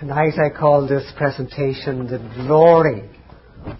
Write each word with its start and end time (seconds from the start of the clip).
Tonight 0.00 0.34
I 0.44 0.50
call 0.50 0.88
this 0.88 1.10
presentation 1.16 2.08
the 2.08 2.18
glory 2.46 3.08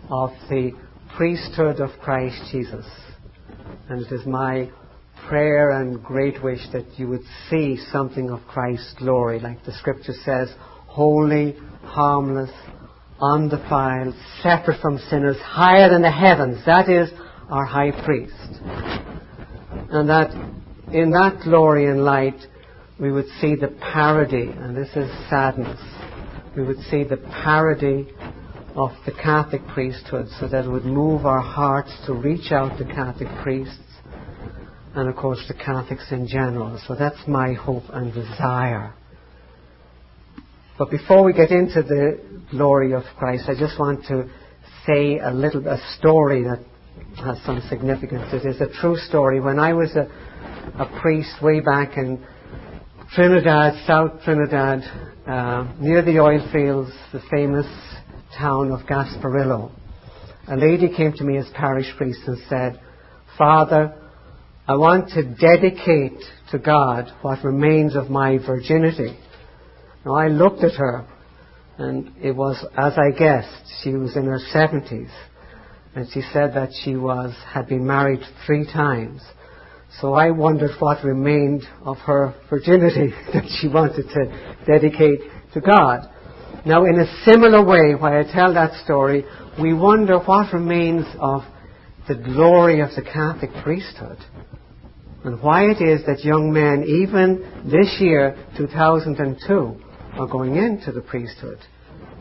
of 0.08 0.30
the 0.48 0.70
priesthood 1.16 1.80
of 1.80 1.90
Christ 2.00 2.40
Jesus. 2.52 2.86
And 3.88 4.00
it 4.00 4.12
is 4.12 4.24
my 4.24 4.70
prayer 5.28 5.70
and 5.70 6.00
great 6.02 6.40
wish 6.42 6.60
that 6.72 6.86
you 6.98 7.08
would 7.08 7.24
see 7.50 7.78
something 7.90 8.30
of 8.30 8.40
Christ's 8.46 8.94
glory, 8.96 9.40
like 9.40 9.64
the 9.64 9.72
scripture 9.72 10.12
says, 10.24 10.54
holy, 10.86 11.56
harmless, 11.82 12.52
undefiled, 13.20 14.14
separate 14.40 14.80
from 14.80 14.98
sinners, 15.10 15.36
higher 15.38 15.90
than 15.90 16.02
the 16.02 16.12
heavens. 16.12 16.64
That 16.64 16.88
is 16.88 17.10
our 17.50 17.64
high 17.64 17.90
priest. 18.04 18.60
And 19.90 20.08
that 20.08 20.30
in 20.92 21.10
that 21.10 21.40
glory 21.42 21.86
and 21.90 22.04
light, 22.04 22.38
we 23.00 23.10
would 23.10 23.26
see 23.40 23.56
the 23.56 23.74
parody, 23.92 24.48
and 24.48 24.76
this 24.76 24.90
is 24.94 25.10
sadness, 25.28 25.80
we 26.56 26.62
would 26.62 26.80
see 26.90 27.04
the 27.04 27.16
parody 27.16 28.08
of 28.76 28.90
the 29.06 29.12
Catholic 29.12 29.66
priesthood 29.68 30.26
so 30.40 30.48
that 30.48 30.64
it 30.64 30.70
would 30.70 30.84
move 30.84 31.26
our 31.26 31.40
hearts 31.40 31.92
to 32.06 32.14
reach 32.14 32.52
out 32.52 32.78
to 32.78 32.84
Catholic 32.84 33.28
priests 33.42 33.78
and, 34.94 35.08
of 35.08 35.16
course, 35.16 35.42
the 35.48 35.54
Catholics 35.54 36.06
in 36.10 36.26
general. 36.26 36.80
So 36.86 36.94
that's 36.94 37.26
my 37.26 37.52
hope 37.54 37.84
and 37.92 38.12
desire. 38.12 38.94
But 40.78 40.90
before 40.90 41.24
we 41.24 41.32
get 41.32 41.50
into 41.50 41.82
the 41.82 42.20
glory 42.50 42.92
of 42.94 43.02
Christ, 43.18 43.44
I 43.48 43.54
just 43.54 43.78
want 43.78 44.04
to 44.06 44.28
say 44.86 45.18
a 45.18 45.32
little 45.32 45.66
a 45.66 45.78
story 45.98 46.44
that 46.44 46.60
has 47.24 47.40
some 47.44 47.62
significance. 47.68 48.32
It 48.32 48.46
is 48.46 48.60
a 48.60 48.68
true 48.80 48.96
story. 48.96 49.40
When 49.40 49.58
I 49.58 49.72
was 49.72 49.94
a, 49.96 50.08
a 50.78 51.00
priest 51.00 51.42
way 51.42 51.60
back 51.60 51.96
in 51.96 52.24
Trinidad, 53.12 53.86
South 53.86 54.22
Trinidad, 54.24 54.82
uh, 55.26 55.72
near 55.80 56.02
the 56.02 56.18
oil 56.20 56.46
fields, 56.52 56.92
the 57.12 57.22
famous 57.30 57.66
town 58.36 58.70
of 58.72 58.86
Gasparillo, 58.86 59.72
a 60.48 60.56
lady 60.56 60.94
came 60.94 61.12
to 61.14 61.24
me 61.24 61.38
as 61.38 61.46
parish 61.54 61.86
priest 61.96 62.20
and 62.26 62.38
said, 62.48 62.80
Father, 63.38 63.94
I 64.68 64.76
want 64.76 65.10
to 65.10 65.22
dedicate 65.22 66.20
to 66.50 66.58
God 66.58 67.10
what 67.22 67.42
remains 67.44 67.96
of 67.96 68.10
my 68.10 68.38
virginity. 68.38 69.16
Now 70.04 70.14
I 70.14 70.28
looked 70.28 70.62
at 70.62 70.74
her, 70.74 71.06
and 71.78 72.12
it 72.22 72.32
was, 72.32 72.64
as 72.76 72.92
I 72.98 73.10
guessed, 73.16 73.72
she 73.82 73.90
was 73.90 74.16
in 74.16 74.26
her 74.26 74.40
seventies, 74.52 75.10
and 75.94 76.06
she 76.12 76.20
said 76.32 76.54
that 76.54 76.70
she 76.82 76.96
was 76.96 77.34
had 77.46 77.68
been 77.68 77.86
married 77.86 78.20
three 78.46 78.66
times. 78.66 79.22
So 80.00 80.14
I 80.14 80.30
wondered 80.30 80.72
what 80.80 81.04
remained 81.04 81.62
of 81.84 81.98
her 81.98 82.34
virginity 82.50 83.12
that 83.32 83.44
she 83.60 83.68
wanted 83.68 84.08
to 84.08 84.64
dedicate 84.66 85.20
to 85.54 85.60
God. 85.60 86.10
Now, 86.66 86.84
in 86.86 86.98
a 86.98 87.24
similar 87.24 87.64
way, 87.64 87.94
while 87.94 88.12
I 88.12 88.30
tell 88.30 88.54
that 88.54 88.82
story, 88.84 89.24
we 89.60 89.74
wonder 89.74 90.18
what 90.18 90.52
remains 90.52 91.06
of 91.20 91.42
the 92.08 92.14
glory 92.14 92.80
of 92.80 92.90
the 92.96 93.02
Catholic 93.02 93.50
priesthood 93.62 94.18
and 95.24 95.42
why 95.42 95.64
it 95.64 95.80
is 95.80 96.04
that 96.06 96.22
young 96.22 96.52
men, 96.52 96.84
even 96.86 97.70
this 97.70 97.96
year, 97.98 98.36
2002, 98.58 99.76
are 100.18 100.26
going 100.26 100.56
into 100.56 100.92
the 100.92 101.00
priesthood. 101.00 101.58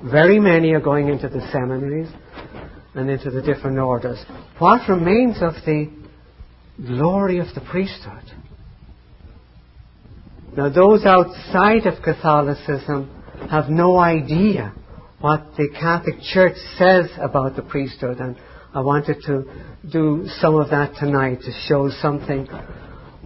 Very 0.10 0.40
many 0.40 0.72
are 0.72 0.80
going 0.80 1.10
into 1.10 1.28
the 1.28 1.42
seminaries 1.52 2.10
and 2.96 3.10
into 3.10 3.30
the 3.30 3.42
different 3.42 3.78
orders. 3.78 4.24
What 4.60 4.88
remains 4.88 5.38
of 5.42 5.54
the 5.66 5.92
glory 6.78 7.40
of 7.40 7.48
the 7.54 7.62
priesthood. 7.62 8.24
Now, 10.56 10.70
those 10.70 11.06
outside 11.06 11.86
of 11.88 12.04
Catholicism 12.04 13.10
have 13.50 13.70
no 13.70 13.98
idea 13.98 14.74
what 15.20 15.56
the 15.58 15.70
Catholic 15.80 16.16
Church 16.22 16.56
says 16.78 17.10
about 17.20 17.56
the 17.56 17.62
priesthood, 17.62 18.20
and 18.20 18.36
I 18.74 18.82
wanted 18.82 19.22
to 19.26 19.46
do 19.92 20.28
some 20.40 20.56
of 20.56 20.70
that 20.70 20.96
tonight 21.00 21.40
to 21.42 21.52
show 21.68 21.90
something 22.02 22.48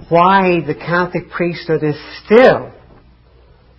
why 0.10 0.62
the 0.66 0.76
Catholic 0.76 1.30
priesthood 1.30 1.84
is 1.84 1.96
still 2.24 2.72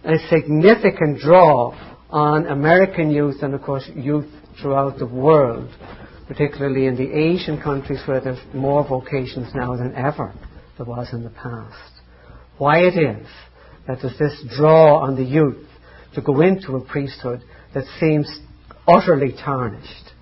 a 0.05 0.19
significant 0.29 1.21
draw 1.21 1.75
on 2.11 2.47
American 2.47 3.11
youth 3.11 3.37
and, 3.43 3.55
of 3.55 3.63
course, 3.63 3.89
youth 3.95 4.29
throughout 4.61 4.99
the 4.99 5.07
world 5.07 5.71
particularly 6.29 6.87
in 6.87 6.95
the 6.95 7.11
Asian 7.11 7.61
countries 7.61 8.01
where 8.07 8.21
there's 8.21 8.39
more 8.55 8.87
vocations 8.87 9.53
now 9.55 9.75
than 9.75 9.95
ever 9.95 10.33
there 10.77 10.87
was 10.87 11.09
in 11.13 11.25
the 11.25 11.31
past. 11.31 11.93
Why 12.59 12.81
it 12.81 12.97
is 12.99 13.27
that 13.87 13.99
there's 14.03 14.19
this 14.19 14.45
draw 14.57 14.99
on 14.99 15.17
the 15.17 15.25
youth 15.25 15.67
to 16.15 16.21
go 16.21 16.41
into 16.43 16.77
a 16.77 16.85
priesthood 16.85 17.43
that 17.75 17.85
seems 17.99 18.29
utterly 18.87 19.33
tarnished. 19.33 20.13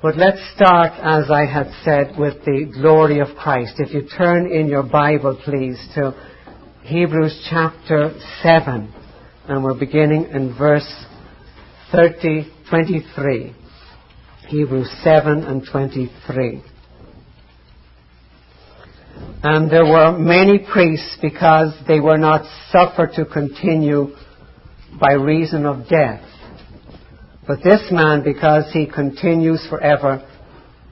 But 0.00 0.16
let's 0.16 0.40
start, 0.56 0.92
as 1.00 1.30
I 1.30 1.46
had 1.46 1.70
said, 1.84 2.18
with 2.18 2.44
the 2.44 2.72
glory 2.80 3.20
of 3.20 3.36
Christ. 3.36 3.74
If 3.78 3.92
you 3.92 4.08
turn 4.16 4.50
in 4.50 4.68
your 4.68 4.82
Bible, 4.82 5.40
please, 5.44 5.78
to 5.94 6.12
Hebrews 6.82 7.46
chapter 7.48 8.12
7, 8.42 8.92
and 9.48 9.64
we're 9.64 9.78
beginning 9.78 10.28
in 10.32 10.56
verse 10.58 11.04
30, 11.92 12.50
23. 12.68 13.54
Hebrews 14.52 14.94
7 15.02 15.44
and 15.44 15.66
23. 15.66 16.62
And 19.42 19.70
there 19.70 19.86
were 19.86 20.18
many 20.18 20.58
priests 20.58 21.16
because 21.22 21.72
they 21.88 22.00
were 22.00 22.18
not 22.18 22.44
suffered 22.70 23.14
to 23.14 23.24
continue 23.24 24.08
by 25.00 25.14
reason 25.14 25.64
of 25.64 25.88
death. 25.88 26.22
But 27.46 27.64
this 27.64 27.80
man, 27.90 28.24
because 28.24 28.70
he 28.74 28.84
continues 28.86 29.66
forever, 29.70 30.18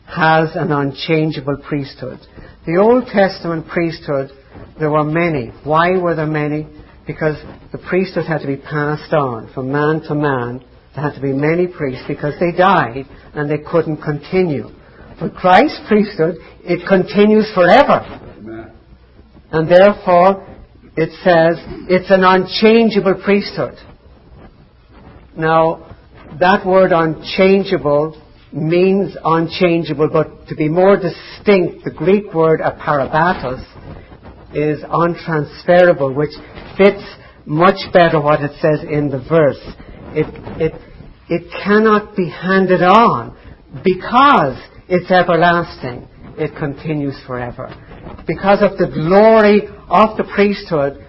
has 0.06 0.56
an 0.56 0.72
unchangeable 0.72 1.58
priesthood. 1.58 2.20
The 2.64 2.78
Old 2.78 3.08
Testament 3.12 3.68
priesthood, 3.68 4.30
there 4.78 4.90
were 4.90 5.04
many. 5.04 5.48
Why 5.64 5.98
were 5.98 6.14
there 6.14 6.26
many? 6.26 6.66
Because 7.06 7.36
the 7.72 7.78
priesthood 7.78 8.24
had 8.24 8.40
to 8.40 8.46
be 8.46 8.56
passed 8.56 9.12
on 9.12 9.52
from 9.52 9.70
man 9.70 10.00
to 10.08 10.14
man 10.14 10.64
there 10.94 11.04
had 11.04 11.14
to 11.14 11.20
be 11.20 11.32
many 11.32 11.66
priests 11.66 12.04
because 12.08 12.34
they 12.40 12.52
died 12.56 13.06
and 13.34 13.50
they 13.50 13.58
couldn't 13.58 13.98
continue. 14.02 14.68
But 15.20 15.34
Christ's 15.34 15.80
priesthood, 15.86 16.36
it 16.62 16.86
continues 16.88 17.50
forever. 17.54 18.00
Amen. 18.38 18.72
And 19.52 19.70
therefore, 19.70 20.46
it 20.96 21.10
says 21.22 21.62
it's 21.88 22.10
an 22.10 22.24
unchangeable 22.24 23.20
priesthood. 23.22 23.76
Now, 25.36 25.96
that 26.38 26.66
word 26.66 26.92
unchangeable 26.92 28.20
means 28.52 29.16
unchangeable, 29.24 30.08
but 30.12 30.48
to 30.48 30.56
be 30.56 30.68
more 30.68 30.96
distinct, 30.96 31.84
the 31.84 31.92
Greek 31.94 32.32
word 32.34 32.60
aparabatos 32.60 33.62
is 34.54 34.80
untransferable, 34.82 36.14
which 36.14 36.34
fits 36.76 37.02
much 37.46 37.78
better 37.92 38.20
what 38.20 38.40
it 38.42 38.52
says 38.60 38.84
in 38.88 39.08
the 39.10 39.24
verse. 39.28 39.60
It, 40.12 40.26
it, 40.60 40.72
it 41.28 41.52
cannot 41.64 42.16
be 42.16 42.28
handed 42.28 42.82
on 42.82 43.36
because 43.84 44.58
it's 44.88 45.10
everlasting. 45.10 46.08
It 46.36 46.56
continues 46.58 47.16
forever. 47.26 47.68
Because 48.26 48.62
of 48.62 48.78
the 48.78 48.90
glory 48.92 49.68
of 49.88 50.16
the 50.16 50.24
priesthood, 50.34 51.06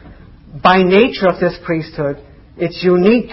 by 0.61 0.83
nature 0.83 1.27
of 1.27 1.39
this 1.39 1.57
priesthood, 1.65 2.17
it's 2.57 2.83
unique 2.83 3.31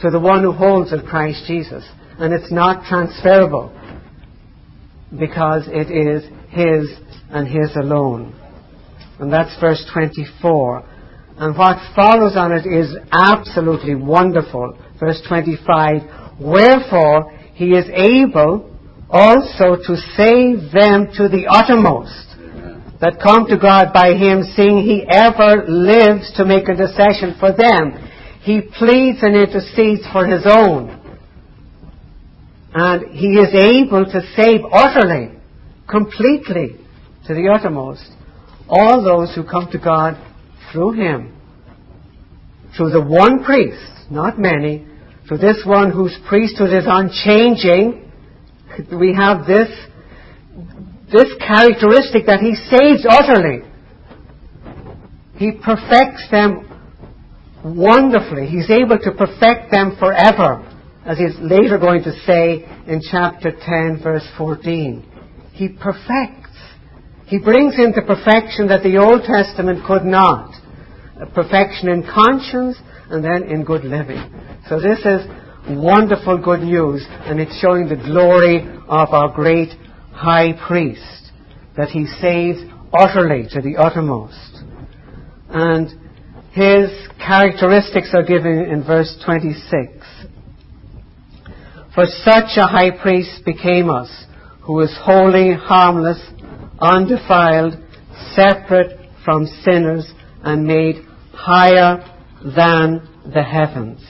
to 0.00 0.10
the 0.10 0.20
one 0.20 0.42
who 0.42 0.52
holds 0.52 0.92
it, 0.92 1.04
Christ 1.06 1.44
Jesus. 1.46 1.84
And 2.18 2.32
it's 2.32 2.52
not 2.52 2.86
transferable 2.86 3.72
because 5.18 5.64
it 5.68 5.90
is 5.90 6.24
His 6.50 6.96
and 7.30 7.46
His 7.46 7.74
alone. 7.76 8.34
And 9.18 9.32
that's 9.32 9.58
verse 9.60 9.84
24. 9.92 10.88
And 11.36 11.56
what 11.58 11.78
follows 11.96 12.36
on 12.36 12.52
it 12.52 12.66
is 12.66 12.94
absolutely 13.10 13.94
wonderful. 13.96 14.78
Verse 15.00 15.20
25, 15.26 16.40
Wherefore 16.40 17.32
he 17.54 17.70
is 17.70 17.86
able 17.90 18.70
also 19.10 19.76
to 19.76 19.96
save 20.16 20.72
them 20.72 21.08
to 21.14 21.28
the 21.28 21.46
uttermost 21.48 22.34
that 23.00 23.20
come 23.22 23.46
to 23.46 23.58
God 23.58 23.92
by 23.92 24.14
him, 24.14 24.44
seeing 24.54 24.78
he 24.78 25.04
ever 25.08 25.66
lives 25.68 26.32
to 26.36 26.44
make 26.44 26.68
intercession 26.68 27.36
for 27.38 27.52
them. 27.52 27.92
He 28.42 28.60
pleads 28.60 29.18
and 29.22 29.36
intercedes 29.36 30.06
for 30.12 30.26
his 30.26 30.46
own. 30.46 31.00
And 32.72 33.10
he 33.12 33.38
is 33.38 33.54
able 33.54 34.04
to 34.04 34.20
save 34.36 34.60
utterly, 34.70 35.38
completely, 35.88 36.76
to 37.26 37.34
the 37.34 37.48
uttermost, 37.52 38.08
all 38.68 39.02
those 39.02 39.34
who 39.34 39.44
come 39.44 39.70
to 39.72 39.78
God 39.78 40.16
through 40.74 40.92
him. 40.92 41.32
Through 42.76 42.90
the 42.90 43.00
one 43.00 43.44
priest, 43.44 44.10
not 44.10 44.38
many, 44.38 44.84
through 45.28 45.38
this 45.38 45.62
one 45.64 45.92
whose 45.92 46.14
priesthood 46.28 46.74
is 46.74 46.84
unchanging, 46.86 48.10
we 48.90 49.14
have 49.14 49.46
this, 49.46 49.70
this 51.12 51.32
characteristic 51.38 52.26
that 52.26 52.40
he 52.40 52.54
saves 52.68 53.06
utterly. 53.08 53.62
He 55.36 55.52
perfects 55.52 56.28
them 56.30 56.68
wonderfully. 57.64 58.46
He's 58.46 58.70
able 58.70 58.98
to 58.98 59.12
perfect 59.12 59.70
them 59.70 59.96
forever, 59.98 60.68
as 61.06 61.18
he's 61.18 61.38
later 61.40 61.78
going 61.78 62.02
to 62.02 62.12
say 62.26 62.64
in 62.86 63.00
chapter 63.08 63.52
10, 63.52 64.00
verse 64.02 64.26
14. 64.36 65.06
He 65.52 65.68
perfects. 65.68 66.50
He 67.26 67.38
brings 67.38 67.78
into 67.78 68.02
perfection 68.02 68.66
that 68.68 68.82
the 68.82 68.98
Old 68.98 69.22
Testament 69.22 69.86
could 69.86 70.04
not. 70.04 70.63
Perfection 71.32 71.88
in 71.88 72.02
conscience 72.02 72.76
and 73.08 73.24
then 73.24 73.44
in 73.44 73.64
good 73.64 73.84
living. 73.84 74.18
So 74.68 74.80
this 74.80 74.98
is 75.00 75.26
wonderful 75.68 76.38
good 76.38 76.60
news, 76.60 77.06
and 77.08 77.40
it's 77.40 77.58
showing 77.60 77.88
the 77.88 77.96
glory 77.96 78.60
of 78.88 79.10
our 79.10 79.32
great 79.32 79.70
high 80.12 80.52
priest, 80.66 81.30
that 81.76 81.88
he 81.88 82.06
saves 82.20 82.60
utterly 82.92 83.48
to 83.50 83.60
the 83.60 83.76
uttermost. 83.76 84.62
And 85.48 85.88
his 86.52 86.90
characteristics 87.18 88.10
are 88.12 88.24
given 88.24 88.58
in 88.70 88.84
verse 88.84 89.16
26. 89.24 90.04
For 91.94 92.06
such 92.24 92.56
a 92.56 92.66
high 92.66 92.90
priest 92.90 93.44
became 93.44 93.88
us, 93.88 94.10
who 94.62 94.80
is 94.80 94.96
holy, 95.00 95.54
harmless, 95.54 96.20
undefiled, 96.80 97.74
separate 98.34 98.98
from 99.24 99.46
sinners, 99.62 100.12
and 100.44 100.66
made 100.66 100.96
higher 101.32 102.04
than 102.44 103.08
the 103.32 103.42
heavens. 103.42 104.04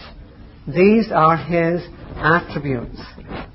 These 0.66 1.10
are 1.12 1.36
his 1.36 1.82
attributes. 2.16 3.00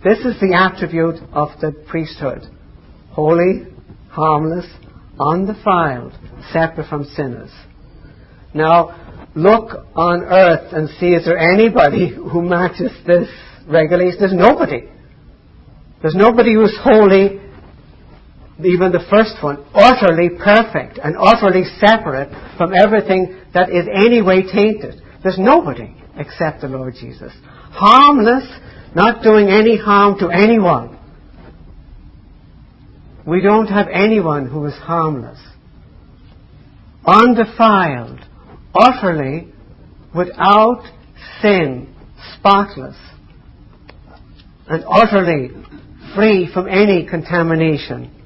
This 0.04 0.20
is 0.20 0.40
the 0.40 0.54
attribute 0.56 1.18
of 1.34 1.50
the 1.60 1.72
priesthood. 1.88 2.44
Holy, 3.12 3.68
harmless, 4.10 4.66
undefiled, 5.20 6.14
separate 6.54 6.88
from 6.88 7.04
sinners. 7.04 7.52
Now, 8.54 9.28
look 9.36 9.86
on 9.96 10.24
earth 10.24 10.74
and 10.74 10.90
see 11.00 11.14
is 11.14 11.26
there 11.26 11.38
anybody 11.38 12.10
who 12.10 12.42
matches 12.42 12.92
this 13.06 13.28
regulation? 13.68 14.20
There's 14.20 14.34
nobody. 14.34 14.90
There's 16.02 16.16
nobody 16.16 16.54
who's 16.54 16.78
holy, 16.82 17.42
even 18.66 18.92
the 18.92 19.06
first 19.10 19.42
one, 19.42 19.64
utterly 19.74 20.30
perfect 20.30 21.00
and 21.02 21.16
utterly 21.18 21.64
separate 21.80 22.30
from 22.58 22.74
everything 22.74 23.40
that 23.54 23.70
is 23.70 23.88
any 23.94 24.22
way 24.22 24.44
tainted. 24.44 25.02
There's 25.24 25.40
nobody 25.40 25.96
except 26.18 26.62
the 26.62 26.68
Lord 26.68 26.96
Jesus. 27.00 27.32
Harmless, 27.72 28.46
not 28.96 29.24
doing 29.24 29.48
any 29.50 29.78
harm 29.78 30.20
to 30.20 30.30
anyone. 30.30 30.98
We 33.26 33.42
don't 33.42 33.68
have 33.68 33.88
anyone 33.88 34.48
who 34.48 34.66
is 34.66 34.74
harmless. 34.74 35.40
Undefiled, 37.06 38.20
utterly, 38.76 39.54
without 40.16 40.84
sin, 41.42 41.94
spotless, 42.36 42.98
and 44.68 44.84
utterly 44.88 45.50
free 46.16 46.50
from 46.52 46.68
any 46.68 47.08
contamination, 47.08 48.19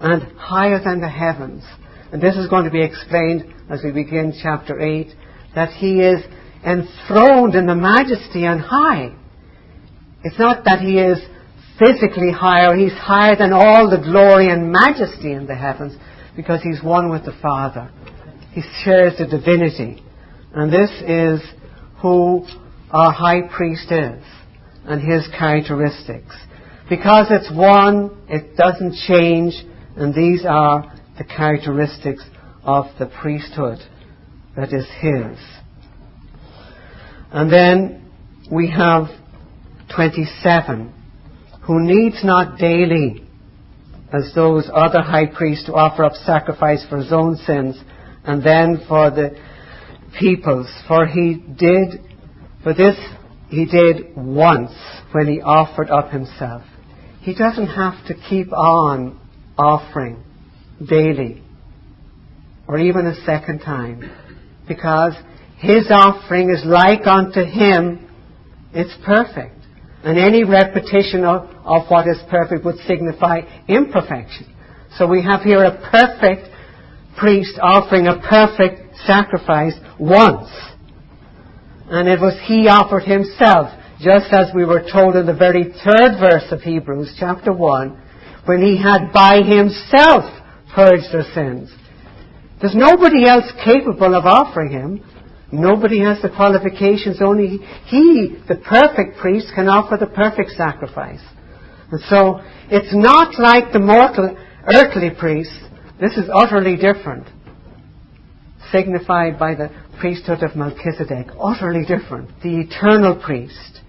and 0.00 0.22
higher 0.38 0.82
than 0.82 1.00
the 1.00 1.08
heavens. 1.08 1.64
And 2.12 2.22
this 2.22 2.36
is 2.36 2.48
going 2.48 2.64
to 2.64 2.70
be 2.70 2.82
explained 2.82 3.54
as 3.68 3.80
we 3.84 3.92
begin 3.92 4.32
chapter 4.42 4.80
8, 4.80 5.08
that 5.54 5.70
he 5.72 6.00
is 6.00 6.24
enthroned 6.64 7.54
in 7.54 7.66
the 7.66 7.74
majesty 7.74 8.46
on 8.46 8.58
high. 8.58 9.14
It's 10.24 10.38
not 10.38 10.64
that 10.64 10.80
he 10.80 10.98
is 10.98 11.18
physically 11.78 12.32
higher, 12.32 12.74
he's 12.74 12.92
higher 12.92 13.36
than 13.36 13.52
all 13.52 13.88
the 13.90 13.98
glory 13.98 14.50
and 14.50 14.72
majesty 14.72 15.32
in 15.32 15.46
the 15.46 15.54
heavens 15.54 15.96
because 16.34 16.62
he's 16.62 16.82
one 16.82 17.10
with 17.10 17.24
the 17.24 17.36
Father. 17.40 17.90
He 18.52 18.62
shares 18.84 19.14
the 19.18 19.26
divinity. 19.26 20.02
And 20.52 20.72
this 20.72 20.90
is 21.06 21.40
who 22.00 22.46
our 22.90 23.12
high 23.12 23.42
priest 23.42 23.92
is 23.92 24.22
and 24.84 25.00
his 25.00 25.28
characteristics. 25.38 26.34
Because 26.88 27.26
it's 27.30 27.52
one, 27.54 28.16
it 28.28 28.56
doesn't 28.56 28.94
change, 29.06 29.54
and 29.98 30.14
these 30.14 30.44
are 30.48 30.92
the 31.18 31.24
characteristics 31.24 32.24
of 32.62 32.86
the 32.98 33.06
priesthood 33.20 33.78
that 34.56 34.72
is 34.72 34.86
his. 35.00 35.38
And 37.32 37.52
then 37.52 38.10
we 38.50 38.70
have 38.70 39.06
27, 39.94 40.94
who 41.66 41.80
needs 41.80 42.22
not 42.22 42.58
daily, 42.58 43.24
as 44.12 44.32
those 44.34 44.70
other 44.72 45.02
high 45.02 45.26
priests, 45.26 45.66
to 45.66 45.74
offer 45.74 46.04
up 46.04 46.12
sacrifice 46.24 46.86
for 46.88 46.98
his 46.98 47.12
own 47.12 47.36
sins 47.36 47.76
and 48.24 48.42
then 48.42 48.84
for 48.88 49.10
the 49.10 49.36
people's. 50.18 50.72
For 50.86 51.06
he 51.06 51.34
did, 51.58 52.00
for 52.62 52.72
this 52.72 52.96
he 53.48 53.64
did 53.66 54.16
once 54.16 54.72
when 55.12 55.26
he 55.26 55.40
offered 55.40 55.90
up 55.90 56.10
himself. 56.10 56.62
He 57.20 57.34
doesn't 57.34 57.66
have 57.66 58.06
to 58.06 58.14
keep 58.14 58.52
on 58.52 59.20
offering 59.58 60.22
daily 60.88 61.42
or 62.66 62.78
even 62.78 63.06
a 63.06 63.14
second 63.24 63.60
time 63.60 64.10
because 64.68 65.14
his 65.58 65.86
offering 65.90 66.50
is 66.50 66.62
like 66.64 67.06
unto 67.06 67.42
him, 67.44 68.08
it's 68.72 68.94
perfect. 69.04 69.56
And 70.04 70.18
any 70.18 70.44
repetition 70.44 71.24
of, 71.24 71.48
of 71.64 71.88
what 71.88 72.06
is 72.06 72.18
perfect 72.30 72.64
would 72.64 72.78
signify 72.86 73.40
imperfection. 73.66 74.54
So 74.96 75.06
we 75.08 75.22
have 75.24 75.42
here 75.42 75.64
a 75.64 75.90
perfect 75.90 76.54
priest 77.18 77.58
offering 77.60 78.06
a 78.06 78.20
perfect 78.20 78.96
sacrifice 79.04 79.74
once. 79.98 80.48
And 81.90 82.08
it 82.08 82.20
was 82.20 82.38
he 82.46 82.68
offered 82.68 83.04
himself, 83.04 83.70
just 84.00 84.32
as 84.32 84.54
we 84.54 84.64
were 84.64 84.86
told 84.92 85.16
in 85.16 85.26
the 85.26 85.34
very 85.34 85.64
third 85.64 86.20
verse 86.20 86.52
of 86.52 86.60
Hebrews 86.60 87.16
chapter 87.18 87.52
1, 87.52 88.02
when 88.48 88.62
he 88.62 88.80
had 88.80 89.12
by 89.12 89.42
himself 89.44 90.24
purged 90.74 91.12
their 91.12 91.28
sins. 91.34 91.70
There's 92.60 92.74
nobody 92.74 93.26
else 93.26 93.44
capable 93.62 94.14
of 94.14 94.24
offering 94.24 94.72
him. 94.72 95.04
Nobody 95.52 96.00
has 96.00 96.22
the 96.22 96.30
qualifications. 96.30 97.20
Only 97.20 97.58
he, 97.86 98.36
the 98.48 98.56
perfect 98.56 99.18
priest, 99.18 99.48
can 99.54 99.68
offer 99.68 99.98
the 99.98 100.06
perfect 100.06 100.50
sacrifice. 100.56 101.20
And 101.92 102.00
so, 102.08 102.40
it's 102.70 102.94
not 102.94 103.38
like 103.38 103.72
the 103.72 103.80
mortal, 103.80 104.36
earthly 104.66 105.10
priest. 105.10 105.52
This 106.00 106.16
is 106.16 106.30
utterly 106.32 106.76
different. 106.76 107.28
Signified 108.72 109.38
by 109.38 109.54
the 109.54 109.70
priesthood 110.00 110.42
of 110.42 110.56
Melchizedek. 110.56 111.28
Utterly 111.38 111.84
different. 111.84 112.30
The 112.42 112.60
eternal 112.60 113.14
priest. 113.14 113.80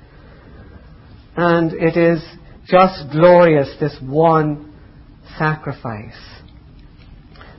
And 1.38 1.74
it 1.74 1.96
is 1.96 2.22
just 2.70 3.12
glorious, 3.12 3.76
this 3.80 3.96
one 4.02 4.74
sacrifice. 5.38 6.20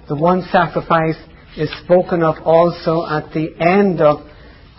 The 0.09 0.17
one 0.17 0.43
sacrifice 0.53 1.17
is 1.57 1.71
spoken 1.85 2.23
of 2.23 2.37
also 2.45 3.05
at 3.07 3.33
the 3.33 3.49
end 3.61 4.01
of 4.01 4.27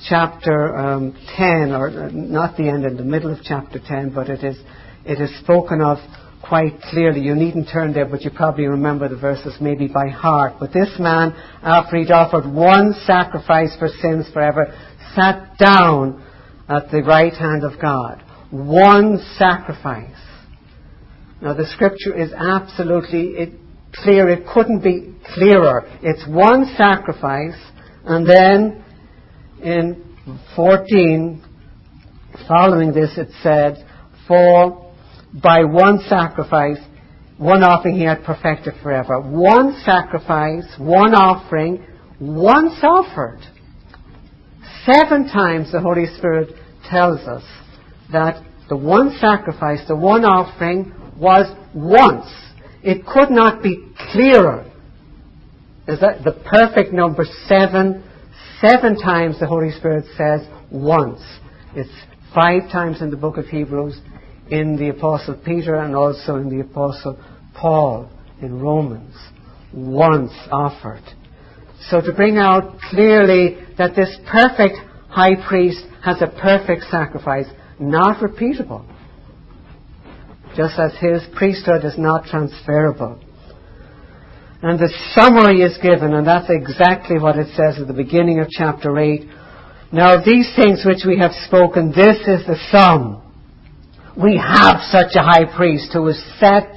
chapter 0.07 0.75
um, 0.77 1.13
10, 1.38 1.71
or 1.71 1.89
uh, 1.89 2.09
not 2.11 2.57
the 2.57 2.69
end, 2.69 2.85
in 2.85 2.97
the 2.97 3.03
middle 3.03 3.31
of 3.31 3.39
chapter 3.43 3.79
10, 3.85 4.13
but 4.13 4.29
it 4.29 4.43
is, 4.43 4.57
it 5.05 5.21
is 5.21 5.38
spoken 5.39 5.81
of 5.81 5.97
quite 6.47 6.81
clearly. 6.89 7.21
You 7.21 7.35
needn't 7.35 7.69
turn 7.71 7.93
there, 7.93 8.05
but 8.05 8.21
you 8.21 8.31
probably 8.31 8.65
remember 8.65 9.07
the 9.09 9.17
verses 9.17 9.55
maybe 9.61 9.88
by 9.88 10.09
heart. 10.09 10.53
But 10.59 10.73
this 10.73 10.89
man, 10.97 11.33
after 11.61 11.97
he'd 11.97 12.11
offered 12.11 12.51
one 12.51 12.95
sacrifice 13.05 13.75
for 13.77 13.89
sins 14.01 14.27
forever, 14.33 14.73
sat 15.15 15.57
down 15.57 16.25
at 16.67 16.89
the 16.89 17.03
right 17.03 17.33
hand 17.33 17.63
of 17.63 17.79
God. 17.79 18.23
One 18.51 19.20
sacrifice. 19.38 20.15
Now 21.41 21.53
the 21.53 21.65
scripture 21.65 22.15
is 22.15 22.31
absolutely, 22.34 23.29
it 23.29 23.53
clear. 23.93 24.29
It 24.29 24.46
couldn't 24.53 24.84
be 24.84 25.15
clearer. 25.34 25.84
It's 26.01 26.25
one 26.27 26.65
sacrifice, 26.77 27.60
and 28.05 28.27
then 28.27 28.84
in 29.63 30.17
14, 30.55 31.43
following 32.48 32.93
this, 32.93 33.17
it 33.17 33.29
said, 33.41 33.86
For 34.27 34.93
by 35.41 35.63
one 35.63 36.00
sacrifice, 36.08 36.77
one 37.38 37.63
offering 37.63 37.96
he 37.96 38.03
had 38.03 38.24
perfected 38.24 38.74
forever. 38.84 39.20
One 39.20 39.81
sacrifice, 39.84 40.65
one 40.77 41.15
offering, 41.15 41.86
once 42.20 42.84
offered. 42.84 43.39
Seven 44.86 45.27
times 45.27 45.72
the 45.72 45.79
Holy 45.79 46.05
Spirit 46.17 46.50
tells 46.89 47.20
us 47.22 47.43
that 48.11 48.43
the 48.69 48.77
one 48.77 49.17
sacrifice, 49.19 49.79
the 49.87 49.95
one 49.95 50.23
offering, 50.23 50.93
was 51.17 51.45
once 51.73 52.27
it 52.83 53.05
could 53.05 53.29
not 53.29 53.61
be 53.61 53.87
clearer. 54.11 54.65
Is 55.87 55.99
that 55.99 56.23
the 56.23 56.33
perfect 56.33 56.93
number 56.93 57.25
seven? 57.47 58.03
Seven 58.59 58.99
times 58.99 59.39
the 59.39 59.47
Holy 59.47 59.71
Spirit 59.71 60.05
says 60.17 60.47
once. 60.71 61.21
It's 61.75 61.89
five 62.33 62.71
times 62.71 63.01
in 63.01 63.11
the 63.11 63.17
book 63.17 63.37
of 63.37 63.45
Hebrews, 63.45 63.99
in 64.49 64.77
the 64.77 64.89
Apostle 64.89 65.39
Peter, 65.43 65.75
and 65.75 65.95
also 65.95 66.35
in 66.35 66.49
the 66.49 66.61
Apostle 66.61 67.19
Paul 67.55 68.09
in 68.41 68.59
Romans. 68.59 69.15
Once 69.73 70.31
offered. 70.51 71.03
So 71.89 72.01
to 72.01 72.13
bring 72.13 72.37
out 72.37 72.79
clearly 72.89 73.57
that 73.77 73.95
this 73.95 74.15
perfect 74.29 74.75
high 75.09 75.35
priest 75.47 75.83
has 76.03 76.21
a 76.21 76.27
perfect 76.27 76.83
sacrifice, 76.89 77.45
not 77.81 78.17
repeatable. 78.21 78.85
Just 80.55 80.77
as 80.77 80.93
his 81.00 81.23
priesthood 81.35 81.83
is 81.83 81.97
not 81.97 82.25
transferable. 82.25 83.19
And 84.61 84.77
the 84.77 84.93
summary 85.13 85.61
is 85.61 85.77
given, 85.81 86.13
and 86.13 86.27
that's 86.27 86.50
exactly 86.50 87.17
what 87.17 87.38
it 87.38 87.47
says 87.55 87.81
at 87.81 87.88
the 87.88 87.93
beginning 87.93 88.39
of 88.39 88.50
chapter 88.50 88.97
8. 89.00 89.21
Now 89.91 90.23
these 90.23 90.53
things 90.55 90.83
which 90.85 91.03
we 91.05 91.17
have 91.19 91.31
spoken, 91.47 91.91
this 91.91 92.17
is 92.27 92.45
the 92.45 92.59
sum. 92.69 93.23
We 94.15 94.38
have 94.38 94.81
such 94.91 95.15
a 95.15 95.23
high 95.23 95.45
priest 95.55 95.91
who 95.93 96.07
is 96.09 96.21
set 96.39 96.69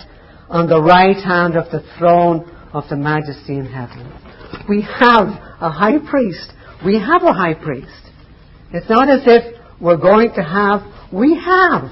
on 0.48 0.68
the 0.68 0.80
right 0.80 1.16
hand 1.16 1.56
of 1.56 1.70
the 1.70 1.84
throne 1.98 2.50
of 2.72 2.84
the 2.88 2.96
majesty 2.96 3.58
in 3.58 3.66
heaven. 3.66 4.10
We 4.68 4.82
have 4.82 5.28
a 5.60 5.70
high 5.70 5.98
priest. 5.98 6.52
We 6.84 6.94
have 6.94 7.22
a 7.22 7.32
high 7.32 7.54
priest. 7.54 7.90
It's 8.72 8.88
not 8.88 9.10
as 9.10 9.22
if 9.26 9.54
we're 9.84 9.98
going 9.98 10.32
to 10.34 10.42
have, 10.42 10.80
we 11.12 11.34
have. 11.34 11.90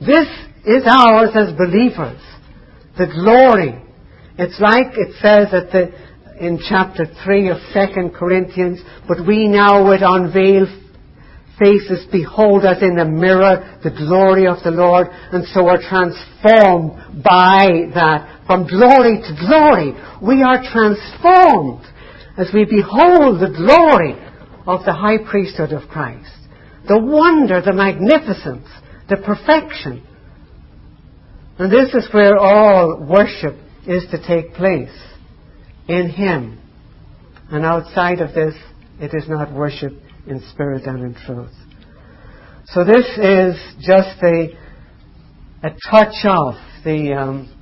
This 0.00 0.26
is 0.66 0.82
ours 0.84 1.30
as 1.32 1.56
believers. 1.56 2.20
The 2.98 3.06
glory. 3.06 3.80
It's 4.36 4.58
like 4.58 4.94
it 4.94 5.14
says 5.22 5.54
at 5.54 5.70
the, 5.70 6.44
in 6.44 6.58
chapter 6.68 7.06
3 7.24 7.50
of 7.50 7.58
2 7.72 8.10
Corinthians, 8.18 8.80
but 9.06 9.24
we 9.24 9.46
now 9.46 9.88
with 9.88 10.00
unveiled 10.02 10.68
faces 11.56 12.04
behold 12.10 12.64
as 12.64 12.82
in 12.82 12.98
a 12.98 13.04
mirror 13.04 13.78
the 13.84 13.90
glory 13.90 14.48
of 14.48 14.62
the 14.64 14.72
Lord, 14.72 15.06
and 15.10 15.44
so 15.54 15.68
are 15.68 15.78
transformed 15.78 17.22
by 17.22 17.90
that. 17.94 18.42
From 18.46 18.66
glory 18.66 19.22
to 19.22 19.46
glory, 19.46 19.94
we 20.20 20.42
are 20.42 20.62
transformed 20.62 21.84
as 22.36 22.48
we 22.52 22.64
behold 22.64 23.40
the 23.40 23.54
glory 23.56 24.14
of 24.66 24.84
the 24.84 24.92
high 24.92 25.18
priesthood 25.18 25.72
of 25.72 25.88
Christ. 25.88 26.37
The 26.88 26.98
wonder, 26.98 27.60
the 27.60 27.74
magnificence, 27.74 28.66
the 29.08 29.16
perfection. 29.16 30.06
And 31.58 31.70
this 31.70 31.94
is 31.94 32.08
where 32.12 32.38
all 32.38 33.04
worship 33.06 33.56
is 33.86 34.04
to 34.10 34.26
take 34.26 34.54
place. 34.54 34.96
In 35.86 36.10
Him. 36.10 36.60
And 37.50 37.64
outside 37.64 38.20
of 38.20 38.34
this, 38.34 38.54
it 39.00 39.12
is 39.14 39.28
not 39.28 39.52
worship 39.52 39.92
in 40.26 40.42
spirit 40.50 40.84
and 40.84 41.02
in 41.02 41.14
truth. 41.26 41.54
So 42.66 42.84
this 42.84 43.06
is 43.16 43.56
just 43.80 44.22
a, 44.22 44.48
a 45.62 45.70
touch 45.90 46.24
of 46.24 46.54
the, 46.84 47.14
um, 47.18 47.54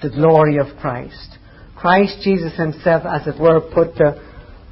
the 0.00 0.08
glory 0.08 0.58
of 0.58 0.78
Christ. 0.80 1.38
Christ 1.76 2.20
Jesus 2.22 2.56
himself, 2.56 3.02
as 3.04 3.26
it 3.26 3.38
were, 3.40 3.60
put 3.60 3.94
the, 3.96 4.22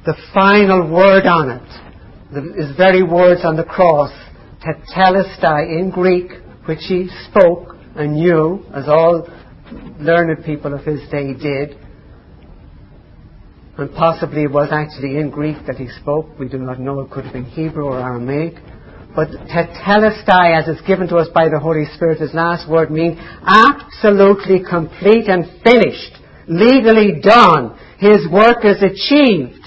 the 0.05 0.15
final 0.33 0.91
word 0.91 1.25
on 1.25 1.51
it. 1.51 1.90
His 2.31 2.75
very 2.77 3.03
words 3.03 3.41
on 3.43 3.57
the 3.57 3.63
cross, 3.63 4.11
tetelestai 4.63 5.79
in 5.79 5.89
Greek, 5.89 6.31
which 6.65 6.79
he 6.87 7.09
spoke 7.29 7.75
and 7.95 8.15
knew, 8.15 8.63
as 8.73 8.87
all 8.87 9.27
learned 9.99 10.45
people 10.45 10.73
of 10.73 10.85
his 10.85 11.01
day 11.09 11.33
did, 11.33 11.77
and 13.77 13.93
possibly 13.95 14.43
it 14.43 14.51
was 14.51 14.69
actually 14.71 15.17
in 15.17 15.29
Greek 15.29 15.57
that 15.65 15.75
he 15.75 15.87
spoke. 16.01 16.37
We 16.37 16.47
do 16.47 16.57
not 16.57 16.79
know. 16.79 17.01
It 17.01 17.11
could 17.11 17.25
have 17.25 17.33
been 17.33 17.45
Hebrew 17.45 17.85
or 17.85 17.99
Aramaic. 17.99 18.53
But 19.15 19.29
tetelestai, 19.49 20.57
as 20.57 20.67
it's 20.67 20.87
given 20.87 21.07
to 21.09 21.17
us 21.17 21.27
by 21.33 21.49
the 21.49 21.59
Holy 21.59 21.85
Spirit, 21.95 22.19
his 22.19 22.33
last 22.33 22.69
word 22.69 22.91
means 22.91 23.17
absolutely 23.45 24.63
complete 24.63 25.27
and 25.27 25.45
finished, 25.63 26.15
legally 26.47 27.19
done. 27.21 27.77
His 27.97 28.27
work 28.31 28.63
is 28.63 28.81
achieved. 28.81 29.60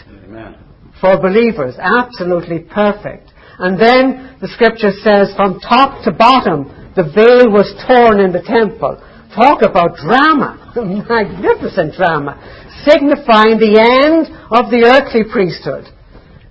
For 1.04 1.20
believers, 1.20 1.76
absolutely 1.76 2.60
perfect. 2.64 3.28
And 3.58 3.76
then 3.76 4.40
the 4.40 4.48
scripture 4.48 4.96
says, 5.04 5.36
from 5.36 5.60
top 5.60 6.02
to 6.08 6.10
bottom, 6.16 6.72
the 6.96 7.04
veil 7.04 7.52
was 7.52 7.68
torn 7.84 8.24
in 8.24 8.32
the 8.32 8.40
temple. 8.40 8.96
Talk 9.36 9.60
about 9.60 10.00
drama, 10.00 10.72
magnificent 11.04 11.92
drama 11.92 12.40
signifying 12.88 13.56
the 13.60 13.80
end 13.80 14.28
of 14.52 14.70
the 14.70 14.84
earthly 14.84 15.24
priesthood. 15.28 15.88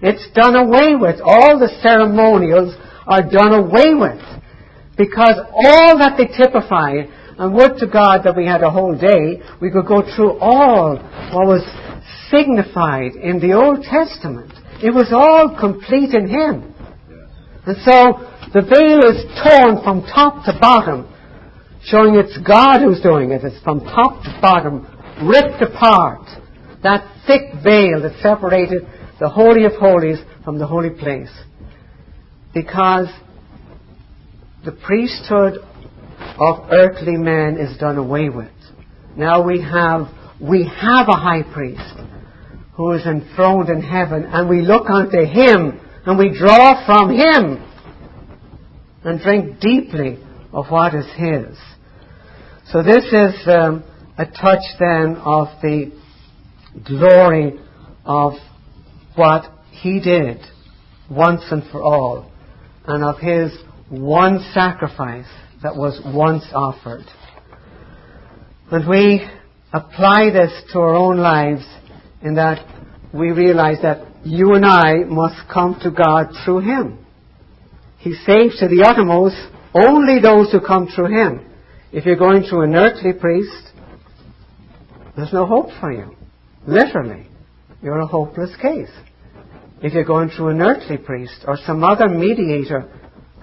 It's 0.01 0.25
done 0.33 0.55
away 0.55 0.97
with. 0.97 1.21
All 1.23 1.57
the 1.57 1.71
ceremonials 1.81 2.75
are 3.07 3.23
done 3.23 3.53
away 3.53 3.93
with. 3.93 4.21
Because 4.97 5.37
all 5.49 5.97
that 5.97 6.17
they 6.17 6.29
typify, 6.29 7.09
and 7.37 7.53
would 7.53 7.77
to 7.79 7.87
God 7.87 8.25
that 8.25 8.35
we 8.35 8.45
had 8.45 8.61
a 8.61 8.69
whole 8.69 8.93
day, 8.93 9.41
we 9.61 9.71
could 9.71 9.87
go 9.87 10.03
through 10.03 10.37
all 10.37 10.97
what 11.33 11.47
was 11.49 11.65
signified 12.33 13.15
in 13.15 13.39
the 13.39 13.53
Old 13.53 13.83
Testament. 13.83 14.51
It 14.81 14.93
was 14.93 15.09
all 15.11 15.55
complete 15.59 16.13
in 16.13 16.27
Him. 16.27 16.73
And 17.65 17.77
so 17.85 18.19
the 18.53 18.61
veil 18.61 18.99
is 19.07 19.23
torn 19.43 19.83
from 19.83 20.03
top 20.03 20.45
to 20.45 20.57
bottom, 20.59 21.07
showing 21.85 22.15
it's 22.15 22.37
God 22.45 22.81
who's 22.81 23.01
doing 23.01 23.31
it. 23.31 23.43
It's 23.43 23.61
from 23.63 23.81
top 23.81 24.23
to 24.23 24.39
bottom, 24.41 24.87
ripped 25.23 25.61
apart. 25.61 26.27
That 26.81 27.07
thick 27.25 27.63
veil 27.63 28.01
that 28.01 28.19
separated 28.21 28.83
the 29.19 29.29
Holy 29.29 29.65
of 29.65 29.73
Holies 29.73 30.19
from 30.43 30.57
the 30.57 30.67
holy 30.67 30.89
place. 30.89 31.31
Because 32.53 33.07
the 34.65 34.71
priesthood 34.71 35.59
of 36.39 36.69
earthly 36.71 37.15
men 37.15 37.57
is 37.57 37.77
done 37.77 37.97
away 37.97 38.29
with. 38.29 38.51
Now 39.15 39.45
we 39.45 39.61
have, 39.61 40.07
we 40.41 40.65
have 40.65 41.07
a 41.07 41.17
high 41.17 41.43
priest 41.53 41.93
who 42.75 42.91
is 42.91 43.05
enthroned 43.05 43.69
in 43.69 43.81
heaven 43.81 44.23
and 44.25 44.49
we 44.49 44.61
look 44.61 44.89
unto 44.89 45.25
him 45.25 45.79
and 46.05 46.17
we 46.17 46.37
draw 46.37 46.85
from 46.85 47.09
him 47.09 47.69
and 49.03 49.19
drink 49.19 49.59
deeply 49.59 50.17
of 50.51 50.65
what 50.69 50.93
is 50.93 51.05
his. 51.15 51.57
So 52.67 52.81
this 52.81 53.05
is 53.05 53.47
um, 53.47 53.83
a 54.17 54.25
touch 54.25 54.63
then 54.79 55.17
of 55.17 55.47
the 55.61 55.91
glory 56.85 57.59
of 58.05 58.33
what 59.15 59.51
he 59.71 59.99
did 59.99 60.39
once 61.09 61.43
and 61.51 61.63
for 61.71 61.81
all, 61.83 62.31
and 62.85 63.03
of 63.03 63.19
his 63.19 63.51
one 63.89 64.39
sacrifice 64.53 65.27
that 65.61 65.75
was 65.75 66.01
once 66.05 66.45
offered. 66.53 67.05
And 68.71 68.87
we 68.87 69.27
apply 69.71 70.31
this 70.31 70.51
to 70.71 70.79
our 70.79 70.95
own 70.95 71.17
lives 71.17 71.65
in 72.23 72.35
that 72.35 72.65
we 73.13 73.31
realize 73.31 73.77
that 73.81 74.07
you 74.23 74.53
and 74.53 74.65
I 74.65 75.03
must 75.05 75.47
come 75.51 75.79
to 75.83 75.91
God 75.91 76.33
through 76.43 76.59
him. 76.61 77.05
He 77.97 78.13
saves 78.25 78.57
to 78.59 78.67
the 78.67 78.85
uttermost 78.87 79.35
only 79.73 80.19
those 80.19 80.51
who 80.51 80.59
come 80.59 80.87
through 80.87 81.11
him. 81.17 81.45
If 81.91 82.05
you're 82.05 82.15
going 82.15 82.43
through 82.43 82.61
an 82.61 82.75
earthly 82.75 83.13
priest, 83.13 83.69
there's 85.15 85.33
no 85.33 85.45
hope 85.45 85.69
for 85.79 85.91
you. 85.91 86.15
Literally. 86.65 87.27
You're 87.81 87.99
a 87.99 88.07
hopeless 88.07 88.51
case. 88.61 88.89
If 89.81 89.93
you're 89.93 90.05
going 90.05 90.29
through 90.29 90.49
an 90.49 90.61
earthly 90.61 90.97
priest 90.97 91.43
or 91.45 91.57
some 91.65 91.83
other 91.83 92.07
mediator 92.07 92.89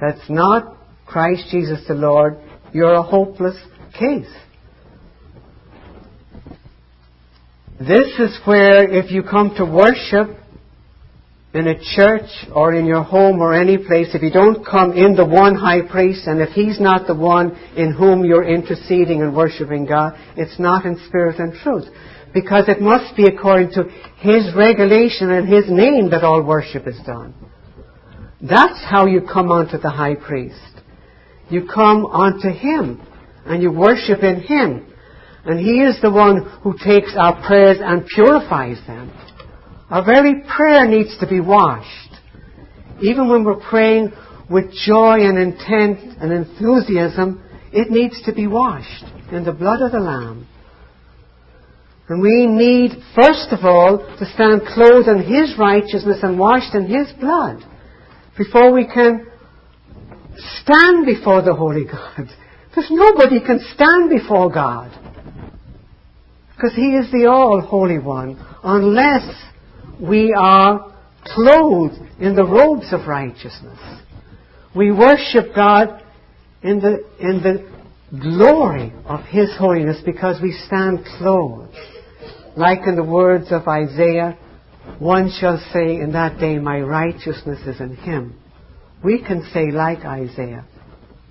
that's 0.01 0.31
not 0.31 0.77
Christ 1.07 1.45
Jesus 1.51 1.87
the 1.87 1.95
Lord, 1.95 2.39
you're 2.73 2.95
a 2.95 3.03
hopeless 3.03 3.57
case. 3.99 4.33
This 7.81 8.13
is 8.19 8.39
where 8.45 8.93
if 8.93 9.11
you 9.11 9.23
come 9.23 9.55
to 9.57 9.65
worship 9.65 10.37
in 11.55 11.67
a 11.67 11.81
church 11.97 12.29
or 12.55 12.75
in 12.75 12.85
your 12.85 13.03
home 13.03 13.41
or 13.41 13.55
any 13.55 13.79
place, 13.79 14.09
if 14.13 14.21
you 14.21 14.31
don't 14.31 14.67
come 14.67 14.93
in 14.93 15.17
the 15.17 15.25
one 15.25 15.55
high 15.55 15.81
priest 15.91 16.27
and 16.27 16.43
if 16.43 16.51
he's 16.51 16.79
not 16.79 17.07
the 17.07 17.15
one 17.15 17.57
in 17.79 17.95
whom 17.95 18.23
you're 18.23 18.47
interceding 18.47 19.23
and 19.23 19.35
worshiping 19.35 19.87
God, 19.87 20.13
it's 20.37 20.59
not 20.59 20.85
in 20.85 21.01
spirit 21.09 21.39
and 21.39 21.55
truth. 21.55 21.87
Because 22.35 22.69
it 22.69 22.83
must 22.83 23.17
be 23.17 23.25
according 23.25 23.71
to 23.73 23.85
his 24.19 24.55
regulation 24.55 25.31
and 25.31 25.49
his 25.49 25.65
name 25.71 26.11
that 26.11 26.23
all 26.23 26.43
worship 26.43 26.87
is 26.87 27.01
done. 27.07 27.35
That's 28.43 28.85
how 28.85 29.07
you 29.07 29.23
come 29.23 29.51
unto 29.51 29.79
the 29.79 29.91
high 29.91 30.17
priest. 30.17 30.61
You 31.49 31.67
come 31.67 32.05
unto 32.05 32.51
him 32.51 33.01
and 33.47 33.63
you 33.63 33.73
worship 33.73 34.23
in 34.23 34.43
him. 34.43 34.90
And 35.45 35.59
he 35.59 35.81
is 35.81 36.01
the 36.01 36.11
one 36.11 36.43
who 36.63 36.75
takes 36.85 37.15
our 37.17 37.41
prayers 37.47 37.79
and 37.81 38.07
purifies 38.07 38.79
them. 38.87 39.11
Our 39.89 40.05
very 40.05 40.43
prayer 40.43 40.87
needs 40.87 41.19
to 41.19 41.27
be 41.27 41.41
washed. 41.41 41.89
Even 43.03 43.29
when 43.29 43.45
we're 43.45 43.61
praying 43.61 44.13
with 44.51 44.73
joy 44.73 45.21
and 45.21 45.39
intent 45.39 46.19
and 46.21 46.33
enthusiasm, 46.33 47.43
it 47.73 47.91
needs 47.91 48.21
to 48.25 48.35
be 48.35 48.47
washed 48.47 49.05
in 49.33 49.45
the 49.45 49.53
blood 49.53 49.81
of 49.81 49.93
the 49.93 49.99
Lamb. 49.99 50.47
And 52.09 52.21
we 52.21 52.47
need, 52.47 52.91
first 53.15 53.49
of 53.53 53.65
all, 53.65 53.99
to 53.99 54.27
stand 54.35 54.63
clothed 54.67 55.09
in 55.09 55.23
His 55.23 55.57
righteousness 55.57 56.19
and 56.23 56.39
washed 56.39 56.75
in 56.75 56.87
His 56.87 57.13
blood 57.19 57.63
before 58.37 58.73
we 58.73 58.85
can 58.85 59.27
stand 60.63 61.07
before 61.07 61.43
the 61.43 61.55
Holy 61.55 61.85
God. 61.91 62.29
Because 62.69 62.91
nobody 62.91 63.41
can 63.41 63.61
stand 63.75 64.11
before 64.11 64.51
God 64.51 64.91
because 66.61 66.77
He 66.77 66.95
is 66.95 67.11
the 67.11 67.27
All 67.27 67.61
Holy 67.61 67.99
One, 67.99 68.39
unless 68.63 69.35
we 69.99 70.35
are 70.37 70.95
clothed 71.25 71.99
in 72.21 72.35
the 72.35 72.45
robes 72.45 72.93
of 72.93 73.07
righteousness. 73.07 73.79
We 74.77 74.93
worship 74.93 75.55
God 75.55 76.03
in 76.63 76.81
the, 76.81 77.05
in 77.19 77.43
the 77.43 77.71
glory 78.11 78.93
of 79.07 79.21
His 79.25 79.51
holiness 79.59 80.03
because 80.05 80.41
we 80.43 80.53
stand 80.67 81.05
clothed. 81.19 81.75
Like 82.57 82.81
in 82.87 82.97
the 82.97 83.05
words 83.05 83.47
of 83.51 83.67
Isaiah, 83.67 84.39
one 84.99 85.31
shall 85.41 85.59
say 85.73 85.97
in 85.97 86.13
that 86.13 86.39
day, 86.39 86.59
My 86.59 86.81
righteousness 86.81 87.61
is 87.67 87.81
in 87.81 87.97
Him. 87.97 88.39
We 89.03 89.23
can 89.23 89.49
say, 89.55 89.71
like 89.71 90.01
Isaiah, 90.01 90.67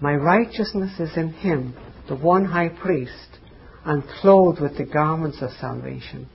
My 0.01 0.15
righteousness 0.15 0.99
is 0.99 1.15
in 1.15 1.33
Him, 1.33 1.75
the 2.07 2.15
one 2.15 2.45
high 2.45 2.69
priest, 2.69 3.28
and 3.85 4.03
clothed 4.21 4.61
with 4.61 4.77
the 4.77 4.85
garments 4.85 5.37
of 5.41 5.51
salvation. 5.59 6.27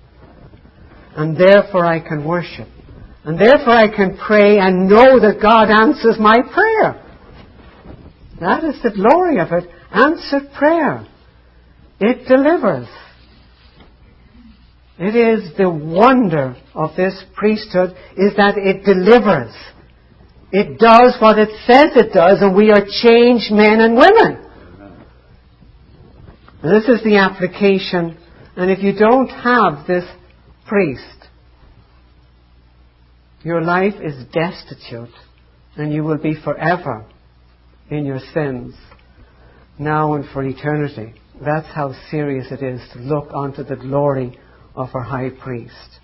And 1.16 1.36
therefore 1.36 1.86
I 1.86 2.00
can 2.00 2.24
worship. 2.24 2.68
And 3.24 3.38
therefore 3.38 3.74
I 3.74 3.94
can 3.94 4.18
pray 4.18 4.58
and 4.58 4.88
know 4.88 5.20
that 5.20 5.38
God 5.40 5.70
answers 5.70 6.16
my 6.18 6.36
prayer. 6.52 7.00
That 8.40 8.64
is 8.64 8.82
the 8.82 8.90
glory 8.90 9.38
of 9.38 9.52
it. 9.52 9.70
Answered 9.90 10.52
prayer. 10.58 11.06
It 12.00 12.26
delivers. 12.26 12.88
It 14.98 15.16
is 15.16 15.56
the 15.56 15.70
wonder 15.70 16.56
of 16.74 16.96
this 16.96 17.22
priesthood 17.34 17.90
is 18.16 18.36
that 18.36 18.56
it 18.56 18.84
delivers. 18.84 19.54
It 20.52 20.78
does 20.78 21.16
what 21.20 21.38
it 21.38 21.48
says 21.66 21.96
it 21.96 22.12
does 22.12 22.38
and 22.40 22.54
we 22.54 22.70
are 22.70 22.86
changed 23.02 23.50
men 23.50 23.80
and 23.80 23.96
women. 23.96 24.43
This 26.64 26.88
is 26.88 27.04
the 27.04 27.18
application 27.18 28.16
and 28.56 28.70
if 28.70 28.82
you 28.82 28.94
don't 28.94 29.28
have 29.28 29.86
this 29.86 30.04
priest, 30.66 31.28
your 33.42 33.60
life 33.60 33.92
is 34.02 34.14
destitute 34.32 35.14
and 35.76 35.92
you 35.92 36.04
will 36.04 36.16
be 36.16 36.34
forever 36.42 37.04
in 37.90 38.06
your 38.06 38.20
sins, 38.32 38.74
now 39.78 40.14
and 40.14 40.24
for 40.32 40.42
eternity. 40.42 41.12
That's 41.44 41.66
how 41.66 41.92
serious 42.10 42.46
it 42.50 42.62
is 42.62 42.80
to 42.94 42.98
look 42.98 43.34
onto 43.34 43.62
the 43.62 43.76
glory 43.76 44.38
of 44.74 44.88
our 44.94 45.02
high 45.02 45.28
priest. 45.28 46.00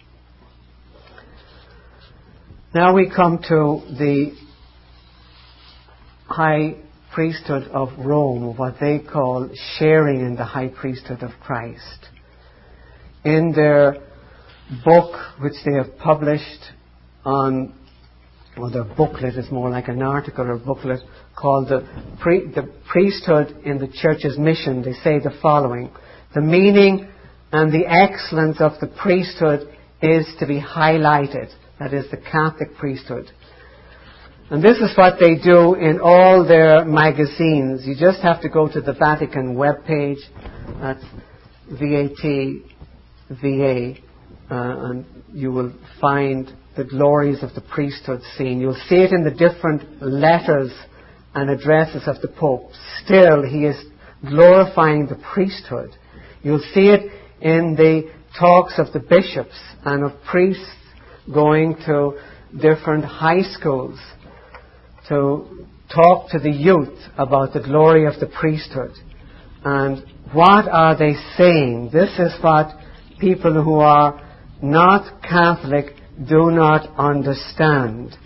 Now 2.74 2.94
we 2.94 3.08
come 3.08 3.38
to 3.48 3.80
the 3.98 4.36
high 6.26 6.76
priesthood 7.20 7.64
of 7.64 7.90
Rome, 7.98 8.56
what 8.56 8.76
they 8.80 8.98
call 8.98 9.50
sharing 9.78 10.20
in 10.20 10.36
the 10.36 10.44
high 10.46 10.68
priesthood 10.68 11.22
of 11.22 11.32
Christ. 11.38 12.08
In 13.26 13.52
their 13.54 13.98
book, 14.82 15.20
which 15.38 15.52
they 15.66 15.74
have 15.74 15.98
published 15.98 16.62
on, 17.22 17.74
well, 18.56 18.70
their 18.70 18.84
booklet 18.84 19.36
is 19.36 19.50
more 19.52 19.68
like 19.68 19.88
an 19.88 20.00
article 20.00 20.46
or 20.46 20.56
booklet 20.56 21.00
called 21.36 21.68
the, 21.68 21.86
Pre- 22.22 22.46
the 22.54 22.72
Priesthood 22.90 23.54
in 23.66 23.76
the 23.76 23.88
Church's 24.00 24.38
Mission, 24.38 24.80
they 24.80 24.94
say 25.04 25.18
the 25.18 25.36
following. 25.42 25.90
The 26.34 26.40
meaning 26.40 27.06
and 27.52 27.70
the 27.70 27.86
excellence 27.86 28.62
of 28.62 28.80
the 28.80 28.86
priesthood 28.86 29.68
is 30.00 30.26
to 30.38 30.46
be 30.46 30.58
highlighted. 30.58 31.50
That 31.78 31.92
is 31.92 32.10
the 32.10 32.16
Catholic 32.16 32.76
priesthood. 32.78 33.30
And 34.50 34.60
this 34.64 34.78
is 34.78 34.96
what 34.96 35.20
they 35.20 35.36
do 35.36 35.74
in 35.74 36.00
all 36.00 36.44
their 36.44 36.84
magazines. 36.84 37.86
You 37.86 37.94
just 37.94 38.20
have 38.22 38.42
to 38.42 38.48
go 38.48 38.66
to 38.66 38.80
the 38.80 38.94
Vatican 38.94 39.54
webpage. 39.54 40.18
That's 40.80 41.04
VATVA. 41.70 42.64
Uh, 44.50 44.90
and 44.90 45.04
you 45.32 45.52
will 45.52 45.72
find 46.00 46.52
the 46.76 46.82
glories 46.82 47.44
of 47.44 47.54
the 47.54 47.60
priesthood 47.60 48.22
scene. 48.36 48.60
You'll 48.60 48.74
see 48.88 48.96
it 48.96 49.12
in 49.12 49.22
the 49.22 49.30
different 49.30 50.02
letters 50.02 50.72
and 51.32 51.48
addresses 51.48 52.08
of 52.08 52.20
the 52.20 52.26
Pope. 52.26 52.72
Still, 53.04 53.44
he 53.48 53.66
is 53.66 53.76
glorifying 54.28 55.06
the 55.06 55.22
priesthood. 55.32 55.90
You'll 56.42 56.58
see 56.74 56.88
it 56.88 57.12
in 57.40 57.76
the 57.76 58.10
talks 58.36 58.80
of 58.80 58.92
the 58.92 58.98
bishops 58.98 59.54
and 59.84 60.02
of 60.02 60.20
priests 60.28 60.74
going 61.32 61.76
to 61.86 62.18
different 62.60 63.04
high 63.04 63.42
schools 63.42 64.00
to 65.10 65.66
talk 65.94 66.30
to 66.30 66.38
the 66.38 66.50
youth 66.50 66.98
about 67.18 67.52
the 67.52 67.60
glory 67.60 68.06
of 68.06 68.18
the 68.20 68.26
priesthood. 68.26 68.92
And 69.64 70.04
what 70.32 70.68
are 70.68 70.96
they 70.96 71.14
saying? 71.36 71.90
This 71.92 72.10
is 72.18 72.32
what 72.40 72.68
people 73.18 73.62
who 73.62 73.80
are 73.80 74.26
not 74.62 75.22
Catholic 75.22 75.96
do 76.28 76.50
not 76.50 76.88
understand. 76.96 78.16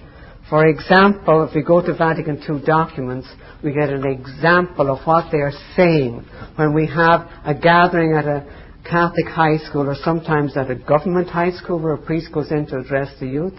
For 0.51 0.66
example, 0.66 1.49
if 1.49 1.55
we 1.55 1.62
go 1.62 1.81
to 1.81 1.94
Vatican 1.94 2.42
II 2.49 2.64
documents, 2.66 3.29
we 3.62 3.73
get 3.73 3.88
an 3.88 4.07
example 4.07 4.90
of 4.90 5.07
what 5.07 5.33
they 5.33 5.38
are 5.38 5.53
saying 5.75 6.27
when 6.57 6.75
we 6.75 6.87
have 6.87 7.29
a 7.47 7.55
gathering 7.55 8.14
at 8.14 8.27
a 8.27 8.44
Catholic 8.85 9.27
high 9.27 9.57
school 9.57 9.88
or 9.88 9.97
sometimes 10.05 10.55
at 10.57 10.70
a 10.70 10.75
government 10.75 11.31
high 11.31 11.53
school 11.53 11.81
where 11.81 11.94
a 11.94 11.99
priest 11.99 12.31
goes 12.31 12.51
in 12.51 12.66
to 12.66 12.77
address 12.77 13.09
the 13.18 13.27
youth. 13.27 13.55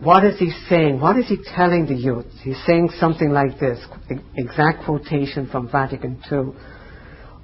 What 0.00 0.24
is 0.24 0.38
he 0.38 0.52
saying? 0.68 1.00
What 1.00 1.18
is 1.18 1.26
he 1.28 1.38
telling 1.56 1.86
the 1.86 1.94
youth? 1.94 2.26
He's 2.42 2.60
saying 2.66 2.90
something 3.00 3.30
like 3.30 3.58
this, 3.58 3.84
exact 4.36 4.84
quotation 4.84 5.48
from 5.50 5.68
Vatican 5.70 6.22
II. 6.30 6.52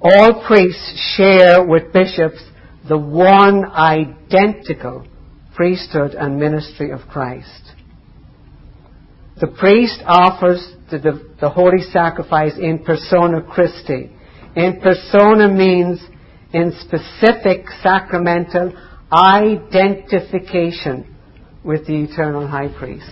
All 0.01 0.43
priests 0.47 1.15
share 1.17 1.65
with 1.65 1.91
bishops 1.91 2.41
the 2.87 2.97
one 2.97 3.65
identical 3.65 5.05
priesthood 5.53 6.13
and 6.13 6.39
ministry 6.39 6.91
of 6.91 7.01
Christ. 7.11 7.73
The 9.41 9.47
priest 9.47 10.01
offers 10.05 10.65
the, 10.91 10.99
the, 10.99 11.35
the 11.41 11.49
holy 11.49 11.81
sacrifice 11.91 12.53
in 12.57 12.85
persona 12.85 13.41
Christi. 13.41 14.11
In 14.55 14.79
persona 14.81 15.49
means 15.49 15.99
in 16.53 16.71
specific 16.79 17.65
sacramental 17.83 18.71
identification 19.11 21.14
with 21.65 21.87
the 21.87 22.03
eternal 22.03 22.47
high 22.47 22.69
priest. 22.77 23.11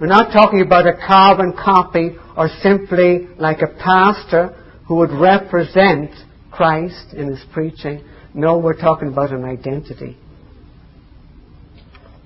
We're 0.00 0.06
not 0.06 0.32
talking 0.32 0.62
about 0.62 0.86
a 0.86 0.94
carbon 1.06 1.52
copy 1.52 2.16
or 2.36 2.48
simply 2.62 3.28
like 3.38 3.60
a 3.60 3.66
pastor 3.66 4.56
who 4.86 4.96
would 4.96 5.10
represent 5.10 6.10
Christ 6.50 7.12
in 7.12 7.28
his 7.28 7.44
preaching. 7.52 8.02
No, 8.32 8.58
we're 8.58 8.80
talking 8.80 9.08
about 9.08 9.30
an 9.30 9.44
identity. 9.44 10.16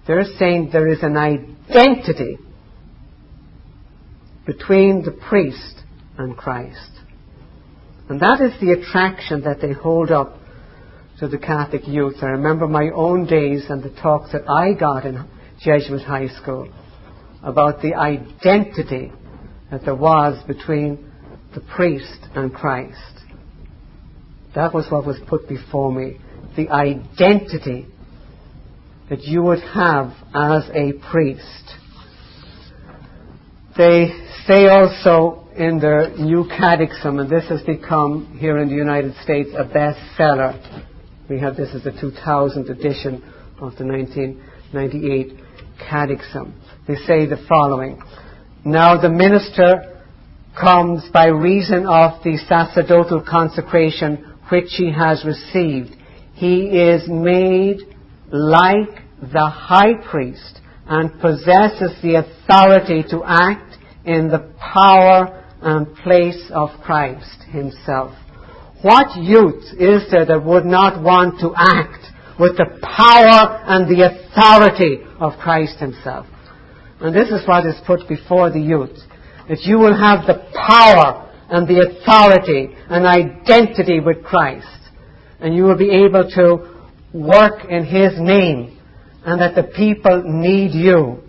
They're 0.06 0.24
saying 0.38 0.70
there 0.72 0.86
is 0.86 1.02
an 1.02 1.16
identity 1.16 2.38
between 4.46 5.02
the 5.02 5.10
priest 5.10 5.82
and 6.16 6.36
Christ. 6.36 6.90
And 8.08 8.20
that 8.20 8.40
is 8.40 8.52
the 8.60 8.72
attraction 8.72 9.42
that 9.44 9.60
they 9.60 9.72
hold 9.72 10.10
up 10.10 10.38
to 11.18 11.28
the 11.28 11.38
Catholic 11.38 11.88
youth. 11.88 12.16
I 12.22 12.26
remember 12.26 12.68
my 12.68 12.90
own 12.94 13.26
days 13.26 13.64
and 13.68 13.82
the 13.82 13.90
talks 13.90 14.32
that 14.32 14.48
I 14.48 14.74
got 14.78 15.06
in 15.06 15.16
Jesuit 15.64 16.02
high 16.02 16.28
school 16.28 16.70
about 17.42 17.80
the 17.80 17.94
identity 17.94 19.12
that 19.70 19.84
there 19.84 19.94
was 19.94 20.42
between 20.46 21.10
the 21.54 21.60
priest 21.60 22.18
and 22.34 22.52
Christ. 22.52 22.98
That 24.54 24.74
was 24.74 24.86
what 24.90 25.06
was 25.06 25.18
put 25.26 25.48
before 25.48 25.92
me. 25.92 26.18
The 26.56 26.68
identity 26.68 27.86
that 29.08 29.22
you 29.22 29.42
would 29.42 29.60
have 29.60 30.12
as 30.34 30.68
a 30.74 30.92
priest. 31.10 31.72
They 33.76 34.08
say 34.46 34.66
also 34.68 35.48
in 35.56 35.80
their 35.80 36.16
new 36.16 36.46
catechism, 36.48 37.18
and 37.18 37.30
this 37.30 37.48
has 37.48 37.62
become 37.62 38.36
here 38.38 38.58
in 38.58 38.68
the 38.68 38.74
United 38.74 39.14
States 39.22 39.50
a 39.56 39.64
bestseller. 39.64 40.92
We 41.28 41.40
have 41.40 41.56
this 41.56 41.74
as 41.74 41.84
the 41.84 41.92
2000 41.92 42.68
edition 42.68 43.22
of 43.60 43.76
the 43.76 43.84
1998 43.86 45.43
catechism. 45.78 46.60
They 46.86 46.96
say 46.96 47.26
the 47.26 47.44
following. 47.48 48.02
Now 48.64 49.00
the 49.00 49.10
minister 49.10 50.02
comes 50.58 51.02
by 51.12 51.26
reason 51.26 51.86
of 51.86 52.22
the 52.22 52.38
sacerdotal 52.48 53.24
consecration 53.28 54.34
which 54.50 54.70
he 54.76 54.92
has 54.92 55.24
received. 55.24 55.96
He 56.34 56.66
is 56.66 57.08
made 57.08 57.78
like 58.30 59.02
the 59.20 59.48
high 59.48 59.94
priest 60.10 60.60
and 60.86 61.20
possesses 61.20 61.96
the 62.02 62.16
authority 62.16 63.04
to 63.10 63.22
act 63.24 63.76
in 64.04 64.28
the 64.28 64.52
power 64.58 65.42
and 65.62 65.94
place 65.96 66.50
of 66.52 66.68
Christ 66.82 67.42
himself. 67.50 68.14
What 68.82 69.16
youth 69.16 69.64
is 69.78 70.10
there 70.10 70.26
that 70.26 70.44
would 70.44 70.66
not 70.66 71.02
want 71.02 71.40
to 71.40 71.54
act 71.56 72.04
with 72.38 72.56
the 72.56 72.66
power 72.82 73.62
and 73.66 73.88
the 73.88 74.04
authority 74.04 74.98
of 75.18 75.38
Christ 75.40 75.78
himself? 75.78 76.26
And 77.00 77.14
this 77.14 77.28
is 77.28 77.46
what 77.46 77.66
is 77.66 77.74
put 77.86 78.08
before 78.08 78.50
the 78.50 78.60
youth. 78.60 78.96
That 79.48 79.60
you 79.62 79.78
will 79.78 79.96
have 79.96 80.26
the 80.26 80.40
power 80.66 81.30
and 81.50 81.68
the 81.68 81.86
authority 81.86 82.74
and 82.88 83.06
identity 83.06 84.00
with 84.00 84.24
Christ. 84.24 84.66
and 85.40 85.54
you 85.54 85.64
will 85.64 85.76
be 85.76 85.90
able 85.90 86.28
to 86.30 86.74
work 87.12 87.64
in 87.68 87.84
His 87.84 88.18
name 88.18 88.80
and 89.26 89.40
that 89.40 89.54
the 89.54 89.64
people 89.64 90.22
need 90.24 90.72
you. 90.72 91.22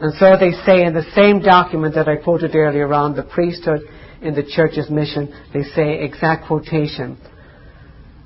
And 0.00 0.14
so 0.18 0.36
they 0.38 0.52
say 0.64 0.84
in 0.84 0.94
the 0.94 1.04
same 1.14 1.40
document 1.40 1.94
that 1.94 2.08
I 2.08 2.16
quoted 2.16 2.54
earlier 2.54 2.92
on, 2.92 3.14
the 3.14 3.22
priesthood 3.22 3.80
in 4.22 4.34
the 4.34 4.42
church's 4.42 4.90
mission, 4.90 5.32
they 5.52 5.62
say 5.62 6.02
exact 6.02 6.46
quotation. 6.46 7.18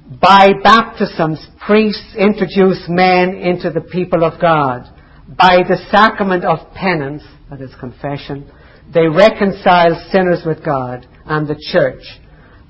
By 0.08 0.54
baptisms, 0.62 1.46
priests 1.66 2.14
introduce 2.16 2.82
men 2.88 3.34
into 3.34 3.70
the 3.70 3.82
people 3.82 4.24
of 4.24 4.40
God. 4.40 4.90
By 5.28 5.58
the 5.68 5.76
sacrament 5.90 6.46
of 6.46 6.72
penance, 6.72 7.22
that 7.50 7.60
is 7.60 7.74
confession, 7.78 8.50
they 8.92 9.06
reconcile 9.06 10.08
sinners 10.10 10.44
with 10.46 10.64
God 10.64 11.06
and 11.26 11.46
the 11.46 11.60
church. 11.72 12.02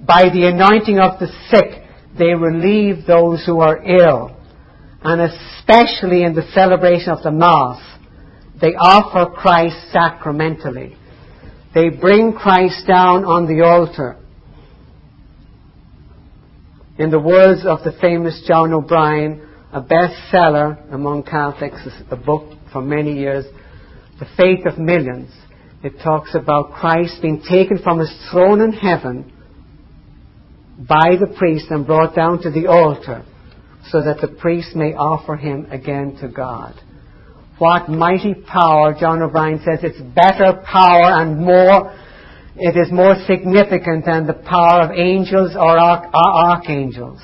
By 0.04 0.24
the 0.32 0.48
anointing 0.48 0.98
of 0.98 1.20
the 1.20 1.28
sick, 1.48 1.84
they 2.18 2.34
relieve 2.34 3.06
those 3.06 3.44
who 3.46 3.60
are 3.60 3.84
ill. 3.86 4.36
And 5.02 5.20
especially 5.20 6.24
in 6.24 6.34
the 6.34 6.50
celebration 6.52 7.10
of 7.10 7.22
the 7.22 7.30
Mass, 7.30 7.80
they 8.60 8.74
offer 8.74 9.30
Christ 9.30 9.76
sacramentally. 9.92 10.96
They 11.72 11.90
bring 11.90 12.32
Christ 12.32 12.84
down 12.88 13.24
on 13.24 13.46
the 13.46 13.64
altar. 13.64 14.16
In 16.98 17.12
the 17.12 17.20
words 17.20 17.64
of 17.64 17.84
the 17.84 17.92
famous 18.00 18.42
John 18.44 18.72
O'Brien, 18.72 19.48
a 19.72 19.80
bestseller 19.80 20.92
among 20.92 21.22
Catholics, 21.22 21.86
a 22.10 22.16
book 22.16 22.58
for 22.72 22.82
many 22.82 23.12
years, 23.12 23.44
The 24.18 24.26
Faith 24.36 24.66
of 24.66 24.80
Millions, 24.80 25.30
it 25.84 25.92
talks 26.02 26.34
about 26.34 26.72
Christ 26.72 27.22
being 27.22 27.40
taken 27.48 27.78
from 27.78 28.00
his 28.00 28.12
throne 28.32 28.60
in 28.60 28.72
heaven 28.72 29.32
by 30.76 31.14
the 31.20 31.32
priest 31.38 31.66
and 31.70 31.86
brought 31.86 32.16
down 32.16 32.42
to 32.42 32.50
the 32.50 32.66
altar 32.66 33.24
so 33.90 34.02
that 34.02 34.20
the 34.20 34.26
priest 34.26 34.74
may 34.74 34.92
offer 34.94 35.36
him 35.36 35.68
again 35.70 36.16
to 36.20 36.26
God. 36.26 36.74
What 37.58 37.88
mighty 37.88 38.34
power, 38.34 38.96
John 38.98 39.22
O'Brien 39.22 39.60
says, 39.64 39.80
it's 39.84 40.00
better 40.00 40.64
power 40.64 41.22
and 41.22 41.38
more, 41.38 41.94
it 42.60 42.76
is 42.76 42.92
more 42.92 43.14
significant 43.26 44.04
than 44.04 44.26
the 44.26 44.34
power 44.34 44.82
of 44.82 44.90
angels 44.90 45.54
or 45.54 45.78
archangels. 45.78 47.20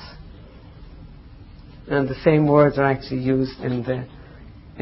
And 1.87 2.07
the 2.07 2.15
same 2.23 2.47
words 2.47 2.77
are 2.77 2.85
actually 2.85 3.21
used 3.21 3.59
in 3.59 3.83
the, 3.83 4.07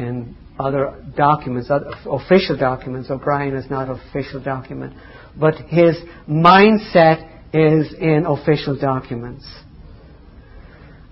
in 0.00 0.36
other 0.58 1.04
documents, 1.16 1.70
other 1.70 1.90
official 2.06 2.56
documents. 2.56 3.10
O'Brien 3.10 3.54
is 3.56 3.68
not 3.68 3.88
an 3.88 4.00
official 4.08 4.40
document. 4.42 4.94
But 5.38 5.56
his 5.56 5.96
mindset 6.28 7.28
is 7.52 7.92
in 7.94 8.24
official 8.26 8.78
documents. 8.78 9.44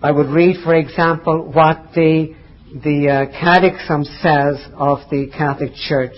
I 0.00 0.10
would 0.10 0.28
read, 0.28 0.62
for 0.64 0.74
example, 0.74 1.50
what 1.52 1.90
the, 1.94 2.34
the 2.72 3.08
uh, 3.08 3.40
Catechism 3.40 4.04
says 4.04 4.56
of 4.74 4.98
the 5.10 5.30
Catholic 5.36 5.74
Church. 5.74 6.16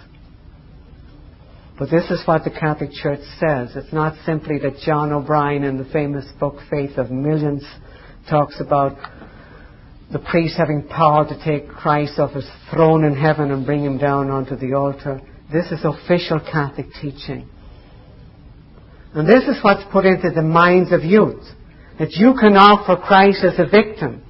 But 1.78 1.90
this 1.90 2.10
is 2.10 2.22
what 2.26 2.44
the 2.44 2.52
Catholic 2.52 2.92
Church 2.92 3.22
says. 3.40 3.76
It's 3.76 3.92
not 3.92 4.16
simply 4.26 4.60
that 4.60 4.80
John 4.86 5.12
O'Brien 5.12 5.64
in 5.64 5.78
the 5.78 5.90
famous 5.92 6.26
book 6.40 6.56
Faith 6.70 6.98
of 6.98 7.12
Millions 7.12 7.64
talks 8.30 8.62
about 8.62 8.98
the 10.12 10.20
priest 10.20 10.56
having 10.58 10.88
power 10.88 11.28
to 11.28 11.44
take 11.44 11.68
Christ 11.68 12.20
off 12.20 12.34
his 12.34 12.50
throne 12.72 13.04
in 13.04 13.16
heaven 13.16 13.52
and 13.52 13.66
bring 13.66 13.84
him 13.84 13.98
down 13.98 14.30
onto 14.30 14.56
the 14.56 14.74
altar. 14.74 15.20
This 15.52 15.72
is 15.72 15.84
official 15.84 16.40
Catholic 16.40 16.88
teaching. 17.02 17.50
And 19.14 19.28
this 19.28 19.44
is 19.44 19.62
what's 19.62 19.84
put 19.92 20.06
into 20.06 20.30
the 20.30 20.42
minds 20.42 20.92
of 20.94 21.04
youth. 21.04 21.44
That 22.00 22.12
you 22.12 22.36
can 22.40 22.56
offer 22.56 23.02
Christ 23.02 23.44
as 23.44 23.58
a 23.58 23.70
victim. 23.70 24.25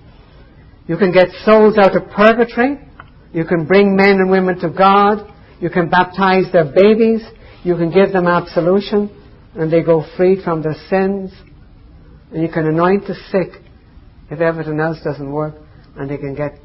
You 0.88 0.98
can 0.98 1.12
get 1.12 1.28
souls 1.43 1.78
out 1.78 1.95
of 1.95 2.10
purgatory. 2.12 2.80
You 3.34 3.45
can 3.45 3.65
bring 3.65 3.95
men 3.95 4.19
and 4.19 4.30
women 4.30 4.60
to 4.60 4.69
God. 4.69 5.32
You 5.60 5.69
can 5.69 5.89
baptize 5.89 6.52
their 6.52 6.65
babies. 6.65 7.21
You 7.63 7.76
can 7.76 7.91
give 7.91 8.13
them 8.13 8.28
absolution 8.28 9.10
and 9.56 9.71
they 9.71 9.82
go 9.82 10.06
free 10.15 10.41
from 10.43 10.62
their 10.62 10.76
sins. 10.89 11.32
And 12.32 12.41
you 12.41 12.50
can 12.50 12.67
anoint 12.67 13.08
the 13.08 13.15
sick 13.32 13.62
if 14.30 14.39
everything 14.39 14.80
else 14.80 14.98
doesn't 15.04 15.32
work 15.32 15.56
and 15.95 16.10
they 16.10 16.17
can 16.17 16.36
get 16.36 16.60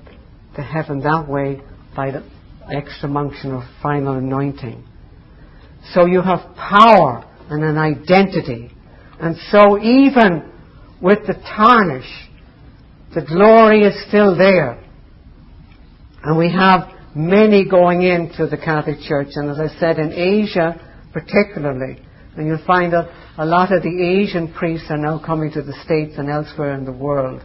to 0.57 0.63
heaven 0.63 1.01
that 1.01 1.29
way 1.29 1.61
by 1.95 2.11
the 2.11 2.25
extreme 2.71 3.17
unction 3.17 3.53
of 3.53 3.63
final 3.83 4.15
anointing. 4.15 4.85
So 5.95 6.07
you 6.07 6.21
have 6.21 6.55
power 6.57 7.25
and 7.49 7.65
an 7.65 7.79
identity. 7.79 8.71
And 9.19 9.37
so 9.51 9.79
even 9.81 10.51
with 11.01 11.27
the 11.27 11.35
tarnish, 11.35 12.11
the 13.15 13.23
glory 13.23 13.83
is 13.83 13.95
still 14.09 14.37
there. 14.37 14.83
And 16.23 16.39
we 16.39 16.53
have 16.53 16.89
many 17.15 17.65
going 17.69 18.03
into 18.03 18.47
the 18.47 18.57
Catholic 18.57 19.01
Church. 19.01 19.29
And 19.35 19.51
as 19.51 19.59
I 19.59 19.79
said, 19.81 19.99
in 19.99 20.13
Asia 20.13 20.81
particularly, 21.13 21.99
and 22.37 22.47
you'll 22.47 22.65
find 22.65 22.93
that 22.93 23.11
a 23.37 23.45
lot 23.45 23.73
of 23.73 23.83
the 23.83 24.21
Asian 24.21 24.53
priests 24.53 24.87
are 24.91 24.97
now 24.97 25.21
coming 25.25 25.51
to 25.53 25.63
the 25.63 25.73
States 25.85 26.15
and 26.19 26.31
elsewhere 26.31 26.75
in 26.75 26.85
the 26.85 26.93
world. 26.93 27.43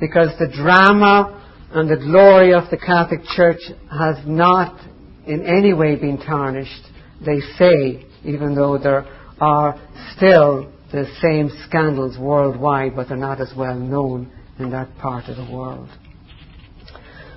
Because 0.00 0.30
the 0.40 0.48
drama 0.48 1.40
and 1.70 1.88
the 1.88 1.96
glory 1.96 2.52
of 2.52 2.68
the 2.70 2.76
Catholic 2.76 3.20
Church 3.36 3.60
has 3.90 4.16
not 4.26 4.80
in 5.26 5.46
any 5.46 5.72
way 5.72 5.94
been 5.94 6.18
tarnished, 6.18 6.82
they 7.24 7.38
say, 7.56 8.06
even 8.24 8.56
though 8.56 8.76
there 8.76 9.06
are 9.40 9.80
still 10.16 10.72
the 10.90 11.06
same 11.22 11.50
scandals 11.68 12.18
worldwide, 12.18 12.96
but 12.96 13.08
they're 13.08 13.16
not 13.16 13.40
as 13.40 13.52
well 13.56 13.78
known 13.78 14.32
in 14.58 14.70
that 14.70 14.96
part 14.98 15.26
of 15.26 15.36
the 15.36 15.52
world. 15.52 15.88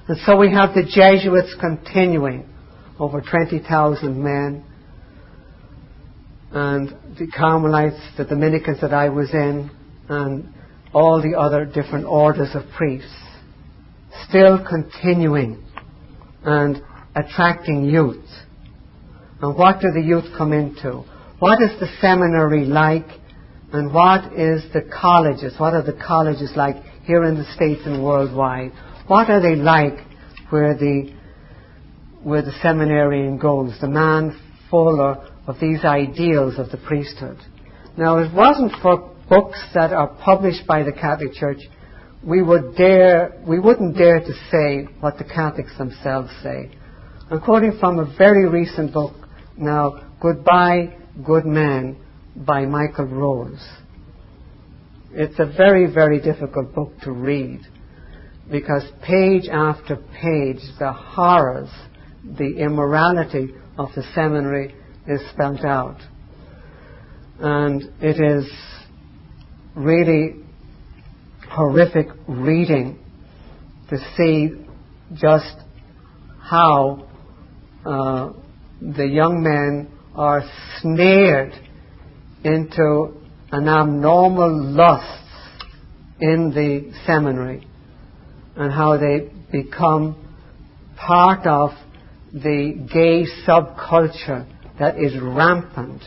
And 0.08 0.18
so 0.26 0.38
we 0.38 0.52
have 0.52 0.74
the 0.74 0.84
Jesuits 0.84 1.56
continuing, 1.60 2.48
over 3.00 3.22
20,000 3.22 4.24
men, 4.24 4.64
and 6.52 6.90
the 7.20 7.28
Carmelites, 7.28 8.00
the 8.18 8.24
Dominicans 8.24 8.80
that 8.82 8.94
I 8.94 9.10
was 9.10 9.30
in, 9.34 9.70
and 10.08 10.54
all 10.94 11.22
the 11.22 11.38
other 11.38 11.66
different 11.66 12.06
orders 12.06 12.50
of 12.54 12.64
priests, 12.76 13.14
still 14.30 14.66
continuing 14.66 15.64
and 16.44 16.82
attracting 17.16 17.84
youth. 17.86 18.26
And 19.42 19.56
what 19.58 19.82
do 19.82 19.92
the 19.92 20.02
youth 20.02 20.26
come 20.38 20.54
into? 20.54 21.04
What 21.40 21.62
is 21.62 21.78
the 21.80 21.88
seminary 22.00 22.66
like? 22.66 23.08
And 23.74 23.94
what 23.94 24.34
is 24.34 24.64
the 24.74 24.90
colleges? 25.02 25.54
What 25.60 25.74
are 25.74 25.84
the 25.84 26.00
colleges 26.08 26.54
like 26.56 26.78
here 27.08 27.24
in 27.24 27.36
the 27.36 27.52
States 27.56 27.82
and 27.86 28.04
worldwide? 28.04 28.72
What 29.08 29.30
are 29.30 29.42
they 29.42 29.56
like 29.56 29.98
where 30.50 30.76
the, 30.76 31.14
where 32.22 32.42
the 32.42 32.52
seminarian 32.62 33.40
goes? 33.40 33.74
The 33.80 33.88
man 33.88 34.38
full 34.70 35.02
of, 35.02 35.18
of 35.48 35.56
these 35.62 35.84
ideals 35.86 36.60
of 36.60 36.70
the 36.70 36.78
priesthood. 36.78 37.38
Now, 37.98 38.18
it 38.18 38.34
wasn't 38.34 38.74
for 38.82 39.16
books 39.30 39.60
that 39.74 39.94
are 39.94 40.10
published 40.24 40.68
by 40.68 40.84
the 40.84 40.92
Catholic 40.92 41.34
Church, 41.34 41.60
we 42.24 42.42
would 42.42 42.76
dare, 42.76 43.42
we 43.48 43.60
wouldn't 43.60 43.98
dare 43.98 44.20
to 44.20 44.34
say 44.52 44.92
what 45.00 45.18
the 45.18 45.24
Catholics 45.24 45.78
themselves 45.78 46.30
say. 46.44 46.72
I'm 47.32 47.42
quoting 47.42 47.78
from 47.80 48.00
a 48.00 48.18
very 48.18 48.48
recent 48.48 48.94
book 48.94 49.14
now, 49.58 50.14
Goodbye, 50.22 50.98
Good 51.26 51.46
Man, 51.46 51.98
by 52.36 52.66
Michael 52.66 53.06
Rose. 53.06 53.66
It's 55.20 55.40
a 55.40 55.48
very, 55.48 55.92
very 55.92 56.22
difficult 56.22 56.76
book 56.76 56.92
to 57.02 57.12
read 57.12 57.62
because 58.52 58.84
page 59.02 59.48
after 59.52 59.96
page, 59.96 60.62
the 60.78 60.94
horrors, 60.94 61.72
the 62.24 62.58
immorality 62.60 63.56
of 63.80 63.90
the 63.96 64.04
seminary 64.14 64.76
is 65.08 65.20
spelt 65.32 65.66
out. 65.66 65.98
And 67.40 67.82
it 68.00 68.22
is 68.24 68.48
really 69.76 70.36
horrific 71.50 72.10
reading 72.28 73.00
to 73.90 73.98
see 74.16 74.52
just 75.16 75.56
how 76.40 77.10
uh, 77.84 78.34
the 78.82 79.08
young 79.08 79.42
men 79.42 79.92
are 80.14 80.44
snared 80.80 81.54
into 82.44 83.17
an 83.52 83.68
abnormal 83.68 84.72
lust 84.74 85.24
in 86.20 86.52
the 86.52 86.92
seminary 87.06 87.66
and 88.56 88.72
how 88.72 88.98
they 88.98 89.30
become 89.52 90.16
part 90.98 91.46
of 91.46 91.72
the 92.34 92.88
gay 92.92 93.26
subculture 93.48 94.46
that 94.80 95.00
is 95.00 95.14
rampant 95.22 96.02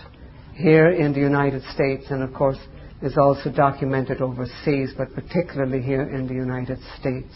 here 0.55 0.91
in 0.91 1.13
the 1.13 1.21
United 1.21 1.63
States 1.75 2.05
and 2.11 2.23
of 2.23 2.35
course 2.35 2.59
is 3.03 3.17
also 3.17 3.51
documented 3.51 4.21
overseas, 4.21 4.91
but 4.97 5.15
particularly 5.15 5.81
here 5.81 6.03
in 6.03 6.27
the 6.27 6.35
United 6.35 6.79
States. 6.99 7.33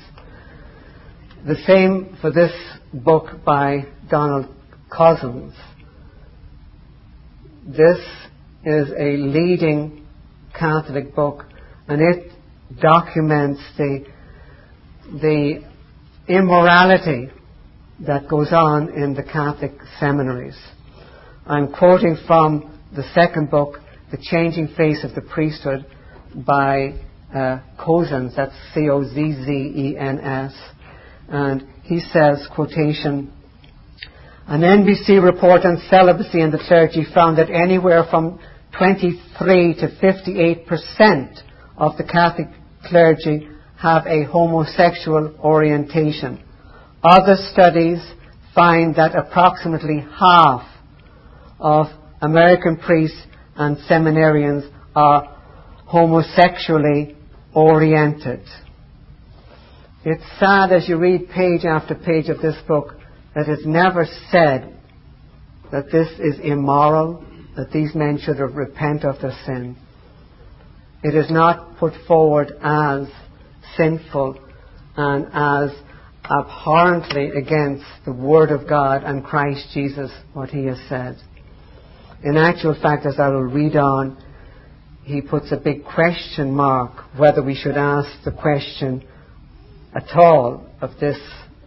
The 1.47 1.57
same 1.67 2.17
for 2.21 2.31
this 2.31 2.53
book 2.93 3.45
by 3.45 3.87
Donald 4.11 4.47
Cozzens. 4.91 5.55
This 7.67 7.99
is 8.65 8.91
a 8.99 9.17
leading 9.17 10.07
Catholic 10.59 11.15
book 11.15 11.45
and 11.89 12.01
it 12.01 12.33
documents 12.81 13.61
the, 13.77 14.05
the 15.13 15.63
immorality 16.29 17.31
that 18.01 18.29
goes 18.29 18.49
on 18.53 18.91
in 18.95 19.15
the 19.15 19.23
Catholic 19.23 19.73
seminaries. 20.01 20.57
I'm 21.47 21.73
quoting 21.73 22.17
from 22.27 22.81
the 22.95 23.05
second 23.15 23.51
book, 23.51 23.79
The 24.11 24.19
Changing 24.21 24.69
Face 24.77 25.05
of 25.05 25.15
the 25.15 25.21
Priesthood 25.21 25.87
by 26.35 26.95
uh, 27.35 27.61
Cozzens, 27.79 28.35
that's 28.35 28.55
C-O-Z-Z-E-N-S. 28.73 30.55
And 31.29 31.67
he 31.83 32.01
says, 32.01 32.47
quotation, 32.55 33.33
an 34.47 34.61
NBC 34.61 35.23
report 35.23 35.65
on 35.65 35.83
celibacy 35.91 36.41
in 36.41 36.51
the 36.51 36.63
clergy 36.67 37.05
found 37.15 37.39
that 37.39 37.51
anywhere 37.51 38.05
from 38.11 38.39
23 38.79 39.75
to 39.75 39.99
58 40.01 40.67
percent 40.67 41.39
of 41.77 41.97
the 41.97 42.05
Catholic 42.05 42.49
clergy 42.89 43.49
have 43.81 44.07
a 44.07 44.25
homosexual 44.25 45.35
orientation. 45.41 46.43
Other 47.03 47.37
studies 47.53 47.99
find 48.55 48.95
that 48.97 49.15
approximately 49.15 50.05
half 50.19 50.67
of 51.61 51.87
American 52.23 52.79
priests 52.79 53.21
and 53.57 53.77
seminarians 53.91 54.71
are 54.95 55.37
homosexually 55.87 57.17
oriented. 57.55 58.41
It's 60.05 60.25
sad 60.39 60.73
as 60.73 60.89
you 60.89 60.99
read 60.99 61.31
page 61.31 61.65
after 61.65 61.95
page 61.95 62.29
of 62.29 62.41
this 62.41 62.57
book 62.67 62.95
that 63.35 63.49
it's 63.49 63.67
never 63.67 64.07
said 64.31 64.77
that 65.73 65.91
this 65.91 66.09
is 66.19 66.39
immoral, 66.43 67.25
that 67.57 67.71
these 67.71 67.95
men 67.95 68.19
should 68.19 68.39
repent 68.39 69.05
of 69.05 69.21
their 69.21 69.37
sin. 69.47 69.77
It 71.03 71.15
is 71.15 71.31
not 71.31 71.77
put 71.79 71.93
forward 72.07 72.53
as 72.63 73.07
sinful 73.77 74.39
and 74.97 75.27
as 75.33 75.71
abhorrently 76.25 77.31
against 77.31 77.85
the 78.05 78.13
Word 78.13 78.51
of 78.51 78.69
God 78.69 79.03
and 79.05 79.25
Christ 79.25 79.69
Jesus, 79.75 80.11
what 80.33 80.49
he 80.49 80.65
has 80.67 80.79
said. 80.89 81.17
In 82.23 82.37
actual 82.37 82.75
fact, 82.81 83.05
as 83.05 83.17
I 83.19 83.29
will 83.29 83.43
read 83.43 83.77
on, 83.77 84.17
he 85.03 85.21
puts 85.21 85.53
a 85.53 85.59
big 85.59 85.85
question 85.85 86.55
mark 86.55 86.93
whether 87.19 87.43
we 87.43 87.55
should 87.55 87.77
ask 87.77 88.09
the 88.25 88.33
question 88.33 89.07
at 89.95 90.11
all 90.17 90.67
of 90.81 90.99
this 90.99 91.19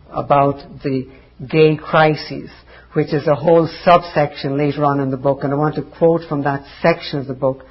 about 0.10 0.82
the 0.84 1.12
gay 1.48 1.78
crises, 1.78 2.50
which 2.98 3.14
is 3.14 3.28
a 3.28 3.36
whole 3.36 3.70
subsection 3.84 4.58
later 4.58 4.84
on 4.84 5.00
in 5.00 5.12
the 5.12 5.18
book, 5.18 5.44
and 5.44 5.54
I 5.54 5.56
want 5.56 5.76
to 5.76 5.84
quote 5.84 6.22
from 6.28 6.42
that 6.46 6.66
section 6.82 7.20
of 7.20 7.28
the 7.28 7.36
book. 7.36 7.64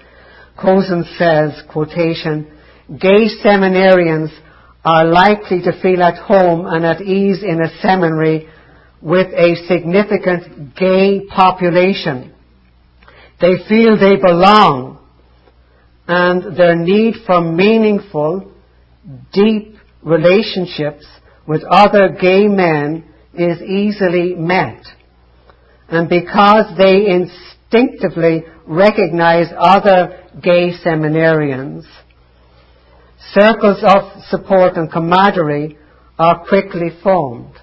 Cozzens 0.56 1.18
says, 1.18 1.64
quotation, 1.68 2.46
gay 2.88 3.26
seminarians 3.44 4.28
are 4.84 5.04
likely 5.04 5.62
to 5.62 5.82
feel 5.82 6.00
at 6.00 6.16
home 6.16 6.64
and 6.66 6.86
at 6.86 7.00
ease 7.02 7.42
in 7.42 7.60
a 7.60 7.76
seminary 7.82 8.48
with 9.02 9.26
a 9.32 9.56
significant 9.66 10.76
gay 10.76 11.26
population. 11.26 12.32
They 13.40 13.56
feel 13.68 13.98
they 13.98 14.22
belong 14.22 15.04
and 16.06 16.56
their 16.56 16.76
need 16.76 17.14
for 17.26 17.40
meaningful, 17.40 18.52
deep 19.32 19.74
relationships 20.04 21.04
with 21.48 21.64
other 21.64 22.10
gay 22.10 22.46
men 22.46 23.12
is 23.34 23.60
easily 23.60 24.36
met. 24.36 24.84
And 25.88 26.08
because 26.08 26.76
they 26.76 27.06
instinctively 27.06 28.44
recognize 28.66 29.46
other 29.56 30.24
gay 30.42 30.72
seminarians, 30.84 31.84
Circles 33.32 33.82
of 33.82 34.22
support 34.28 34.76
and 34.76 34.90
camaraderie 34.90 35.76
are 36.18 36.44
quickly 36.46 36.90
formed. 37.02 37.54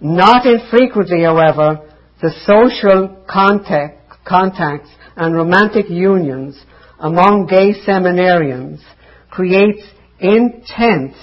Not 0.00 0.44
infrequently, 0.44 1.22
however, 1.22 1.88
the 2.20 2.30
social 2.44 3.24
contact, 3.28 4.24
contacts 4.26 4.90
and 5.16 5.34
romantic 5.34 5.88
unions 5.88 6.60
among 6.98 7.46
gay 7.46 7.72
seminarians 7.86 8.80
creates 9.30 9.82
intense 10.20 11.16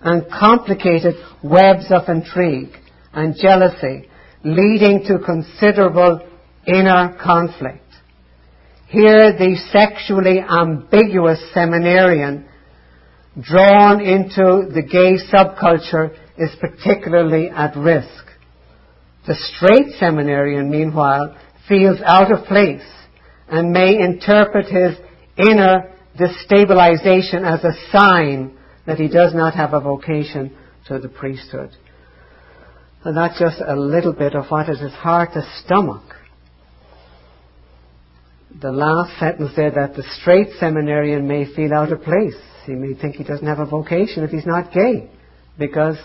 and 0.00 0.30
complicated 0.30 1.14
webs 1.42 1.86
of 1.90 2.08
intrigue 2.08 2.76
and 3.16 3.34
jealousy, 3.34 4.08
leading 4.44 5.02
to 5.08 5.18
considerable 5.18 6.20
inner 6.66 7.18
conflict. 7.20 7.82
Here, 8.88 9.32
the 9.32 9.56
sexually 9.72 10.38
ambiguous 10.38 11.40
seminarian 11.52 12.46
drawn 13.40 14.00
into 14.00 14.68
the 14.72 14.82
gay 14.82 15.16
subculture 15.32 16.16
is 16.38 16.50
particularly 16.60 17.48
at 17.48 17.76
risk. 17.76 18.24
The 19.26 19.34
straight 19.34 19.98
seminarian, 19.98 20.70
meanwhile, 20.70 21.36
feels 21.68 21.98
out 22.04 22.30
of 22.30 22.46
place 22.46 22.86
and 23.48 23.72
may 23.72 23.98
interpret 23.98 24.66
his 24.66 24.96
inner 25.36 25.92
destabilization 26.18 27.44
as 27.44 27.64
a 27.64 27.72
sign 27.90 28.56
that 28.86 28.98
he 28.98 29.08
does 29.08 29.34
not 29.34 29.54
have 29.54 29.72
a 29.72 29.80
vocation 29.80 30.56
to 30.86 30.98
the 30.98 31.08
priesthood. 31.08 31.70
And 33.06 33.16
that's 33.16 33.38
just 33.38 33.62
a 33.64 33.76
little 33.76 34.12
bit 34.12 34.34
of 34.34 34.46
what 34.48 34.68
is 34.68 34.80
his 34.80 34.92
heart 34.92 35.34
to 35.34 35.48
stomach 35.64 36.02
the 38.60 38.72
last 38.72 39.16
sentence 39.20 39.52
there 39.54 39.70
that 39.70 39.94
the 39.94 40.02
straight 40.20 40.48
seminarian 40.58 41.28
may 41.28 41.44
feel 41.54 41.72
out 41.72 41.92
of 41.92 42.02
place. 42.02 42.34
He 42.64 42.72
may 42.72 42.94
think 43.00 43.14
he 43.14 43.22
doesn't 43.22 43.46
have 43.46 43.60
a 43.60 43.66
vocation 43.66 44.24
if 44.24 44.30
he's 44.30 44.44
not 44.44 44.72
gay, 44.72 45.08
because 45.56 45.96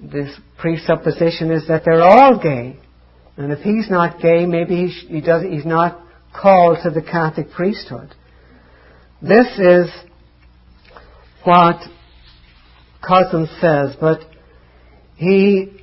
this 0.00 0.34
presupposition 0.56 1.52
is 1.52 1.68
that 1.68 1.82
they're 1.84 2.02
all 2.02 2.40
gay. 2.42 2.78
And 3.36 3.52
if 3.52 3.58
he's 3.58 3.90
not 3.90 4.18
gay, 4.18 4.46
maybe 4.46 4.86
he, 4.86 4.90
sh- 4.90 5.08
he 5.08 5.20
does, 5.20 5.42
he's 5.42 5.66
not 5.66 6.00
called 6.34 6.78
to 6.84 6.90
the 6.90 7.02
Catholic 7.02 7.50
priesthood. 7.50 8.14
This 9.20 9.46
is 9.58 9.90
what 11.44 11.82
Cozzens 13.02 13.60
says, 13.60 13.94
but 14.00 14.20
he 15.16 15.77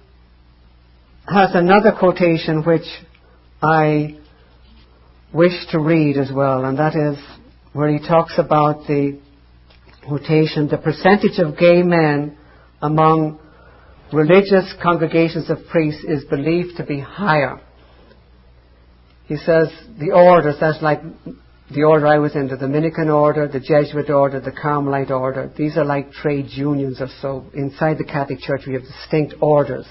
has 1.27 1.51
another 1.53 1.91
quotation 1.97 2.63
which 2.63 2.85
I 3.61 4.17
wish 5.33 5.53
to 5.71 5.79
read 5.79 6.17
as 6.17 6.31
well, 6.31 6.65
and 6.65 6.77
that 6.77 6.95
is 6.95 7.17
where 7.73 7.89
he 7.89 7.99
talks 7.99 8.35
about 8.37 8.87
the 8.87 9.19
quotation, 10.07 10.67
the 10.67 10.77
percentage 10.77 11.39
of 11.39 11.57
gay 11.57 11.81
men 11.81 12.37
among 12.81 13.39
religious 14.13 14.71
congregations 14.81 15.49
of 15.49 15.57
priests 15.69 16.03
is 16.03 16.23
believed 16.25 16.77
to 16.77 16.85
be 16.85 16.99
higher. 16.99 17.59
He 19.25 19.35
says 19.37 19.69
the 19.99 20.11
orders, 20.11 20.55
that's 20.59 20.81
like 20.83 21.01
the 21.71 21.83
order 21.83 22.05
I 22.05 22.19
was 22.19 22.35
in, 22.35 22.47
the 22.47 22.57
Dominican 22.57 23.09
order, 23.09 23.47
the 23.47 23.59
Jesuit 23.59 24.11
order, 24.11 24.39
the 24.39 24.51
Carmelite 24.51 25.09
order. 25.09 25.51
These 25.57 25.75
are 25.77 25.85
like 25.85 26.11
trade 26.11 26.45
unions 26.49 27.01
or 27.01 27.07
so. 27.19 27.45
Inside 27.55 27.97
the 27.97 28.03
Catholic 28.03 28.39
Church 28.39 28.61
we 28.67 28.73
have 28.73 28.83
distinct 28.83 29.33
orders 29.41 29.87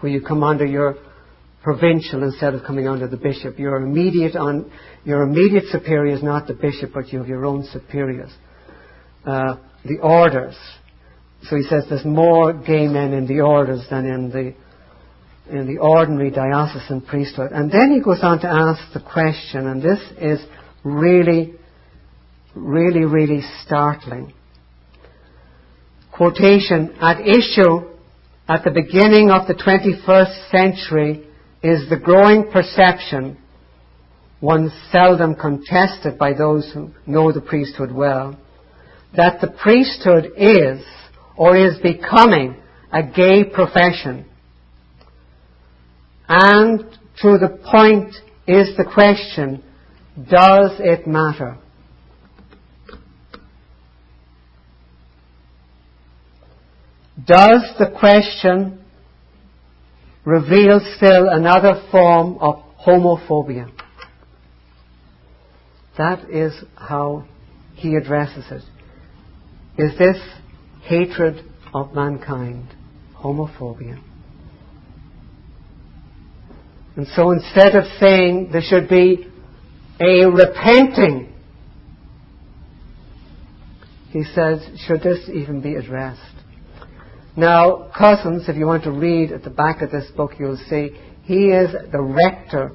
where 0.00 0.10
you 0.10 0.20
come 0.20 0.42
under 0.42 0.66
your 0.66 0.96
provincial 1.62 2.22
instead 2.22 2.54
of 2.54 2.64
coming 2.64 2.88
under 2.88 3.06
the 3.06 3.16
bishop. 3.16 3.58
Your 3.58 3.76
immediate 3.76 4.34
on 4.36 4.70
your 5.04 5.22
immediate 5.22 5.64
superior 5.70 6.14
is 6.14 6.22
not 6.22 6.46
the 6.46 6.54
bishop, 6.54 6.90
but 6.94 7.12
you 7.12 7.18
have 7.18 7.28
your 7.28 7.44
own 7.44 7.64
superiors. 7.72 8.30
Uh, 9.24 9.56
the 9.84 9.98
orders. 9.98 10.56
So 11.44 11.56
he 11.56 11.62
says 11.62 11.84
there's 11.88 12.04
more 12.04 12.52
gay 12.52 12.86
men 12.86 13.12
in 13.12 13.26
the 13.26 13.40
orders 13.40 13.86
than 13.90 14.06
in 14.06 14.30
the 14.30 14.54
in 15.50 15.66
the 15.66 15.80
ordinary 15.80 16.30
diocesan 16.30 17.00
priesthood. 17.00 17.50
And 17.52 17.70
then 17.70 17.90
he 17.92 18.00
goes 18.00 18.20
on 18.22 18.40
to 18.40 18.46
ask 18.46 18.92
the 18.92 19.00
question, 19.00 19.66
and 19.66 19.82
this 19.82 19.98
is 20.20 20.38
really, 20.84 21.54
really, 22.54 23.04
really 23.04 23.42
startling. 23.64 24.32
Quotation, 26.12 26.94
at 27.00 27.20
issue 27.20 27.89
at 28.50 28.64
the 28.64 28.70
beginning 28.72 29.30
of 29.30 29.46
the 29.46 29.54
21st 29.54 30.50
century 30.50 31.24
is 31.62 31.88
the 31.88 31.96
growing 31.96 32.50
perception, 32.50 33.38
one 34.40 34.72
seldom 34.90 35.36
contested 35.36 36.18
by 36.18 36.32
those 36.32 36.68
who 36.74 36.90
know 37.06 37.30
the 37.30 37.40
priesthood 37.40 37.92
well, 37.92 38.36
that 39.16 39.40
the 39.40 39.46
priesthood 39.46 40.32
is 40.36 40.84
or 41.36 41.56
is 41.56 41.78
becoming 41.80 42.56
a 42.92 43.04
gay 43.04 43.44
profession. 43.44 44.26
And 46.26 46.80
to 47.22 47.38
the 47.38 47.56
point 47.70 48.16
is 48.48 48.76
the 48.76 48.90
question, 48.92 49.62
does 50.28 50.72
it 50.80 51.06
matter? 51.06 51.56
Does 57.26 57.62
the 57.78 57.90
question 57.98 58.84
reveal 60.24 60.80
still 60.96 61.28
another 61.28 61.82
form 61.90 62.38
of 62.38 62.62
homophobia? 62.86 63.70
That 65.98 66.30
is 66.30 66.52
how 66.76 67.24
he 67.74 67.96
addresses 67.96 68.44
it. 68.50 68.62
Is 69.76 69.98
this 69.98 70.16
hatred 70.82 71.44
of 71.74 71.94
mankind 71.94 72.68
homophobia? 73.16 74.00
And 76.96 77.06
so 77.14 77.30
instead 77.30 77.74
of 77.74 77.84
saying 77.98 78.50
there 78.52 78.62
should 78.62 78.88
be 78.88 79.26
a 80.00 80.26
repenting, 80.26 81.32
he 84.10 84.24
says, 84.24 84.60
should 84.86 85.02
this 85.02 85.28
even 85.32 85.60
be 85.60 85.74
addressed? 85.74 86.29
Now, 87.36 87.90
Cozzens, 87.96 88.48
if 88.48 88.56
you 88.56 88.66
want 88.66 88.84
to 88.84 88.90
read 88.90 89.32
at 89.32 89.44
the 89.44 89.50
back 89.50 89.82
of 89.82 89.90
this 89.90 90.10
book, 90.16 90.32
you'll 90.38 90.56
see 90.68 90.90
he 91.22 91.46
is 91.46 91.70
the 91.92 92.00
rector 92.00 92.72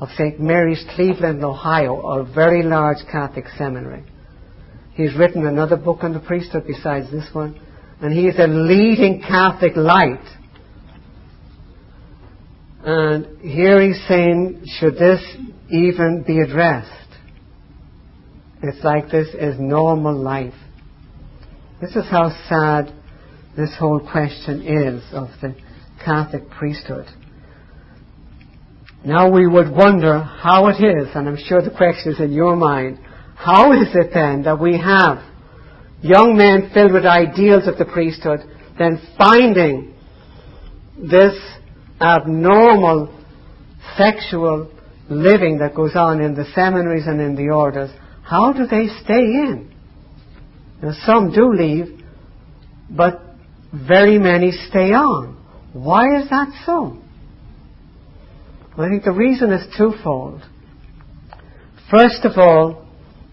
of 0.00 0.08
St. 0.16 0.40
Mary's, 0.40 0.82
Cleveland, 0.94 1.44
Ohio, 1.44 2.00
a 2.00 2.24
very 2.24 2.62
large 2.62 2.98
Catholic 3.12 3.44
seminary. 3.58 4.04
He's 4.94 5.14
written 5.14 5.46
another 5.46 5.76
book 5.76 5.98
on 6.02 6.14
the 6.14 6.20
priesthood 6.20 6.64
besides 6.66 7.10
this 7.10 7.28
one, 7.32 7.60
and 8.00 8.12
he 8.12 8.26
is 8.26 8.36
a 8.38 8.46
leading 8.46 9.20
Catholic 9.20 9.76
light. 9.76 10.24
And 12.82 13.40
here 13.40 13.82
he's 13.82 14.02
saying, 14.08 14.64
should 14.78 14.94
this 14.94 15.22
even 15.70 16.24
be 16.26 16.40
addressed? 16.40 16.88
It's 18.62 18.82
like 18.82 19.10
this 19.10 19.28
is 19.34 19.56
normal 19.58 20.14
life. 20.14 20.54
This 21.82 21.96
is 21.96 22.04
how 22.10 22.30
sad 22.48 22.94
this 23.56 23.70
whole 23.78 24.00
question 24.00 24.62
is 24.62 25.02
of 25.12 25.28
the 25.40 25.54
Catholic 26.04 26.48
priesthood. 26.50 27.06
Now 29.04 29.30
we 29.30 29.46
would 29.46 29.70
wonder 29.70 30.18
how 30.18 30.68
it 30.68 30.82
is, 30.82 31.08
and 31.14 31.28
I'm 31.28 31.38
sure 31.38 31.62
the 31.62 31.70
question 31.70 32.12
is 32.12 32.20
in 32.20 32.32
your 32.32 32.56
mind, 32.56 32.98
how 33.34 33.72
is 33.72 33.88
it 33.94 34.10
then 34.12 34.42
that 34.42 34.60
we 34.60 34.76
have 34.76 35.18
young 36.02 36.36
men 36.36 36.70
filled 36.72 36.92
with 36.92 37.04
ideals 37.04 37.66
of 37.66 37.78
the 37.78 37.84
priesthood 37.84 38.40
then 38.80 38.98
finding 39.18 39.94
this 40.96 41.38
abnormal 42.00 43.14
sexual 43.96 44.72
living 45.10 45.58
that 45.58 45.74
goes 45.74 45.92
on 45.94 46.22
in 46.22 46.34
the 46.34 46.46
seminaries 46.54 47.06
and 47.06 47.20
in 47.20 47.36
the 47.36 47.52
orders, 47.52 47.90
how 48.22 48.54
do 48.54 48.66
they 48.66 48.86
stay 49.04 49.20
in? 49.20 49.70
Now, 50.82 50.92
some 51.04 51.30
do 51.30 51.52
leave, 51.52 52.02
but 52.88 53.20
very 53.72 54.18
many 54.18 54.50
stay 54.52 54.92
on. 54.92 55.36
Why 55.72 56.20
is 56.20 56.28
that 56.30 56.48
so? 56.66 56.98
Well, 58.76 58.86
I 58.86 58.90
think 58.90 59.04
the 59.04 59.12
reason 59.12 59.52
is 59.52 59.66
twofold. 59.76 60.42
First 61.90 62.24
of 62.24 62.32
all, 62.36 62.86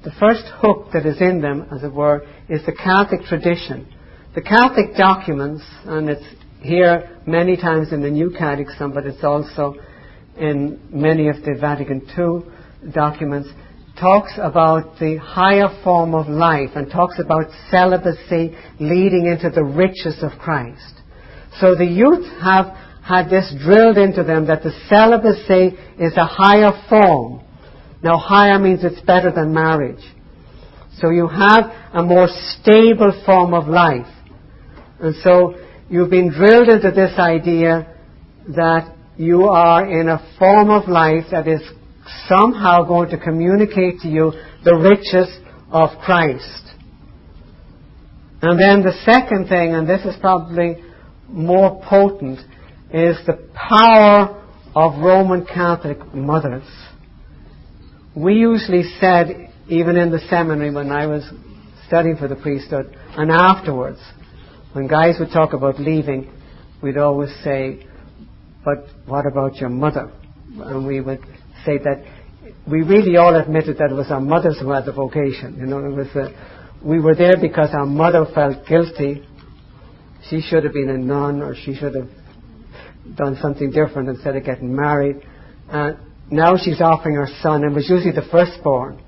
the 0.04 0.12
first 0.20 0.44
hook 0.62 0.90
that 0.94 1.06
is 1.06 1.20
in 1.22 1.42
them, 1.42 1.68
as 1.72 1.84
it 1.84 1.94
were, 1.94 2.26
is 2.50 2.66
the 2.66 2.72
Catholic 2.72 3.22
tradition. 3.24 3.88
The 4.36 4.42
Catholic 4.42 4.96
documents, 4.96 5.64
and 5.86 6.10
it's 6.10 6.26
here 6.62 7.18
many 7.26 7.58
times 7.58 7.92
in 7.92 8.02
the 8.02 8.10
New 8.10 8.32
Catechism, 8.38 8.94
but 8.94 9.06
it's 9.06 9.24
also 9.24 9.76
in 10.38 10.80
many 10.92 11.30
of 11.30 11.38
the 11.38 11.58
Vatican 11.60 12.02
II 12.18 12.92
documents, 12.92 13.50
talks 14.00 14.34
about 14.38 15.00
the 15.00 15.18
higher 15.18 15.70
form 15.84 16.14
of 16.14 16.28
life 16.28 16.72
and 16.76 16.90
talks 16.90 17.20
about 17.20 17.46
celibacy 17.70 18.56
leading 18.80 19.28
into 19.28 19.50
the 19.50 19.64
riches 19.64 20.22
of 20.22 20.40
Christ. 20.40 20.94
So 21.60 21.76
the 21.76 21.86
youth 21.86 22.26
have 22.42 22.76
had 23.04 23.30
this 23.30 23.54
drilled 23.64 23.98
into 23.98 24.24
them 24.24 24.48
that 24.48 24.64
the 24.64 24.72
celibacy 24.90 25.78
is 25.98 26.16
a 26.18 26.26
higher 26.26 26.72
form. 26.90 27.42
Now 28.04 28.18
higher 28.18 28.60
means 28.60 28.84
it's 28.84 29.02
better 29.02 29.32
than 29.32 29.54
marriage. 29.54 30.04
So 31.00 31.10
you 31.10 31.28
have 31.28 31.72
a 31.94 32.04
more 32.04 32.28
stable 32.28 33.22
form 33.26 33.54
of 33.54 33.68
life. 33.68 34.08
And 35.00 35.16
so 35.24 35.56
you've 35.90 36.10
been 36.10 36.32
drilled 36.32 36.70
into 36.70 36.92
this 36.92 37.18
idea 37.18 37.96
that 38.50 38.94
you 39.18 39.46
are 39.46 39.90
in 39.90 40.10
a 40.10 40.36
form 40.38 40.70
of 40.70 40.88
life 40.88 41.26
that 41.32 41.48
is 41.48 41.62
somehow 42.28 42.84
going 42.84 43.10
to 43.10 43.18
communicate 43.18 44.00
to 44.02 44.08
you 44.08 44.32
the 44.64 44.76
riches 44.76 45.28
of 45.72 45.90
Christ. 46.04 46.64
And 48.42 48.60
then 48.60 48.84
the 48.84 48.94
second 49.04 49.48
thing, 49.50 49.74
and 49.74 49.88
this 49.88 50.06
is 50.06 50.16
probably 50.22 50.78
more 51.28 51.82
potent, 51.84 52.40
is 52.94 53.18
the 53.26 53.50
power 53.54 54.44
of 54.76 55.02
Roman 55.02 55.46
Catholic 55.46 56.14
mothers. 56.14 56.68
We 58.16 58.36
usually 58.36 58.84
said, 59.00 59.50
even 59.68 59.98
in 59.98 60.12
the 60.12 60.20
seminary 60.30 60.72
when 60.72 60.92
I 60.92 61.08
was 61.08 61.24
studying 61.88 62.18
for 62.18 62.28
the 62.28 62.36
priesthood, 62.36 62.96
and 63.16 63.32
afterwards, 63.32 64.00
when 64.74 64.88
guys 64.88 65.16
would 65.20 65.32
talk 65.32 65.54
about 65.54 65.80
leaving, 65.80 66.32
we'd 66.82 66.98
always 66.98 67.32
say, 67.44 67.86
but 68.64 68.86
what 69.06 69.26
about 69.26 69.56
your 69.56 69.70
mother? 69.70 70.12
And 70.60 70.86
we 70.86 71.02
would 71.02 71.22
say 71.66 71.78
that 71.80 72.04
we 72.70 72.82
really 72.82 73.18
all 73.18 73.36
admitted 73.36 73.78
that 73.78 73.92
it 73.92 73.94
was 73.94 74.12
our 74.12 74.20
mothers 74.20 74.58
who 74.60 74.72
had 74.72 74.86
the 74.86 74.92
vocation. 74.92 75.58
You 75.58 75.66
know, 75.66 75.80
it 75.80 75.96
was 75.96 76.08
uh, 76.16 76.30
we 76.84 77.00
were 77.00 77.16
there 77.16 77.36
because 77.40 77.70
our 77.74 77.86
mother 77.86 78.26
felt 78.34 78.68
guilty. 78.68 79.26
She 80.30 80.42
should 80.42 80.64
have 80.64 80.74
been 80.74 80.90
a 80.90 80.98
nun, 80.98 81.42
or 81.42 81.56
she 81.56 81.74
should 81.76 81.96
have 81.96 82.10
done 83.16 83.38
something 83.42 83.72
different 83.72 84.10
instead 84.10 84.36
of 84.36 84.44
getting 84.44 84.76
married. 84.76 85.18
And 85.70 85.98
now 86.30 86.58
she's 86.58 86.82
offering 86.82 87.16
her 87.16 87.30
son, 87.42 87.64
and 87.64 87.74
was 87.74 87.90
usually 87.90 88.12
the 88.12 88.28
firstborn. 88.30 89.02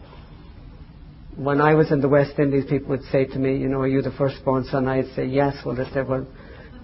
When 1.35 1.61
I 1.61 1.73
was 1.73 1.91
in 1.91 2.01
the 2.01 2.09
West 2.09 2.37
Indies, 2.39 2.65
people 2.69 2.89
would 2.89 3.03
say 3.11 3.25
to 3.25 3.39
me, 3.39 3.57
"You 3.57 3.69
know, 3.69 3.81
are 3.81 3.87
you 3.87 4.01
the 4.01 4.11
firstborn 4.11 4.63
son?" 4.65 4.87
I'd 4.87 5.07
say, 5.15 5.25
"Yes." 5.25 5.57
Well, 5.65 5.75
they 5.75 5.85
said, 5.93 6.07
"Well, 6.07 6.25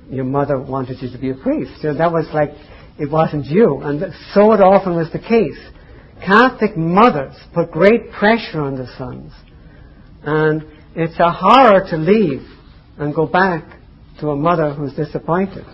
your 0.09 0.25
mother 0.25 0.59
wanted 0.59 1.01
you 1.01 1.09
to 1.09 1.17
be 1.17 1.29
a 1.31 1.35
priest." 1.35 1.81
So 1.81 1.93
that 1.93 2.11
was 2.11 2.27
like 2.33 2.53
it 2.97 3.11
wasn't 3.11 3.45
you, 3.45 3.81
and 3.81 4.01
so 4.33 4.53
it 4.53 4.61
often 4.61 4.95
was 4.95 5.11
the 5.11 5.19
case. 5.19 5.59
Catholic 6.25 6.77
mothers 6.77 7.35
put 7.53 7.71
great 7.71 8.11
pressure 8.11 8.61
on 8.61 8.75
the 8.75 8.87
sons. 8.97 9.33
And 10.23 10.65
it's 10.95 11.19
a 11.19 11.31
horror 11.31 11.85
to 11.89 11.97
leave 11.97 12.47
and 12.97 13.13
go 13.13 13.25
back 13.27 13.65
to 14.21 14.29
a 14.29 14.35
mother 14.35 14.73
who's 14.73 14.93
disappointed. 14.93 15.65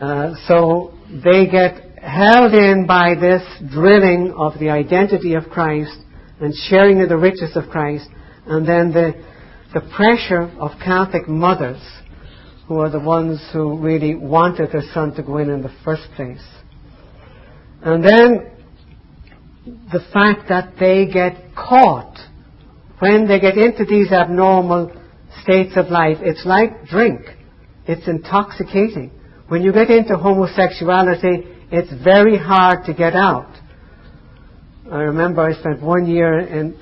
Uh, 0.00 0.34
so 0.48 0.94
they 1.08 1.46
get 1.46 1.98
held 1.98 2.54
in 2.54 2.86
by 2.86 3.14
this 3.14 3.42
drilling 3.70 4.34
of 4.36 4.58
the 4.58 4.70
identity 4.70 5.34
of 5.34 5.44
Christ 5.44 5.96
and 6.40 6.52
sharing 6.68 7.02
of 7.02 7.08
the 7.08 7.16
riches 7.16 7.54
of 7.54 7.68
Christ, 7.68 8.08
and 8.46 8.66
then 8.66 8.92
the, 8.92 9.12
the 9.72 9.82
pressure 9.94 10.50
of 10.58 10.72
Catholic 10.82 11.28
mothers 11.28 11.80
who 12.72 12.80
are 12.80 12.90
the 12.90 13.00
ones 13.00 13.38
who 13.52 13.76
really 13.78 14.14
wanted 14.14 14.72
their 14.72 14.82
son 14.94 15.14
to 15.14 15.22
go 15.22 15.36
in 15.36 15.50
in 15.50 15.60
the 15.60 15.72
first 15.84 16.04
place. 16.16 16.42
And 17.82 18.02
then 18.02 18.50
the 19.92 20.00
fact 20.10 20.48
that 20.48 20.74
they 20.80 21.06
get 21.06 21.54
caught 21.54 22.16
when 22.98 23.28
they 23.28 23.40
get 23.40 23.58
into 23.58 23.84
these 23.84 24.10
abnormal 24.10 24.90
states 25.42 25.72
of 25.76 25.88
life. 25.88 26.16
It's 26.20 26.46
like 26.46 26.86
drink. 26.86 27.20
It's 27.86 28.08
intoxicating. 28.08 29.10
When 29.48 29.62
you 29.62 29.72
get 29.72 29.90
into 29.90 30.16
homosexuality, 30.16 31.44
it's 31.70 31.92
very 32.02 32.38
hard 32.38 32.86
to 32.86 32.94
get 32.94 33.14
out. 33.14 33.52
I 34.90 35.00
remember 35.00 35.42
I 35.42 35.52
spent 35.60 35.82
one 35.82 36.06
year 36.06 36.38
in, 36.38 36.78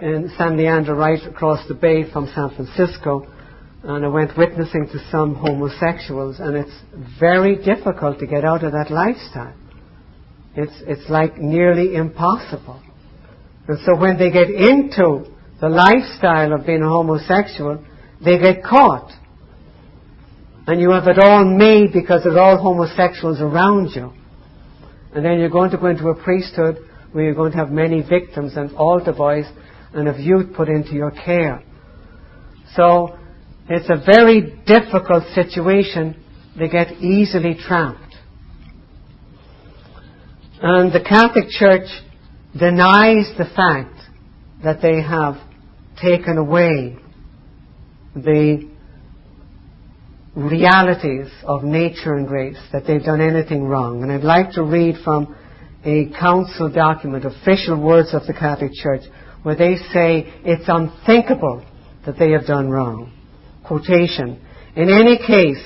in 0.00 0.30
San 0.38 0.56
Leandro, 0.56 0.94
right 0.94 1.20
across 1.26 1.66
the 1.66 1.74
bay 1.74 2.08
from 2.12 2.30
San 2.32 2.54
Francisco, 2.54 3.26
and 3.82 4.04
I 4.04 4.08
went 4.08 4.36
witnessing 4.36 4.88
to 4.92 4.98
some 5.10 5.34
homosexuals, 5.34 6.38
and 6.38 6.56
it's 6.56 7.18
very 7.18 7.56
difficult 7.56 8.18
to 8.18 8.26
get 8.26 8.44
out 8.44 8.62
of 8.62 8.72
that 8.72 8.90
lifestyle. 8.90 9.54
It's, 10.54 10.82
it's 10.86 11.08
like 11.08 11.38
nearly 11.38 11.94
impossible. 11.94 12.82
And 13.68 13.78
so 13.86 13.96
when 13.96 14.18
they 14.18 14.30
get 14.30 14.50
into 14.50 15.24
the 15.60 15.68
lifestyle 15.68 16.52
of 16.52 16.66
being 16.66 16.82
a 16.82 16.88
homosexual, 16.88 17.84
they 18.22 18.38
get 18.38 18.62
caught. 18.64 19.12
And 20.66 20.80
you 20.80 20.90
have 20.90 21.06
it 21.06 21.18
all 21.18 21.44
made 21.44 21.92
because 21.92 22.24
there's 22.24 22.36
all 22.36 22.58
homosexuals 22.58 23.40
around 23.40 23.90
you. 23.94 24.12
And 25.14 25.24
then 25.24 25.38
you're 25.38 25.48
going 25.48 25.70
to 25.70 25.78
go 25.78 25.86
into 25.86 26.08
a 26.08 26.22
priesthood 26.22 26.78
where 27.12 27.24
you're 27.24 27.34
going 27.34 27.52
to 27.52 27.58
have 27.58 27.70
many 27.70 28.02
victims 28.02 28.56
and 28.56 28.74
altar 28.76 29.12
boys 29.12 29.46
and 29.92 30.06
of 30.06 30.18
youth 30.18 30.54
put 30.54 30.68
into 30.68 30.92
your 30.92 31.10
care. 31.10 31.62
So 32.76 33.18
it's 33.70 33.88
a 33.88 34.04
very 34.04 34.60
difficult 34.66 35.22
situation. 35.32 36.20
They 36.58 36.68
get 36.68 36.90
easily 36.94 37.54
trapped. 37.54 38.16
And 40.60 40.92
the 40.92 41.00
Catholic 41.00 41.48
Church 41.48 41.88
denies 42.58 43.30
the 43.38 43.48
fact 43.54 43.94
that 44.64 44.82
they 44.82 45.00
have 45.00 45.36
taken 46.02 46.36
away 46.36 46.98
the 48.16 48.68
realities 50.34 51.28
of 51.44 51.62
nature 51.62 52.14
and 52.14 52.26
grace, 52.26 52.58
that 52.72 52.88
they've 52.88 53.04
done 53.04 53.20
anything 53.20 53.62
wrong. 53.62 54.02
And 54.02 54.10
I'd 54.10 54.24
like 54.24 54.52
to 54.52 54.64
read 54.64 54.96
from 55.04 55.36
a 55.84 56.10
council 56.18 56.70
document, 56.72 57.24
official 57.24 57.80
words 57.80 58.14
of 58.14 58.26
the 58.26 58.32
Catholic 58.32 58.72
Church, 58.74 59.02
where 59.44 59.54
they 59.54 59.76
say 59.92 60.32
it's 60.44 60.64
unthinkable 60.66 61.64
that 62.04 62.18
they 62.18 62.32
have 62.32 62.46
done 62.46 62.68
wrong. 62.68 63.12
Quotation. 63.70 64.36
In 64.74 64.90
any 64.90 65.16
case, 65.16 65.62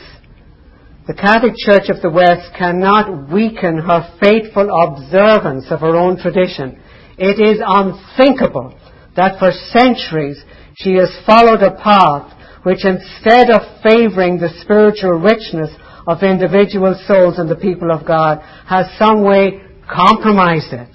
the 1.06 1.14
Catholic 1.14 1.54
Church 1.56 1.88
of 1.88 2.02
the 2.02 2.10
West 2.10 2.52
cannot 2.54 3.32
weaken 3.32 3.78
her 3.78 4.12
faithful 4.20 4.68
observance 4.68 5.64
of 5.70 5.80
her 5.80 5.96
own 5.96 6.20
tradition. 6.20 6.78
It 7.16 7.40
is 7.40 7.64
unthinkable 7.64 8.78
that 9.16 9.38
for 9.38 9.52
centuries 9.72 10.36
she 10.76 11.00
has 11.00 11.08
followed 11.24 11.62
a 11.62 11.80
path 11.80 12.28
which 12.64 12.84
instead 12.84 13.48
of 13.48 13.80
favoring 13.82 14.36
the 14.36 14.52
spiritual 14.60 15.16
richness 15.16 15.72
of 16.06 16.22
individual 16.22 17.00
souls 17.08 17.38
and 17.38 17.48
the 17.48 17.56
people 17.56 17.90
of 17.90 18.06
God 18.06 18.44
has 18.68 18.84
some 18.98 19.24
way 19.24 19.62
compromised 19.88 20.74
it. 20.74 20.92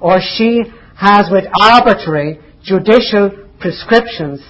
Or 0.00 0.18
she 0.18 0.58
has 0.96 1.30
with 1.30 1.44
arbitrary 1.54 2.40
judicial 2.64 3.30
prescriptions 3.60 4.42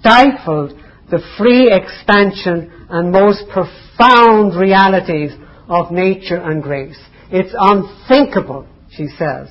stifled 0.00 0.87
the 1.10 1.20
free 1.38 1.72
expansion 1.72 2.86
and 2.90 3.12
most 3.12 3.44
profound 3.50 4.54
realities 4.54 5.32
of 5.68 5.90
nature 5.90 6.36
and 6.36 6.62
grace. 6.62 6.98
It's 7.30 7.54
unthinkable, 7.58 8.66
she 8.90 9.06
says, 9.18 9.48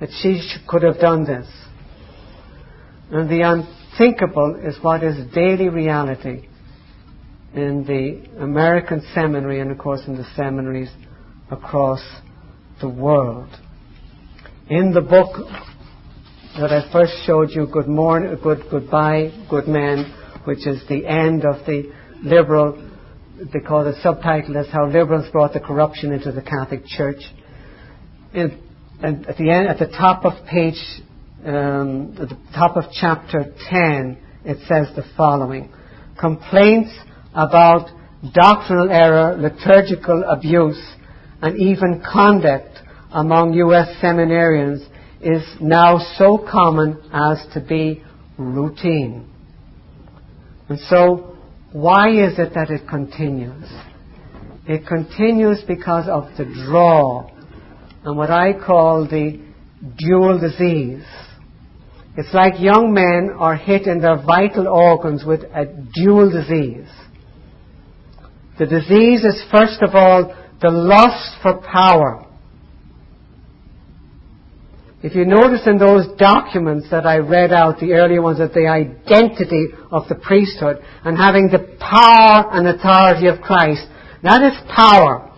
that 0.00 0.10
she 0.20 0.42
could 0.66 0.82
have 0.82 0.98
done 0.98 1.24
this. 1.24 1.46
And 3.10 3.28
the 3.30 3.40
unthinkable 3.42 4.60
is 4.62 4.76
what 4.82 5.02
is 5.02 5.16
daily 5.32 5.68
reality 5.68 6.48
in 7.54 7.84
the 7.84 8.42
American 8.42 9.02
seminary 9.14 9.60
and, 9.60 9.70
of 9.70 9.78
course, 9.78 10.02
in 10.06 10.16
the 10.16 10.26
seminaries 10.36 10.90
across 11.50 12.00
the 12.80 12.88
world. 12.88 13.48
In 14.68 14.92
the 14.92 15.00
book 15.00 15.32
that 16.58 16.70
I 16.70 16.90
first 16.92 17.12
showed 17.24 17.50
you, 17.50 17.66
Good 17.66 17.88
Morning, 17.88 18.36
Good 18.42 18.64
Goodbye, 18.70 19.32
Good 19.48 19.66
Men, 19.66 20.14
which 20.48 20.66
is 20.66 20.80
the 20.88 21.04
end 21.06 21.44
of 21.44 21.66
the 21.66 21.92
liberal, 22.22 22.72
they 23.52 23.60
call 23.60 23.84
the 23.84 23.92
subtitle 24.02 24.56
is 24.56 24.66
How 24.72 24.86
Liberals 24.86 25.30
Brought 25.30 25.52
the 25.52 25.60
Corruption 25.60 26.10
into 26.10 26.32
the 26.32 26.40
Catholic 26.40 26.86
Church. 26.86 27.20
In, 28.32 28.58
and 29.02 29.26
at 29.26 29.36
the 29.36 29.50
end, 29.50 29.68
at 29.68 29.78
the 29.78 29.88
top 29.88 30.24
of 30.24 30.32
page, 30.46 30.82
um, 31.44 32.16
at 32.18 32.30
the 32.30 32.38
top 32.54 32.78
of 32.78 32.84
chapter 32.98 33.52
10, 33.68 34.16
it 34.46 34.56
says 34.60 34.88
the 34.96 35.04
following. 35.18 35.70
Complaints 36.18 36.92
about 37.34 37.90
doctrinal 38.32 38.90
error, 38.90 39.36
liturgical 39.36 40.24
abuse, 40.30 40.82
and 41.42 41.60
even 41.60 42.02
conduct 42.10 42.78
among 43.12 43.52
U.S. 43.52 43.88
seminarians 44.02 44.78
is 45.20 45.42
now 45.60 45.98
so 46.16 46.38
common 46.50 47.02
as 47.12 47.36
to 47.52 47.60
be 47.60 48.02
routine. 48.38 49.28
And 50.68 50.78
so, 50.88 51.36
why 51.72 52.10
is 52.10 52.38
it 52.38 52.52
that 52.54 52.70
it 52.70 52.88
continues? 52.88 53.64
It 54.66 54.86
continues 54.86 55.62
because 55.66 56.08
of 56.08 56.28
the 56.36 56.44
draw 56.44 57.30
and 58.04 58.16
what 58.16 58.30
I 58.30 58.52
call 58.52 59.06
the 59.06 59.40
dual 59.96 60.38
disease. 60.38 61.04
It's 62.16 62.34
like 62.34 62.60
young 62.60 62.92
men 62.92 63.34
are 63.38 63.56
hit 63.56 63.86
in 63.86 64.00
their 64.00 64.22
vital 64.22 64.68
organs 64.68 65.24
with 65.24 65.42
a 65.44 65.66
dual 65.94 66.30
disease. 66.30 66.88
The 68.58 68.66
disease 68.66 69.24
is 69.24 69.42
first 69.52 69.80
of 69.82 69.94
all 69.94 70.34
the 70.60 70.70
lust 70.70 71.40
for 71.42 71.62
power. 71.62 72.26
If 75.00 75.14
you 75.14 75.24
notice 75.24 75.62
in 75.66 75.78
those 75.78 76.08
documents 76.18 76.88
that 76.90 77.06
I 77.06 77.18
read 77.18 77.52
out, 77.52 77.78
the 77.78 77.92
earlier 77.92 78.20
ones, 78.20 78.38
that 78.38 78.52
the 78.52 78.66
identity 78.66 79.68
of 79.92 80.08
the 80.08 80.16
priesthood 80.16 80.78
and 81.04 81.16
having 81.16 81.48
the 81.48 81.76
power 81.78 82.50
and 82.50 82.66
authority 82.66 83.28
of 83.28 83.40
Christ, 83.40 83.86
that 84.24 84.42
is 84.42 84.58
power. 84.74 85.30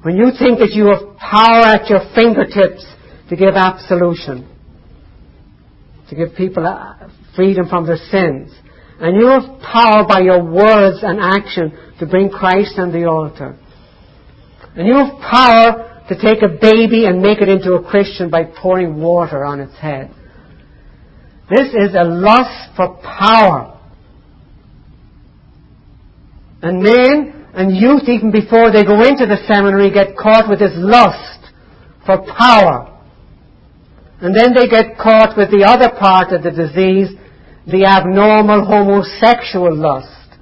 When 0.00 0.16
you 0.16 0.30
think 0.38 0.60
that 0.60 0.72
you 0.72 0.86
have 0.86 1.18
power 1.18 1.76
at 1.76 1.90
your 1.90 2.00
fingertips 2.14 2.86
to 3.28 3.36
give 3.36 3.54
absolution, 3.54 4.48
to 6.08 6.14
give 6.14 6.34
people 6.36 6.66
uh, 6.66 7.10
freedom 7.34 7.68
from 7.68 7.84
their 7.84 7.98
sins, 7.98 8.50
and 8.98 9.20
you 9.20 9.26
have 9.26 9.60
power 9.60 10.06
by 10.08 10.20
your 10.20 10.42
words 10.42 11.00
and 11.02 11.20
action 11.20 11.76
to 12.00 12.06
bring 12.06 12.30
Christ 12.30 12.78
on 12.78 12.92
the 12.92 13.04
altar, 13.04 13.58
and 14.74 14.86
you 14.86 14.94
have 14.94 15.20
power 15.20 15.95
to 16.08 16.14
take 16.14 16.42
a 16.42 16.48
baby 16.48 17.06
and 17.06 17.20
make 17.20 17.40
it 17.40 17.48
into 17.48 17.74
a 17.74 17.82
Christian 17.82 18.30
by 18.30 18.44
pouring 18.44 19.00
water 19.00 19.44
on 19.44 19.60
its 19.60 19.76
head. 19.78 20.10
This 21.50 21.68
is 21.74 21.94
a 21.94 22.04
lust 22.04 22.74
for 22.76 22.96
power. 23.02 23.78
And 26.62 26.82
men 26.82 27.46
and 27.54 27.76
youth, 27.76 28.08
even 28.08 28.30
before 28.30 28.72
they 28.72 28.84
go 28.84 29.00
into 29.02 29.26
the 29.26 29.38
seminary, 29.46 29.90
get 29.90 30.16
caught 30.16 30.48
with 30.48 30.58
this 30.58 30.74
lust 30.74 31.52
for 32.04 32.18
power. 32.36 32.92
And 34.20 34.34
then 34.34 34.54
they 34.54 34.66
get 34.66 34.96
caught 34.96 35.36
with 35.36 35.50
the 35.50 35.64
other 35.66 35.90
part 35.98 36.32
of 36.32 36.42
the 36.42 36.50
disease, 36.50 37.10
the 37.66 37.84
abnormal 37.84 38.64
homosexual 38.64 39.74
lust. 39.74 40.38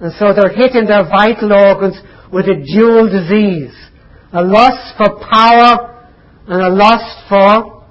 And 0.00 0.12
so 0.18 0.32
they're 0.34 0.54
hitting 0.54 0.86
their 0.86 1.04
vital 1.04 1.52
organs 1.52 1.98
with 2.32 2.46
a 2.46 2.62
dual 2.62 3.08
disease. 3.10 3.74
A 4.32 4.42
lust 4.42 4.96
for 4.96 5.18
power 5.30 6.10
and 6.46 6.62
a 6.62 6.68
lust 6.68 7.28
for 7.28 7.84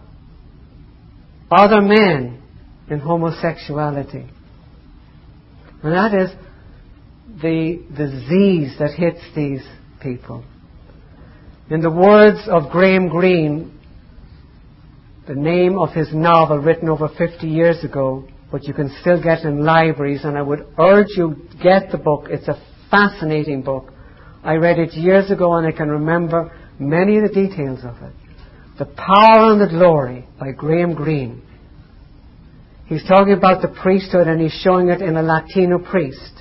other 1.52 1.82
men 1.82 2.42
in 2.90 3.00
homosexuality. 3.00 4.28
And 5.84 5.94
that 5.94 6.14
is 6.14 6.30
the 7.42 7.84
disease 7.96 8.76
that 8.80 8.92
hits 8.96 9.22
these 9.36 9.62
people. 10.02 10.44
In 11.70 11.82
the 11.82 11.92
words 11.92 12.40
of 12.48 12.72
Graham 12.72 13.10
Greene, 13.10 13.78
the 15.28 15.36
name 15.36 15.78
of 15.78 15.94
his 15.94 16.08
novel 16.14 16.60
written 16.60 16.88
over 16.88 17.10
50 17.10 17.48
years 17.48 17.84
ago, 17.84 18.28
but 18.52 18.64
you 18.64 18.74
can 18.74 18.96
still 19.02 19.22
get 19.22 19.44
in 19.44 19.66
libraries, 19.66 20.24
and 20.24 20.38
I 20.38 20.42
would 20.42 20.66
urge 20.80 21.08
you 21.18 21.48
get 21.62 21.92
the 21.92 21.98
book. 21.98 22.28
It's 22.30 22.48
a 22.48 22.62
fascinating 22.90 23.62
book. 23.62 23.92
I 24.48 24.56
read 24.56 24.80
it 24.80 24.94
years 24.94 25.30
ago 25.30 25.56
and 25.56 25.68
I 25.68 25.74
can 25.74 25.90
remember 25.90 26.58
many 26.80 27.18
of 27.18 27.24
the 27.24 27.34
details 27.34 27.80
of 27.84 28.02
it. 28.02 28.14
The 28.80 28.86
Power 28.86 29.52
and 29.52 29.60
the 29.60 29.68
Glory 29.68 30.26
by 30.40 30.54
Graham 30.54 30.94
Greene. 30.94 31.42
He's 32.86 33.06
talking 33.06 33.34
about 33.34 33.62
the 33.62 33.68
priesthood 33.68 34.28
and 34.28 34.40
he's 34.40 34.58
showing 34.64 34.88
it 34.88 35.02
in 35.02 35.18
a 35.18 35.22
Latino 35.22 35.80
priest. 35.80 36.32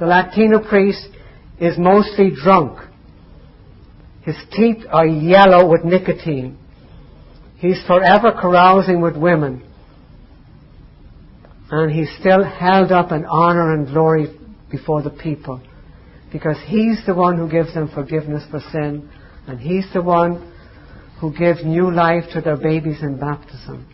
The 0.00 0.06
Latino 0.06 0.58
priest 0.58 1.06
is 1.60 1.78
mostly 1.78 2.32
drunk. 2.34 2.80
His 4.22 4.36
teeth 4.50 4.84
are 4.90 5.06
yellow 5.06 5.70
with 5.70 5.84
nicotine. 5.84 6.58
He's 7.58 7.80
forever 7.86 8.32
carousing 8.32 9.00
with 9.00 9.16
women. 9.16 9.62
And 11.70 11.92
he's 11.92 12.10
still 12.18 12.42
held 12.42 12.90
up 12.90 13.12
in 13.12 13.24
honor 13.24 13.72
and 13.72 13.86
glory 13.86 14.36
before 14.68 15.02
the 15.02 15.10
people 15.10 15.62
because 16.36 16.58
He's 16.66 17.00
the 17.06 17.14
one 17.14 17.38
who 17.38 17.50
gives 17.50 17.72
them 17.72 17.90
forgiveness 17.94 18.44
for 18.50 18.60
sin, 18.70 19.08
and 19.46 19.58
He's 19.58 19.86
the 19.94 20.02
one 20.02 20.52
who 21.18 21.32
gives 21.34 21.64
new 21.64 21.90
life 21.90 22.24
to 22.34 22.42
their 22.42 22.58
babies 22.58 22.98
in 23.00 23.18
baptism. 23.18 23.88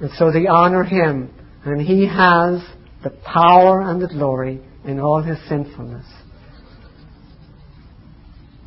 And 0.00 0.10
so 0.16 0.30
they 0.30 0.46
honor 0.46 0.84
Him, 0.84 1.34
and 1.64 1.80
He 1.80 2.06
has 2.06 2.62
the 3.02 3.10
power 3.24 3.80
and 3.80 4.00
the 4.00 4.06
glory 4.06 4.60
in 4.84 5.00
all 5.00 5.22
His 5.22 5.38
sinfulness. 5.48 6.06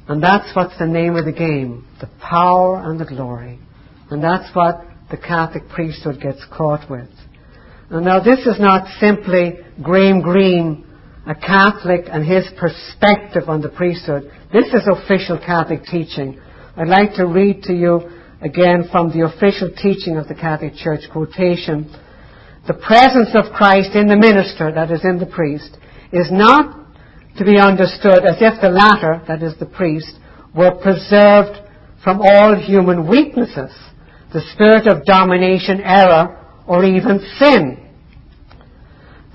And 0.09 0.21
that's 0.21 0.53
what's 0.53 0.77
the 0.77 0.87
name 0.87 1.15
of 1.15 1.23
the 1.23 1.31
game 1.31 1.87
the 2.01 2.09
power 2.19 2.81
and 2.83 2.99
the 2.99 3.05
glory. 3.05 3.59
And 4.09 4.21
that's 4.21 4.53
what 4.53 4.85
the 5.09 5.17
Catholic 5.17 5.69
priesthood 5.69 6.19
gets 6.21 6.43
caught 6.51 6.89
with. 6.89 7.09
And 7.91 8.03
now, 8.03 8.19
this 8.19 8.39
is 8.39 8.59
not 8.59 8.87
simply 8.99 9.59
Graham 9.81 10.21
Greene, 10.21 10.85
a 11.25 11.35
Catholic, 11.35 12.05
and 12.07 12.25
his 12.25 12.47
perspective 12.57 13.49
on 13.49 13.61
the 13.61 13.69
priesthood. 13.69 14.31
This 14.51 14.65
is 14.73 14.87
official 14.87 15.37
Catholic 15.37 15.83
teaching. 15.83 16.39
I'd 16.75 16.87
like 16.87 17.15
to 17.15 17.25
read 17.25 17.63
to 17.63 17.73
you 17.73 18.09
again 18.41 18.87
from 18.91 19.09
the 19.09 19.25
official 19.25 19.69
teaching 19.75 20.17
of 20.17 20.27
the 20.27 20.35
Catholic 20.35 20.75
Church 20.75 21.01
quotation. 21.11 21.93
The 22.67 22.73
presence 22.73 23.29
of 23.35 23.53
Christ 23.53 23.95
in 23.95 24.07
the 24.07 24.17
minister, 24.17 24.71
that 24.71 24.91
is 24.91 25.03
in 25.03 25.19
the 25.19 25.25
priest, 25.25 25.77
is 26.11 26.29
not 26.31 26.75
to 27.37 27.45
be 27.45 27.59
understood 27.59 28.25
as 28.25 28.37
if 28.39 28.61
the 28.61 28.69
latter, 28.69 29.21
that 29.27 29.43
is 29.43 29.57
the 29.59 29.65
priest, 29.65 30.15
were 30.55 30.75
preserved 30.81 31.59
from 32.03 32.21
all 32.21 32.55
human 32.55 33.07
weaknesses, 33.07 33.71
the 34.33 34.41
spirit 34.53 34.87
of 34.87 35.05
domination, 35.05 35.81
error, 35.81 36.37
or 36.65 36.85
even 36.85 37.19
sin. 37.39 37.88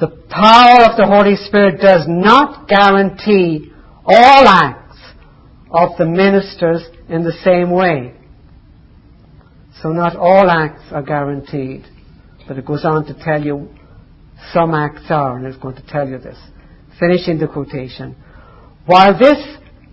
The 0.00 0.08
power 0.08 0.90
of 0.90 0.96
the 0.96 1.06
Holy 1.06 1.36
Spirit 1.36 1.80
does 1.80 2.06
not 2.08 2.68
guarantee 2.68 3.70
all 4.04 4.48
acts 4.48 4.98
of 5.70 5.96
the 5.98 6.04
ministers 6.04 6.82
in 7.08 7.22
the 7.22 7.32
same 7.44 7.70
way. 7.70 8.14
So 9.82 9.90
not 9.90 10.16
all 10.16 10.50
acts 10.50 10.82
are 10.90 11.02
guaranteed, 11.02 11.84
but 12.48 12.58
it 12.58 12.66
goes 12.66 12.84
on 12.84 13.06
to 13.06 13.14
tell 13.14 13.44
you 13.44 13.68
some 14.52 14.74
acts 14.74 15.06
are, 15.10 15.36
and 15.36 15.46
it's 15.46 15.56
going 15.58 15.76
to 15.76 15.86
tell 15.86 16.08
you 16.08 16.18
this 16.18 16.38
finishing 16.98 17.38
the 17.38 17.48
quotation, 17.48 18.16
while 18.86 19.18
this 19.18 19.38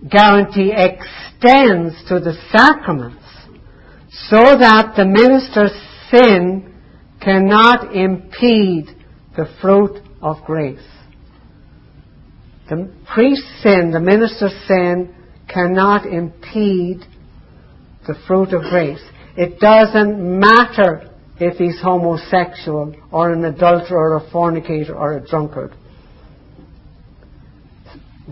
guarantee 0.08 0.72
extends 0.72 1.94
to 2.08 2.20
the 2.20 2.34
sacraments, 2.50 3.24
so 4.28 4.38
that 4.38 4.94
the 4.96 5.04
minister's 5.04 5.72
sin 6.10 6.74
cannot 7.20 7.94
impede 7.94 9.01
the 9.36 9.46
fruit 9.60 10.00
of 10.20 10.36
grace. 10.46 10.78
The 12.68 12.90
priest's 13.12 13.62
sin, 13.62 13.90
the 13.90 14.00
minister's 14.00 14.54
sin, 14.66 15.14
cannot 15.52 16.06
impede 16.06 17.02
the 18.06 18.14
fruit 18.26 18.52
of 18.52 18.62
grace. 18.62 19.02
It 19.36 19.58
doesn't 19.58 20.40
matter 20.40 21.10
if 21.38 21.56
he's 21.56 21.80
homosexual 21.80 22.94
or 23.10 23.32
an 23.32 23.44
adulterer 23.44 23.98
or 23.98 24.16
a 24.16 24.30
fornicator 24.30 24.94
or 24.94 25.16
a 25.16 25.26
drunkard 25.26 25.72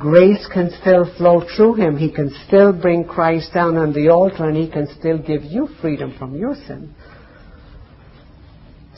grace 0.00 0.46
can 0.52 0.70
still 0.80 1.12
flow 1.16 1.44
through 1.56 1.74
him. 1.74 1.96
He 1.96 2.10
can 2.10 2.30
still 2.46 2.72
bring 2.72 3.04
Christ 3.04 3.52
down 3.52 3.76
on 3.76 3.92
the 3.92 4.08
altar 4.08 4.48
and 4.48 4.56
he 4.56 4.68
can 4.68 4.88
still 4.98 5.18
give 5.18 5.44
you 5.44 5.68
freedom 5.80 6.14
from 6.18 6.36
your 6.36 6.54
sin. 6.66 6.94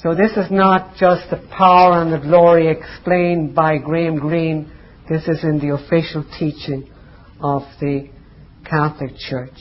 So 0.03 0.17
this 0.17 0.33
is 0.33 0.51
not 0.51 0.97
just 0.97 1.31
the 1.31 1.37
power 1.57 2.03
and 2.03 2.13
the 2.13 2.19
glory 2.19 2.67
explained 2.67 3.55
by 3.55 3.79
Graham 3.79 4.19
Greene. 4.19 4.69
This 5.09 5.29
is 5.29 5.45
in 5.45 5.61
the 5.61 5.77
official 5.77 6.25
teaching 6.41 6.91
of 7.41 7.63
the 7.81 8.11
Catholic 8.69 9.13
Church. 9.17 9.57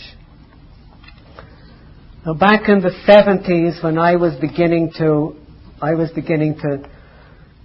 Now 2.25 2.33
back 2.33 2.67
in 2.69 2.81
the 2.81 2.89
70s 3.07 3.83
when 3.83 3.99
I 3.99 4.15
was 4.15 4.33
beginning 4.41 4.93
to, 4.97 5.35
I 5.79 5.93
was 5.93 6.09
beginning 6.09 6.55
to 6.61 6.89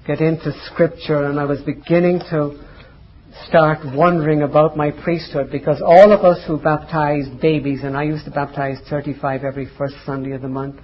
get 0.07 0.20
into 0.20 0.53
scripture 0.66 1.24
and 1.24 1.41
I 1.41 1.45
was 1.45 1.62
beginning 1.62 2.18
to 2.31 2.62
start 3.49 3.79
wondering 3.95 4.43
about 4.43 4.77
my 4.77 4.91
priesthood 4.91 5.51
because 5.51 5.81
all 5.81 6.12
of 6.12 6.27
us 6.27 6.47
who 6.47 6.59
baptized 6.59 7.41
babies, 7.41 7.81
and 7.85 7.97
I 7.97 8.03
used 8.03 8.27
to 8.27 8.31
baptize 8.31 8.77
35 8.91 9.45
every 9.45 9.66
first 9.79 9.95
Sunday 10.05 10.33
of 10.33 10.43
the 10.43 10.49
month, 10.49 10.77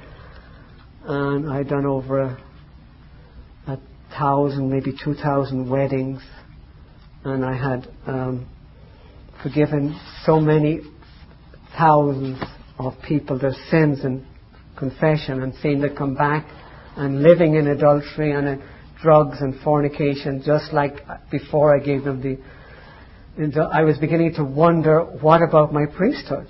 and 1.05 1.51
I'd 1.51 1.69
done 1.69 1.87
over 1.87 2.21
a, 2.21 2.45
a 3.67 3.79
thousand, 4.19 4.71
maybe 4.71 4.93
two 5.05 5.15
thousand 5.15 5.69
weddings, 5.69 6.23
and 7.25 7.45
I 7.45 7.57
had 7.57 7.89
um, 8.07 8.47
forgiven 9.43 9.99
so 10.25 10.41
many 10.41 10.81
thousands 11.77 12.43
of 12.79 12.95
people 13.07 13.39
their 13.39 13.55
sins 13.71 14.01
and 14.05 14.25
confession 14.77 15.43
and 15.43 15.55
seeing 15.63 15.81
them 15.81 15.97
come 15.97 16.15
back 16.15 16.47
and 16.97 17.23
living 17.23 17.55
in 17.55 17.69
adultery 17.69 18.33
and 18.33 18.63
drugs 19.03 19.39
and 19.41 19.61
fornication, 19.63 20.43
just 20.45 20.73
like 20.73 20.95
before 21.31 21.75
I 21.75 21.85
gave 21.85 22.05
them 22.05 22.23
the. 22.23 22.39
I 23.73 23.83
was 23.83 23.97
beginning 23.99 24.35
to 24.35 24.45
wonder, 24.45 25.01
what 25.01 25.41
about 25.43 25.73
my 25.73 25.87
priesthood? 25.87 26.49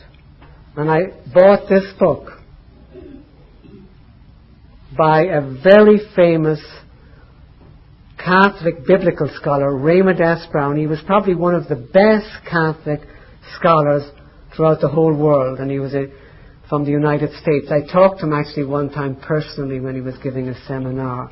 And 0.77 0.91
I 0.91 1.01
bought 1.33 1.69
this 1.69 1.85
book 1.99 2.42
by 4.97 5.23
a 5.25 5.41
very 5.63 6.01
famous 6.15 6.61
Catholic 8.19 8.87
biblical 8.87 9.29
scholar, 9.35 9.77
Raymond 9.77 10.21
S. 10.21 10.47
Brown. 10.53 10.77
He 10.77 10.87
was 10.87 11.01
probably 11.07 11.35
one 11.35 11.55
of 11.55 11.69
the 11.69 11.77
best 11.77 12.29
Catholic 12.49 13.01
scholars 13.59 14.03
throughout 14.55 14.81
the 14.81 14.89
whole 14.89 15.15
world, 15.15 15.59
and 15.59 15.71
he 15.71 15.79
was 15.79 15.95
a, 15.95 16.07
from 16.69 16.85
the 16.85 16.91
United 16.91 17.31
States. 17.41 17.71
I 17.71 17.81
talked 17.91 18.21
to 18.21 18.27
him 18.27 18.33
actually 18.33 18.65
one 18.65 18.91
time 18.91 19.17
personally 19.17 19.81
when 19.81 19.95
he 19.95 20.01
was 20.01 20.15
giving 20.23 20.49
a 20.49 20.67
seminar. 20.67 21.31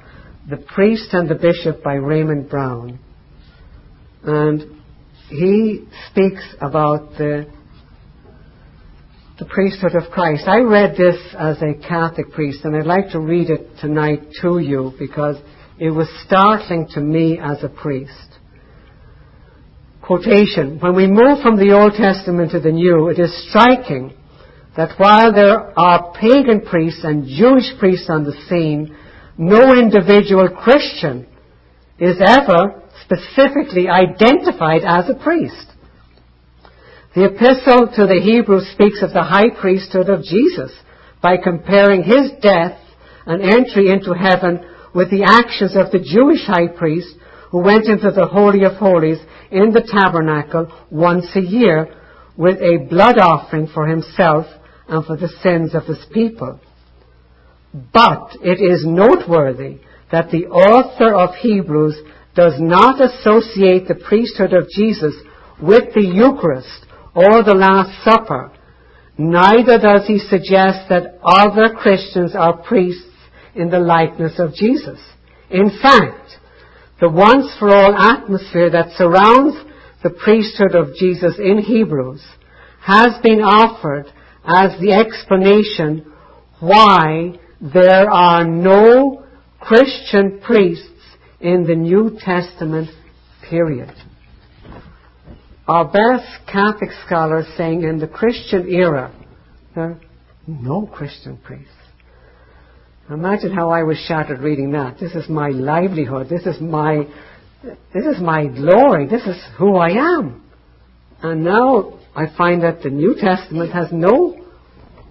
The 0.49 0.57
Priest 0.57 1.13
and 1.13 1.29
the 1.29 1.35
Bishop 1.35 1.83
by 1.83 1.95
Raymond 1.95 2.49
Brown. 2.49 2.99
And 4.25 4.81
he 5.29 5.87
speaks 6.11 6.43
about 6.61 7.13
the, 7.19 7.47
the 9.41 9.47
priesthood 9.47 9.95
of 9.95 10.11
Christ. 10.13 10.45
I 10.47 10.59
read 10.59 10.99
this 10.99 11.17
as 11.37 11.57
a 11.63 11.73
Catholic 11.89 12.31
priest, 12.31 12.63
and 12.65 12.77
I'd 12.77 12.85
like 12.85 13.11
to 13.13 13.21
read 13.21 13.49
it 13.49 13.79
tonight 13.81 14.21
to 14.43 14.59
you 14.59 14.93
because 14.99 15.37
it 15.79 15.89
was 15.89 16.09
startling 16.27 16.89
to 16.93 17.01
me 17.01 17.41
as 17.43 17.65
a 17.65 17.71
priest. 17.71 18.13
Quotation 20.03 20.79
When 20.79 20.95
we 20.95 21.07
move 21.07 21.41
from 21.43 21.57
the 21.57 21.73
Old 21.73 21.95
Testament 21.95 22.51
to 22.51 22.61
the 22.61 22.71
New, 22.71 23.09
it 23.09 23.19
is 23.19 23.49
striking 23.49 24.13
that 24.77 24.99
while 24.99 25.33
there 25.33 25.79
are 25.79 26.13
pagan 26.21 26.61
priests 26.61 27.01
and 27.03 27.27
Jewish 27.27 27.79
priests 27.79 28.11
on 28.11 28.25
the 28.25 28.37
scene, 28.47 28.95
no 29.39 29.73
individual 29.73 30.51
Christian 30.51 31.27
is 31.99 32.17
ever 32.21 32.83
specifically 33.05 33.89
identified 33.89 34.83
as 34.85 35.09
a 35.09 35.15
priest. 35.15 35.70
The 37.13 37.25
epistle 37.25 37.89
to 37.97 38.07
the 38.07 38.21
Hebrews 38.23 38.71
speaks 38.73 39.03
of 39.03 39.13
the 39.13 39.25
high 39.25 39.51
priesthood 39.51 40.09
of 40.09 40.23
Jesus 40.23 40.71
by 41.21 41.39
comparing 41.43 42.05
his 42.05 42.31
death 42.41 42.79
and 43.27 43.43
entry 43.43 43.91
into 43.91 44.13
heaven 44.15 44.65
with 44.95 45.11
the 45.11 45.25
actions 45.25 45.75
of 45.75 45.91
the 45.91 45.99
Jewish 45.99 46.47
high 46.47 46.69
priest 46.69 47.17
who 47.51 47.65
went 47.65 47.87
into 47.87 48.13
the 48.13 48.29
Holy 48.29 48.63
of 48.63 48.75
Holies 48.75 49.19
in 49.51 49.73
the 49.73 49.83
tabernacle 49.83 50.71
once 50.89 51.27
a 51.35 51.41
year 51.41 51.97
with 52.37 52.59
a 52.59 52.87
blood 52.89 53.19
offering 53.19 53.67
for 53.67 53.89
himself 53.89 54.47
and 54.87 55.05
for 55.05 55.17
the 55.17 55.35
sins 55.43 55.75
of 55.75 55.87
his 55.87 56.07
people. 56.13 56.61
But 57.93 58.37
it 58.41 58.63
is 58.63 58.87
noteworthy 58.87 59.79
that 60.13 60.31
the 60.31 60.47
author 60.47 61.13
of 61.13 61.35
Hebrews 61.35 62.01
does 62.37 62.55
not 62.61 63.01
associate 63.01 63.89
the 63.89 63.97
priesthood 63.97 64.53
of 64.53 64.69
Jesus 64.69 65.15
with 65.61 65.93
the 65.93 66.03
Eucharist 66.07 66.87
or 67.15 67.43
the 67.43 67.55
Last 67.55 68.05
Supper. 68.05 68.53
Neither 69.19 69.79
does 69.79 70.07
he 70.07 70.19
suggest 70.19 70.89
that 70.89 71.19
other 71.23 71.75
Christians 71.75 72.35
are 72.35 72.57
priests 72.57 73.07
in 73.55 73.71
the 73.71 73.81
likeness 73.81 74.39
of 74.39 74.55
Jesus. 74.55 74.99
In 75.51 75.71
fact, 75.83 76.39
the 77.01 77.09
once 77.09 77.55
for 77.59 77.75
all 77.75 77.95
atmosphere 77.95 78.71
that 78.71 78.97
surrounds 78.97 79.57
the 80.03 80.11
priesthood 80.11 80.75
of 80.75 80.95
Jesus 80.95 81.35
in 81.39 81.59
Hebrews 81.59 82.23
has 82.83 83.15
been 83.23 83.41
offered 83.41 84.07
as 84.45 84.79
the 84.81 84.93
explanation 84.93 86.13
why 86.61 87.39
there 87.61 88.11
are 88.11 88.45
no 88.47 89.25
Christian 89.61 90.41
priests 90.41 90.87
in 91.41 91.65
the 91.65 91.75
New 91.75 92.19
Testament 92.19 92.89
period. 93.49 93.93
Our 95.71 95.85
best 95.85 96.27
Catholic 96.53 96.91
scholars 97.07 97.47
saying 97.57 97.85
in 97.85 98.01
the 98.01 98.09
Christian 98.09 98.69
era, 98.69 99.15
there 99.73 99.85
are 99.85 100.01
no 100.49 100.85
Christian 100.85 101.37
priests. 101.37 101.71
Imagine 103.09 103.55
how 103.55 103.71
I 103.71 103.85
was 103.85 103.97
shattered 103.99 104.41
reading 104.41 104.73
that. 104.73 104.99
This 104.99 105.13
is 105.13 105.29
my 105.29 105.51
livelihood. 105.51 106.29
This 106.29 106.45
is 106.45 106.61
my 106.61 107.07
this 107.63 108.05
is 108.05 108.21
my 108.21 108.49
glory. 108.49 109.07
This 109.07 109.23
is 109.23 109.37
who 109.59 109.77
I 109.77 109.91
am. 109.91 110.43
And 111.23 111.45
now 111.45 112.01
I 112.17 112.27
find 112.37 112.65
that 112.65 112.83
the 112.83 112.91
New 112.91 113.15
Testament 113.15 113.73
has 113.73 113.93
no 113.93 114.45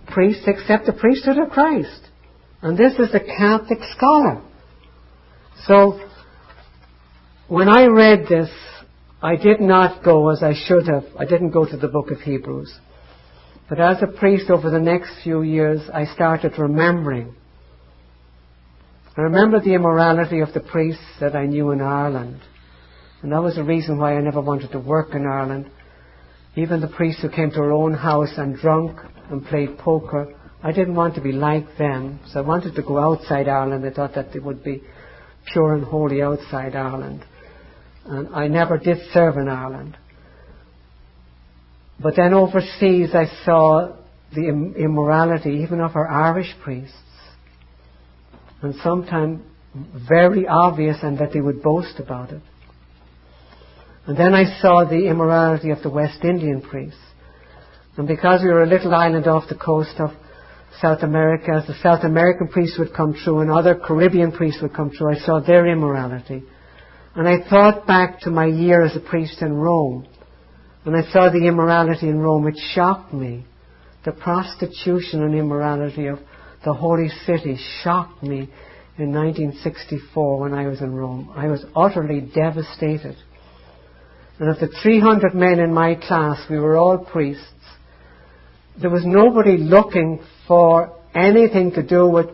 priest 0.07 0.41
except 0.45 0.87
the 0.87 0.91
priesthood 0.91 1.37
of 1.37 1.51
Christ. 1.51 2.01
And 2.61 2.77
this 2.77 2.99
is 2.99 3.15
a 3.15 3.21
Catholic 3.21 3.79
scholar. 3.95 4.41
So, 5.67 6.01
when 7.47 7.69
I 7.69 7.85
read 7.85 8.27
this, 8.27 8.49
I 9.21 9.35
did 9.35 9.59
not 9.59 10.03
go 10.03 10.29
as 10.29 10.41
I 10.41 10.53
should 10.53 10.87
have. 10.87 11.03
I 11.17 11.25
didn't 11.25 11.51
go 11.51 11.65
to 11.65 11.75
the 11.75 11.89
book 11.89 12.09
of 12.09 12.21
Hebrews. 12.21 12.73
But 13.67 13.79
as 13.79 13.97
a 14.01 14.07
priest 14.07 14.49
over 14.49 14.69
the 14.69 14.79
next 14.79 15.11
few 15.23 15.41
years, 15.41 15.81
I 15.93 16.05
started 16.05 16.57
remembering. 16.57 17.35
I 19.17 19.21
remember 19.21 19.59
the 19.59 19.73
immorality 19.73 20.39
of 20.39 20.53
the 20.53 20.61
priests 20.61 21.03
that 21.19 21.35
I 21.35 21.45
knew 21.45 21.71
in 21.71 21.81
Ireland. 21.81 22.39
And 23.21 23.33
that 23.33 23.43
was 23.43 23.55
the 23.55 23.63
reason 23.63 23.97
why 23.97 24.15
I 24.15 24.21
never 24.21 24.39
wanted 24.39 24.71
to 24.71 24.79
work 24.79 25.13
in 25.13 25.25
Ireland. 25.25 25.69
Even 26.55 26.79
the 26.79 26.87
priests 26.87 27.21
who 27.21 27.29
came 27.29 27.51
to 27.51 27.59
our 27.59 27.73
own 27.73 27.93
house 27.93 28.33
and 28.37 28.55
drunk 28.55 28.97
and 29.29 29.45
played 29.45 29.77
poker, 29.77 30.33
I 30.63 30.71
didn't 30.71 30.95
want 30.95 31.15
to 31.15 31.21
be 31.21 31.33
like 31.33 31.77
them. 31.77 32.21
So 32.31 32.39
I 32.39 32.47
wanted 32.47 32.75
to 32.75 32.81
go 32.81 32.97
outside 32.97 33.49
Ireland. 33.49 33.85
I 33.85 33.91
thought 33.91 34.15
that 34.15 34.31
they 34.31 34.39
would 34.39 34.63
be 34.63 34.81
pure 35.51 35.73
and 35.73 35.83
holy 35.83 36.21
outside 36.21 36.75
Ireland. 36.75 37.25
And 38.05 38.33
I 38.35 38.47
never 38.47 38.77
did 38.77 38.97
serve 39.13 39.37
in 39.37 39.47
Ireland. 39.47 39.97
But 42.01 42.15
then 42.15 42.33
overseas 42.33 43.09
I 43.13 43.25
saw 43.43 43.95
the 44.33 44.47
immorality 44.47 45.61
even 45.63 45.81
of 45.81 45.95
our 45.95 46.07
Irish 46.07 46.53
priests. 46.63 46.95
And 48.61 48.75
sometimes 48.83 49.41
very 50.09 50.47
obvious 50.47 50.97
and 51.01 51.17
that 51.19 51.33
they 51.33 51.41
would 51.41 51.61
boast 51.61 51.99
about 51.99 52.31
it. 52.31 52.41
And 54.05 54.17
then 54.17 54.33
I 54.33 54.59
saw 54.59 54.85
the 54.85 55.07
immorality 55.07 55.69
of 55.69 55.83
the 55.83 55.89
West 55.89 56.23
Indian 56.23 56.61
priests. 56.61 56.99
And 57.97 58.07
because 58.07 58.41
we 58.41 58.49
were 58.49 58.63
a 58.63 58.67
little 58.67 58.93
island 58.93 59.27
off 59.27 59.49
the 59.49 59.55
coast 59.55 59.95
of 59.99 60.11
South 60.81 61.03
America, 61.03 61.51
as 61.51 61.67
the 61.67 61.75
South 61.83 62.03
American 62.03 62.47
priests 62.47 62.79
would 62.79 62.93
come 62.93 63.13
through 63.13 63.41
and 63.41 63.51
other 63.51 63.75
Caribbean 63.75 64.31
priests 64.31 64.61
would 64.61 64.73
come 64.73 64.89
through, 64.89 65.15
I 65.15 65.19
saw 65.19 65.41
their 65.41 65.67
immorality. 65.67 66.43
And 67.15 67.27
I 67.27 67.47
thought 67.49 67.87
back 67.87 68.21
to 68.21 68.29
my 68.29 68.45
year 68.45 68.83
as 68.83 68.95
a 68.95 68.99
priest 68.99 69.41
in 69.41 69.53
Rome. 69.53 70.07
And 70.85 70.95
I 70.95 71.09
saw 71.11 71.29
the 71.29 71.47
immorality 71.47 72.07
in 72.07 72.19
Rome. 72.19 72.47
It 72.47 72.59
shocked 72.73 73.13
me. 73.13 73.45
The 74.05 74.11
prostitution 74.11 75.23
and 75.23 75.35
immorality 75.35 76.07
of 76.07 76.19
the 76.63 76.73
holy 76.73 77.09
city 77.25 77.57
shocked 77.83 78.23
me 78.23 78.49
in 78.97 79.13
1964 79.13 80.39
when 80.39 80.53
I 80.53 80.67
was 80.67 80.81
in 80.81 80.93
Rome. 80.93 81.31
I 81.35 81.47
was 81.47 81.65
utterly 81.75 82.21
devastated. 82.21 83.15
And 84.39 84.49
of 84.49 84.59
the 84.59 84.69
300 84.81 85.33
men 85.35 85.59
in 85.59 85.73
my 85.73 85.95
class, 85.95 86.39
we 86.49 86.57
were 86.57 86.77
all 86.77 86.97
priests. 86.97 87.43
There 88.79 88.89
was 88.89 89.03
nobody 89.05 89.57
looking 89.57 90.23
for 90.47 90.95
anything 91.13 91.71
to 91.73 91.83
do 91.83 92.07
with 92.07 92.27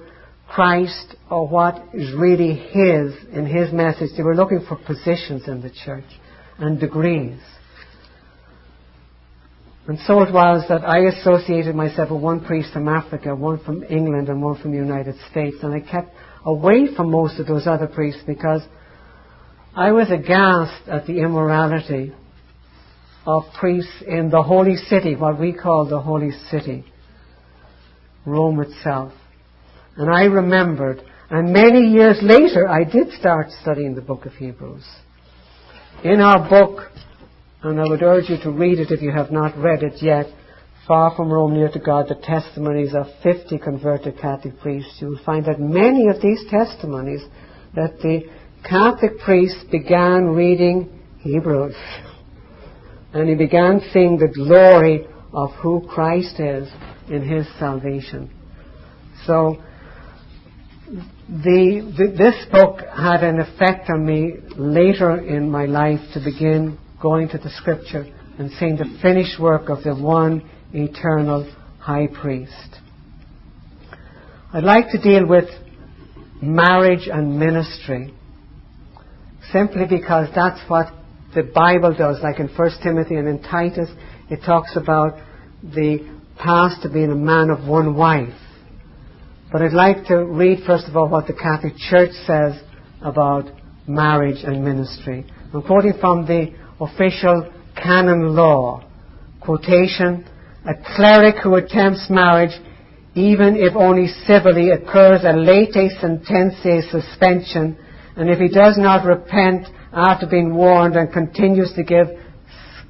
Christ 0.47 1.15
or 1.29 1.47
what 1.47 1.83
is 1.93 2.13
really 2.15 2.53
His 2.53 3.13
in 3.33 3.45
His 3.45 3.73
message. 3.73 4.11
They 4.15 4.23
were 4.23 4.35
looking 4.35 4.65
for 4.67 4.77
positions 4.77 5.47
in 5.47 5.61
the 5.61 5.71
church 5.71 6.05
and 6.57 6.79
degrees. 6.79 7.39
And 9.87 9.99
so 10.07 10.21
it 10.23 10.33
was 10.33 10.65
that 10.67 10.83
I 10.83 11.05
associated 11.05 11.75
myself 11.75 12.09
with 12.09 12.21
one 12.21 12.43
priest 12.43 12.73
from 12.73 12.87
Africa, 12.87 13.35
one 13.35 13.63
from 13.63 13.83
England, 13.83 14.29
and 14.29 14.41
one 14.41 14.59
from 14.59 14.71
the 14.71 14.77
United 14.77 15.15
States. 15.29 15.57
And 15.61 15.73
I 15.73 15.79
kept 15.79 16.11
away 16.43 16.87
from 16.95 17.11
most 17.11 17.39
of 17.39 17.45
those 17.45 17.67
other 17.67 17.87
priests 17.87 18.21
because 18.25 18.61
I 19.75 19.91
was 19.91 20.09
aghast 20.09 20.87
at 20.87 21.05
the 21.05 21.19
immorality 21.19 22.13
of 23.27 23.43
priests 23.59 24.03
in 24.07 24.29
the 24.29 24.41
holy 24.41 24.75
city, 24.75 25.15
what 25.15 25.39
we 25.39 25.53
call 25.53 25.85
the 25.87 25.99
holy 25.99 26.31
city, 26.49 26.85
Rome 28.25 28.61
itself. 28.61 29.13
And 29.97 30.09
I 30.09 30.23
remembered, 30.23 31.01
and 31.29 31.53
many 31.53 31.87
years 31.87 32.17
later 32.21 32.67
I 32.67 32.83
did 32.83 33.11
start 33.13 33.47
studying 33.61 33.95
the 33.95 34.01
book 34.01 34.25
of 34.25 34.33
Hebrews. 34.33 34.85
In 36.03 36.19
our 36.19 36.49
book, 36.49 36.91
and 37.63 37.79
I 37.79 37.87
would 37.87 38.03
urge 38.03 38.29
you 38.29 38.37
to 38.43 38.51
read 38.51 38.79
it 38.79 38.91
if 38.91 39.01
you 39.01 39.11
have 39.11 39.31
not 39.31 39.57
read 39.57 39.83
it 39.83 40.01
yet, 40.01 40.27
Far 40.87 41.15
from 41.15 41.31
Rome, 41.31 41.55
Near 41.55 41.69
to 41.69 41.79
God, 41.79 42.09
the 42.09 42.21
testimonies 42.21 42.93
of 42.93 43.07
50 43.23 43.57
converted 43.57 44.19
Catholic 44.19 44.59
priests, 44.59 44.97
you 44.99 45.07
will 45.07 45.23
find 45.25 45.45
that 45.45 45.59
many 45.59 46.09
of 46.09 46.21
these 46.21 46.43
testimonies 46.51 47.21
that 47.73 47.97
the 48.03 48.29
Catholic 48.63 49.17
priests 49.17 49.63
began 49.71 50.27
reading 50.27 51.01
Hebrews. 51.21 51.75
And 53.13 53.27
he 53.27 53.33
began 53.33 53.81
seeing 53.91 54.19
the 54.19 54.27
glory 54.27 55.07
of 55.33 55.51
who 55.53 55.87
Christ 55.89 56.39
is 56.39 56.69
in 57.09 57.27
his 57.27 57.47
salvation. 57.57 58.29
So, 59.25 59.63
the, 60.87 61.93
the, 61.97 62.15
this 62.15 62.45
book 62.51 62.79
had 62.95 63.23
an 63.23 63.39
effect 63.39 63.89
on 63.89 64.05
me 64.05 64.33
later 64.55 65.17
in 65.17 65.49
my 65.49 65.65
life 65.65 65.99
to 66.13 66.19
begin 66.23 66.77
going 67.01 67.27
to 67.29 67.37
the 67.37 67.49
scripture 67.49 68.05
and 68.37 68.51
seeing 68.59 68.75
the 68.75 68.99
finished 69.01 69.39
work 69.39 69.69
of 69.69 69.83
the 69.83 69.95
one 69.95 70.47
eternal 70.73 71.51
high 71.79 72.07
priest. 72.07 72.77
I'd 74.53 74.63
like 74.63 74.91
to 74.91 75.01
deal 75.01 75.27
with 75.27 75.45
marriage 76.41 77.07
and 77.11 77.39
ministry 77.39 78.13
simply 79.51 79.85
because 79.89 80.27
that's 80.35 80.61
what 80.69 80.93
the 81.33 81.43
Bible 81.43 81.95
does. 81.97 82.19
Like 82.21 82.39
in 82.39 82.47
1 82.47 82.69
Timothy 82.83 83.15
and 83.15 83.27
in 83.27 83.41
Titus, 83.41 83.89
it 84.29 84.41
talks 84.45 84.75
about 84.75 85.19
the 85.63 86.07
pastor 86.37 86.89
being 86.89 87.11
a 87.11 87.15
man 87.15 87.49
of 87.49 87.67
one 87.67 87.95
wife. 87.95 88.33
But 89.55 89.61
I'd 89.61 89.71
like 89.71 90.07
to 90.07 90.25
read, 90.25 90.65
first 90.67 90.89
of 90.89 90.97
all, 90.97 91.07
what 91.07 91.27
the 91.27 91.33
Catholic 91.33 91.77
Church 91.77 92.11
says 92.27 92.61
about 93.01 93.49
marriage 93.87 94.43
and 94.43 94.65
ministry. 94.65 95.25
I'm 95.53 95.61
quoting 95.61 95.93
from 95.97 96.25
the 96.25 96.53
official 96.81 97.53
canon 97.73 98.35
law. 98.35 98.83
Quotation, 99.39 100.27
a 100.65 100.73
cleric 100.97 101.35
who 101.41 101.55
attempts 101.55 102.07
marriage, 102.09 102.51
even 103.13 103.55
if 103.55 103.77
only 103.77 104.07
civilly, 104.27 104.71
occurs 104.71 105.21
a 105.23 105.31
latae 105.31 106.01
sententiae 106.03 106.91
suspension, 106.91 107.77
and 108.17 108.29
if 108.29 108.39
he 108.39 108.49
does 108.49 108.77
not 108.77 109.05
repent 109.05 109.67
after 109.93 110.27
being 110.27 110.53
warned 110.53 110.97
and 110.97 111.13
continues 111.13 111.71
to 111.77 111.83
give 111.85 112.07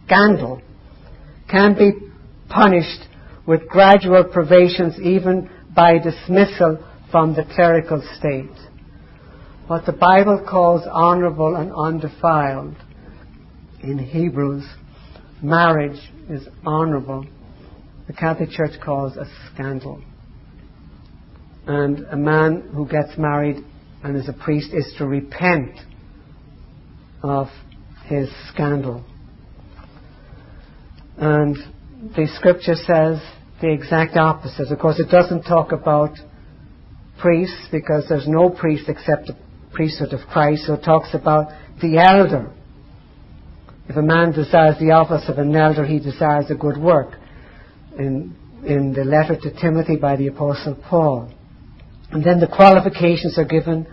scandal, 0.03 0.63
can 1.47 1.75
be 1.75 1.91
punished 2.49 3.03
with 3.45 3.67
gradual 3.67 4.23
privations 4.23 4.99
even 4.99 5.47
by 5.75 5.97
dismissal 5.97 6.83
from 7.11 7.35
the 7.35 7.43
clerical 7.53 8.01
state. 8.17 8.49
What 9.67 9.85
the 9.85 9.93
Bible 9.93 10.45
calls 10.47 10.83
honorable 10.89 11.55
and 11.55 11.71
undefiled 11.73 12.75
in 13.81 13.97
Hebrews, 13.97 14.65
marriage 15.41 15.99
is 16.29 16.47
honorable. 16.65 17.25
The 18.07 18.13
Catholic 18.13 18.51
Church 18.51 18.79
calls 18.83 19.17
a 19.17 19.25
scandal. 19.51 20.01
And 21.67 22.05
a 22.11 22.15
man 22.15 22.69
who 22.73 22.87
gets 22.87 23.17
married 23.17 23.57
and 24.03 24.15
is 24.15 24.29
a 24.29 24.33
priest 24.33 24.71
is 24.71 24.93
to 24.99 25.05
repent 25.07 25.79
of 27.23 27.47
his 28.05 28.29
scandal. 28.53 29.03
And 31.17 31.57
the 32.15 32.27
scripture 32.35 32.75
says 32.75 33.19
the 33.61 33.71
exact 33.71 34.17
opposite. 34.17 34.71
Of 34.71 34.79
course, 34.79 34.99
it 34.99 35.09
doesn't 35.09 35.43
talk 35.43 35.71
about 35.71 36.11
priests 37.19 37.67
because 37.71 38.05
there's 38.09 38.27
no 38.27 38.49
priest 38.49 38.85
except 38.87 39.27
the 39.27 39.37
priesthood 39.73 40.13
of 40.13 40.27
Christ. 40.27 40.67
So 40.67 40.73
it 40.73 40.83
talks 40.83 41.13
about 41.13 41.49
the 41.81 41.97
elder. 41.97 42.51
If 43.87 43.95
a 43.95 44.01
man 44.01 44.31
desires 44.31 44.77
the 44.79 44.91
office 44.91 45.29
of 45.29 45.37
an 45.37 45.55
elder, 45.55 45.85
he 45.85 45.99
desires 45.99 46.45
a 46.49 46.55
good 46.55 46.77
work. 46.77 47.17
In, 47.97 48.35
in 48.65 48.93
the 48.93 49.05
letter 49.05 49.39
to 49.39 49.61
Timothy 49.61 49.95
by 49.95 50.15
the 50.15 50.27
Apostle 50.27 50.75
Paul. 50.89 51.31
And 52.11 52.23
then 52.23 52.39
the 52.39 52.47
qualifications 52.47 53.37
are 53.37 53.45
given. 53.45 53.87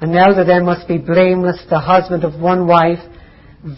An 0.00 0.16
elder 0.16 0.44
then 0.44 0.64
must 0.64 0.88
be 0.88 0.98
blameless, 0.98 1.64
the 1.70 1.78
husband 1.78 2.24
of 2.24 2.40
one 2.40 2.66
wife, 2.66 2.98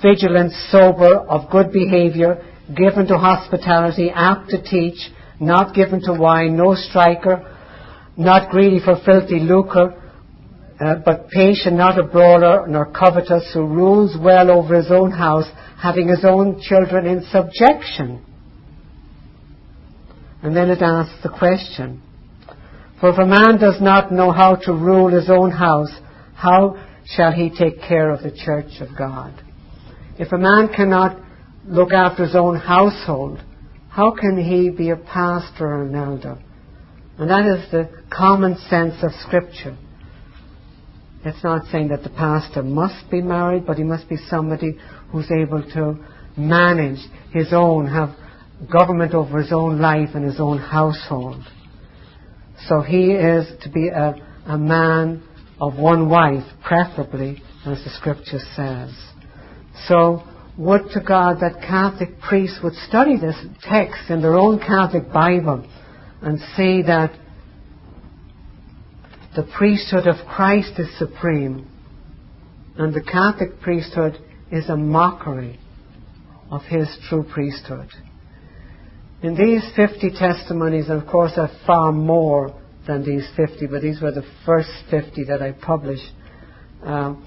vigilant, 0.02 0.52
sober, 0.70 1.16
of 1.16 1.50
good 1.50 1.72
behavior, 1.72 2.42
given 2.74 3.06
to 3.08 3.18
hospitality, 3.18 4.10
apt 4.10 4.50
to 4.50 4.62
teach, 4.62 4.98
not 5.40 5.74
given 5.74 6.00
to 6.02 6.12
wine, 6.12 6.56
no 6.56 6.74
striker, 6.74 7.54
not 8.16 8.50
greedy 8.50 8.80
for 8.80 8.96
filthy 9.04 9.40
lucre, 9.40 10.02
uh, 10.80 10.96
but 11.04 11.28
patient, 11.28 11.76
not 11.76 11.98
a 11.98 12.02
brawler, 12.02 12.66
nor 12.66 12.92
covetous, 12.92 13.50
who 13.54 13.66
rules 13.66 14.16
well 14.20 14.50
over 14.50 14.76
his 14.76 14.90
own 14.90 15.10
house, 15.10 15.46
having 15.80 16.08
his 16.08 16.24
own 16.24 16.60
children 16.60 17.06
in 17.06 17.24
subjection. 17.30 18.24
And 20.42 20.54
then 20.54 20.70
it 20.70 20.82
asks 20.82 21.22
the 21.22 21.30
question, 21.30 22.02
For 23.00 23.10
if 23.10 23.18
a 23.18 23.26
man 23.26 23.58
does 23.58 23.80
not 23.80 24.12
know 24.12 24.32
how 24.32 24.56
to 24.56 24.72
rule 24.72 25.08
his 25.08 25.30
own 25.30 25.50
house, 25.50 25.90
how 26.34 26.76
shall 27.06 27.32
he 27.32 27.50
take 27.50 27.80
care 27.80 28.10
of 28.10 28.22
the 28.22 28.32
church 28.32 28.80
of 28.80 28.96
God. 28.96 29.32
If 30.18 30.32
a 30.32 30.38
man 30.38 30.68
cannot 30.74 31.20
look 31.66 31.92
after 31.92 32.24
his 32.24 32.34
own 32.34 32.56
household, 32.56 33.40
how 33.96 34.10
can 34.10 34.36
he 34.36 34.68
be 34.68 34.90
a 34.90 34.96
pastor 34.96 35.82
elder? 35.96 36.38
And 37.16 37.30
that 37.30 37.46
is 37.46 37.70
the 37.70 37.88
common 38.14 38.58
sense 38.68 38.96
of 39.02 39.10
Scripture. 39.26 39.74
It's 41.24 41.42
not 41.42 41.62
saying 41.72 41.88
that 41.88 42.02
the 42.02 42.10
pastor 42.10 42.62
must 42.62 43.10
be 43.10 43.22
married, 43.22 43.64
but 43.64 43.78
he 43.78 43.84
must 43.84 44.06
be 44.06 44.18
somebody 44.28 44.76
who's 45.10 45.30
able 45.30 45.62
to 45.72 46.04
manage 46.36 46.98
his 47.32 47.54
own, 47.54 47.86
have 47.86 48.10
government 48.70 49.14
over 49.14 49.40
his 49.40 49.50
own 49.50 49.80
life 49.80 50.10
and 50.12 50.26
his 50.26 50.40
own 50.40 50.58
household. 50.58 51.42
So 52.68 52.82
he 52.82 53.12
is 53.12 53.46
to 53.62 53.70
be 53.70 53.88
a, 53.88 54.14
a 54.46 54.58
man 54.58 55.22
of 55.58 55.78
one 55.78 56.10
wife, 56.10 56.44
preferably, 56.62 57.42
as 57.64 57.82
the 57.82 57.90
scripture 57.96 58.40
says. 58.54 58.94
So, 59.88 60.22
would 60.58 60.90
to 60.92 61.00
God 61.00 61.38
that 61.40 61.60
Catholic 61.60 62.18
priests 62.20 62.58
would 62.62 62.74
study 62.88 63.18
this 63.18 63.36
text 63.62 64.08
in 64.08 64.22
their 64.22 64.34
own 64.34 64.58
Catholic 64.58 65.12
Bible 65.12 65.66
and 66.22 66.40
see 66.56 66.82
that 66.82 67.12
the 69.34 69.42
priesthood 69.56 70.06
of 70.06 70.26
Christ 70.26 70.78
is 70.78 70.88
supreme 70.98 71.68
and 72.78 72.94
the 72.94 73.02
Catholic 73.02 73.60
priesthood 73.60 74.18
is 74.50 74.68
a 74.68 74.76
mockery 74.76 75.58
of 76.50 76.62
his 76.62 76.88
true 77.08 77.24
priesthood. 77.24 77.88
In 79.22 79.34
these 79.34 79.62
50 79.74 80.10
testimonies, 80.10 80.88
and 80.88 81.02
of 81.02 81.08
course, 81.08 81.32
there 81.36 81.44
are 81.46 81.60
far 81.66 81.92
more 81.92 82.54
than 82.86 83.04
these 83.04 83.28
50, 83.36 83.66
but 83.66 83.82
these 83.82 84.00
were 84.00 84.12
the 84.12 84.26
first 84.44 84.68
50 84.90 85.24
that 85.24 85.42
I 85.42 85.52
published. 85.52 86.12
Um, 86.82 87.25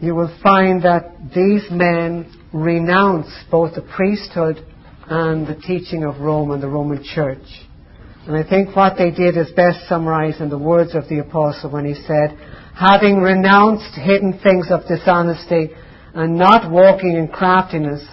you 0.00 0.14
will 0.14 0.34
find 0.42 0.82
that 0.82 1.12
these 1.34 1.68
men 1.70 2.32
renounce 2.52 3.28
both 3.50 3.74
the 3.74 3.82
priesthood 3.82 4.64
and 5.08 5.46
the 5.46 5.60
teaching 5.66 6.04
of 6.04 6.20
Rome 6.20 6.50
and 6.52 6.62
the 6.62 6.68
Roman 6.68 7.02
Church. 7.02 7.46
And 8.26 8.36
I 8.36 8.48
think 8.48 8.76
what 8.76 8.96
they 8.96 9.10
did 9.10 9.36
is 9.36 9.50
best 9.56 9.88
summarized 9.88 10.40
in 10.40 10.50
the 10.50 10.58
words 10.58 10.94
of 10.94 11.08
the 11.08 11.18
apostle 11.18 11.70
when 11.70 11.86
he 11.86 11.94
said, 11.94 12.38
having 12.78 13.18
renounced 13.18 13.98
hidden 13.98 14.38
things 14.42 14.66
of 14.70 14.86
dishonesty 14.86 15.70
and 16.14 16.38
not 16.38 16.70
walking 16.70 17.16
in 17.16 17.28
craftiness, 17.28 18.06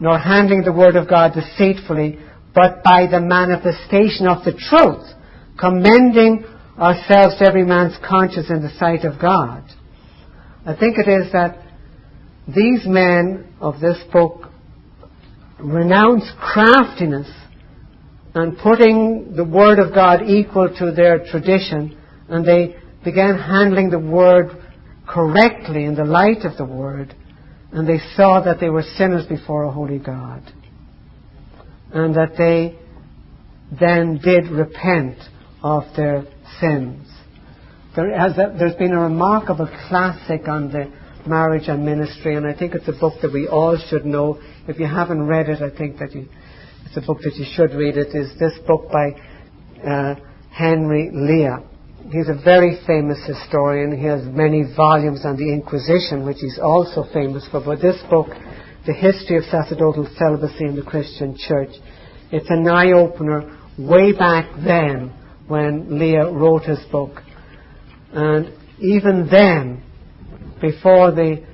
nor 0.00 0.18
handling 0.18 0.62
the 0.64 0.72
word 0.72 0.96
of 0.96 1.08
God 1.08 1.32
deceitfully, 1.34 2.18
but 2.54 2.82
by 2.82 3.06
the 3.06 3.20
manifestation 3.20 4.26
of 4.26 4.44
the 4.44 4.52
truth, 4.52 5.06
commending 5.58 6.44
ourselves 6.78 7.38
to 7.38 7.46
every 7.46 7.64
man's 7.64 7.96
conscience 8.08 8.50
in 8.50 8.62
the 8.62 8.74
sight 8.78 9.04
of 9.04 9.20
God. 9.20 9.62
I 10.66 10.74
think 10.74 10.96
it 10.98 11.08
is 11.08 11.30
that 11.32 11.58
these 12.48 12.86
men 12.86 13.54
of 13.60 13.80
this 13.80 13.98
book 14.12 14.48
renounce 15.58 16.30
craftiness 16.40 17.30
and 18.34 18.58
putting 18.58 19.34
the 19.36 19.44
Word 19.44 19.78
of 19.78 19.94
God 19.94 20.22
equal 20.26 20.74
to 20.78 20.90
their 20.90 21.24
tradition, 21.24 21.98
and 22.28 22.44
they 22.46 22.76
began 23.04 23.38
handling 23.38 23.90
the 23.90 23.98
Word 23.98 24.50
correctly 25.06 25.84
in 25.84 25.94
the 25.94 26.04
light 26.04 26.44
of 26.44 26.56
the 26.56 26.64
Word, 26.64 27.14
and 27.72 27.86
they 27.86 28.00
saw 28.16 28.40
that 28.40 28.58
they 28.58 28.70
were 28.70 28.84
sinners 28.96 29.26
before 29.26 29.64
a 29.64 29.70
holy 29.70 29.98
God, 29.98 30.42
and 31.92 32.14
that 32.14 32.36
they 32.38 32.78
then 33.78 34.18
did 34.22 34.50
repent 34.50 35.18
of 35.62 35.84
their 35.96 36.24
sins. 36.60 37.03
There 37.96 38.18
has 38.18 38.32
a, 38.38 38.54
there's 38.58 38.74
been 38.74 38.92
a 38.92 39.00
remarkable 39.00 39.68
classic 39.88 40.48
on 40.48 40.72
the 40.72 40.92
marriage 41.28 41.68
and 41.68 41.84
ministry, 41.86 42.34
and 42.34 42.44
I 42.44 42.52
think 42.52 42.74
it's 42.74 42.88
a 42.88 42.98
book 42.98 43.14
that 43.22 43.32
we 43.32 43.46
all 43.46 43.78
should 43.88 44.04
know. 44.04 44.40
If 44.66 44.80
you 44.80 44.86
haven't 44.86 45.22
read 45.26 45.48
it, 45.48 45.62
I 45.62 45.76
think 45.76 45.98
that 45.98 46.12
you, 46.12 46.28
it's 46.84 46.96
a 46.96 47.00
book 47.00 47.18
that 47.22 47.36
you 47.36 47.46
should 47.54 47.70
read. 47.72 47.96
It 47.96 48.14
is 48.14 48.36
this 48.38 48.52
book 48.66 48.90
by 48.90 49.12
uh, 49.88 50.16
Henry 50.50 51.10
Lea. 51.12 51.64
He's 52.10 52.28
a 52.28 52.42
very 52.44 52.78
famous 52.84 53.18
historian. 53.26 53.96
He 53.96 54.06
has 54.06 54.24
many 54.24 54.64
volumes 54.76 55.24
on 55.24 55.36
the 55.36 55.52
Inquisition, 55.52 56.26
which 56.26 56.38
he's 56.40 56.58
also 56.62 57.04
famous 57.12 57.46
for. 57.50 57.62
But 57.64 57.80
this 57.80 58.02
book, 58.10 58.26
The 58.86 58.92
History 58.92 59.38
of 59.38 59.44
Sacerdotal 59.44 60.08
Celibacy 60.18 60.64
in 60.64 60.74
the 60.74 60.82
Christian 60.82 61.36
Church, 61.38 61.70
it's 62.32 62.50
an 62.50 62.68
eye 62.68 62.90
opener 62.90 63.56
way 63.78 64.12
back 64.12 64.50
then 64.64 65.12
when 65.46 65.98
Lea 65.98 66.26
wrote 66.30 66.64
his 66.64 66.80
book. 66.90 67.22
And 68.14 68.52
even 68.78 69.28
then, 69.28 69.82
before 70.60 71.10
the 71.10 71.44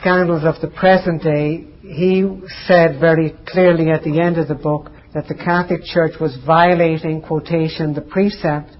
scandals 0.00 0.42
of 0.44 0.60
the 0.60 0.76
present 0.76 1.22
day, 1.22 1.68
he 1.80 2.28
said 2.66 2.98
very 2.98 3.34
clearly 3.46 3.90
at 3.90 4.02
the 4.02 4.20
end 4.20 4.36
of 4.36 4.48
the 4.48 4.56
book 4.56 4.90
that 5.14 5.28
the 5.28 5.34
Catholic 5.34 5.84
Church 5.84 6.14
was 6.20 6.36
violating, 6.44 7.22
quotation, 7.22 7.94
the 7.94 8.00
precept, 8.00 8.70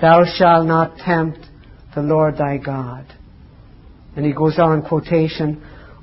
Thou 0.00 0.24
shalt 0.36 0.66
not 0.66 0.96
tempt 0.98 1.40
the 1.94 2.02
Lord 2.02 2.36
thy 2.38 2.56
God. 2.56 3.06
And 4.14 4.24
he 4.24 4.32
goes 4.32 4.58
on, 4.58 4.82
quotation, 4.82 5.60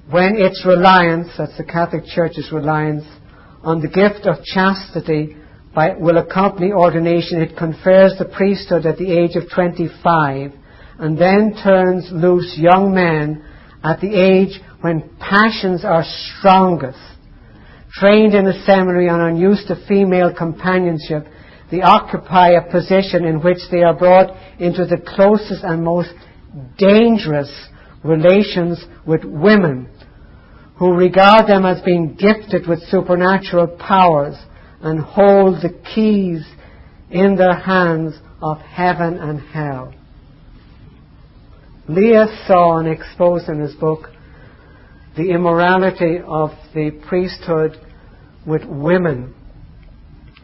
when 0.09 0.35
its 0.37 0.65
reliance, 0.65 1.29
that's 1.37 1.57
the 1.57 1.63
Catholic 1.63 2.03
Church's 2.05 2.51
reliance, 2.51 3.05
on 3.63 3.81
the 3.81 3.87
gift 3.87 4.27
of 4.27 4.43
chastity 4.43 5.37
by, 5.73 5.95
will 5.95 6.17
accompany 6.17 6.71
ordination, 6.71 7.41
it 7.41 7.57
confers 7.57 8.15
the 8.17 8.25
priesthood 8.25 8.85
at 8.85 8.97
the 8.97 9.11
age 9.11 9.35
of 9.35 9.49
25 9.53 10.51
and 10.97 11.17
then 11.17 11.55
turns 11.63 12.09
loose 12.11 12.57
young 12.57 12.93
men 12.93 13.45
at 13.83 14.01
the 14.01 14.13
age 14.13 14.59
when 14.81 15.09
passions 15.19 15.85
are 15.85 16.03
strongest. 16.37 16.99
Trained 17.91 18.33
in 18.33 18.47
a 18.47 18.63
seminary 18.65 19.07
and 19.07 19.21
unused 19.21 19.67
to 19.67 19.85
female 19.87 20.33
companionship, 20.35 21.25
they 21.71 21.81
occupy 21.81 22.49
a 22.49 22.71
position 22.71 23.25
in 23.25 23.41
which 23.41 23.59
they 23.71 23.83
are 23.83 23.95
brought 23.95 24.35
into 24.59 24.85
the 24.85 24.97
closest 24.97 25.63
and 25.63 25.83
most 25.83 26.13
dangerous 26.77 27.51
relations 28.03 28.83
with 29.05 29.23
women 29.23 29.87
who 30.77 30.93
regard 30.93 31.47
them 31.47 31.65
as 31.65 31.81
being 31.81 32.15
gifted 32.15 32.67
with 32.67 32.81
supernatural 32.89 33.67
powers 33.67 34.35
and 34.81 34.99
hold 34.99 35.61
the 35.61 35.77
keys 35.93 36.45
in 37.09 37.35
their 37.35 37.55
hands 37.55 38.15
of 38.41 38.59
heaven 38.59 39.17
and 39.17 39.39
hell. 39.39 39.93
Lea 41.87 42.25
saw 42.45 42.77
and 42.77 42.87
exposed 42.87 43.49
in 43.49 43.59
his 43.59 43.73
book 43.75 44.09
the 45.17 45.31
immorality 45.31 46.19
of 46.23 46.51
the 46.73 46.91
priesthood 47.07 47.75
with 48.45 48.63
women. 48.65 49.33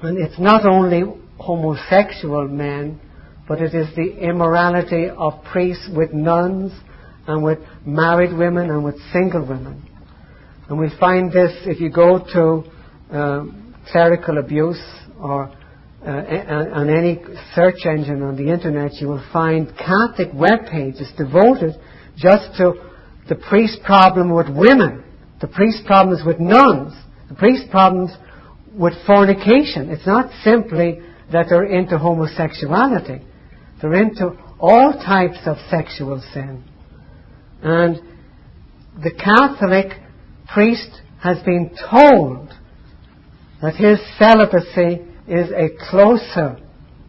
And 0.02 0.18
it's 0.18 0.40
not 0.40 0.66
only 0.66 1.04
homosexual 1.38 2.48
men, 2.48 3.00
but 3.48 3.62
it 3.62 3.76
is 3.76 3.96
the 3.96 4.18
immorality 4.18 5.08
of 5.08 5.44
priests 5.44 5.88
with 5.96 6.14
nuns 6.14 6.72
and 7.28 7.44
with 7.44 7.60
married 7.86 8.36
women 8.36 8.72
and 8.72 8.84
with 8.84 8.96
single 9.14 9.48
women. 9.48 9.88
And 10.68 10.80
we 10.80 10.90
find 11.00 11.32
this 11.32 11.52
if 11.66 11.80
you 11.80 11.92
go 11.92 12.20
to 12.34 13.16
uh, 13.16 13.46
clerical 13.92 14.38
abuse 14.38 14.82
or 15.20 15.52
uh, 16.06 16.10
on 16.74 16.90
any 16.90 17.20
search 17.56 17.86
engine 17.86 18.22
on 18.22 18.36
the 18.36 18.52
internet, 18.52 18.94
you 18.96 19.08
will 19.08 19.26
find 19.34 19.74
Catholic 19.78 20.30
web 20.34 20.68
pages 20.72 21.12
devoted 21.18 21.74
just 22.16 22.56
to 22.58 22.74
the 23.28 23.36
priest 23.36 23.80
problem 23.84 24.32
with 24.34 24.48
women, 24.50 25.04
the 25.42 25.48
priest 25.48 25.86
problems 25.86 26.24
with 26.26 26.40
nuns, 26.40 26.94
the 27.28 27.36
priest 27.36 27.72
problems 27.72 28.12
with 28.72 28.94
fornication. 29.08 29.90
It's 29.90 30.06
not 30.06 30.32
simply 30.44 31.00
that 31.32 31.48
they're 31.50 31.66
into 31.66 31.98
homosexuality. 31.98 33.22
They're 33.82 33.96
into 33.96 34.38
all 34.60 34.94
types 34.94 35.40
of 35.46 35.58
sexual 35.70 36.22
sin. 36.34 36.64
And 37.64 38.00
the 39.02 39.12
Catholic 39.12 40.00
priest 40.48 41.02
has 41.22 41.42
been 41.44 41.76
told 41.90 42.54
that 43.62 43.76
his 43.76 44.00
celibacy 44.18 45.06
is 45.28 45.52
a 45.52 45.70
closer 45.90 46.58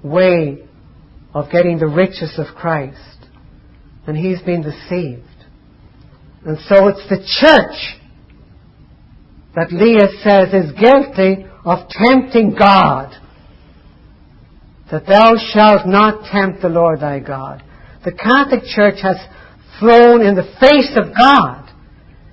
way 0.03 0.67
of 1.35 1.51
getting 1.51 1.79
the 1.79 1.87
riches 1.87 2.39
of 2.39 2.55
Christ. 2.55 2.99
And 4.07 4.17
he's 4.17 4.41
been 4.43 4.63
deceived. 4.63 5.23
And 6.45 6.59
so 6.69 6.89
it's 6.89 7.09
the 7.09 7.19
church 7.41 8.01
that 9.57 9.73
Lea 9.73 10.07
says 10.23 10.55
is 10.55 10.73
guilty 10.79 11.47
of 11.65 11.89
tempting 11.89 12.55
God. 12.57 13.13
That 14.91 15.07
thou 15.07 15.35
shalt 15.53 15.87
not 15.87 16.31
tempt 16.31 16.63
the 16.63 16.69
Lord 16.69 17.01
thy 17.01 17.19
God. 17.19 17.65
The 18.05 18.13
Catholic 18.13 18.63
Church 18.65 19.01
has 19.03 19.17
thrown 19.81 20.25
in 20.25 20.37
the 20.37 20.55
face 20.61 20.97
of 20.97 21.13
God 21.19 21.69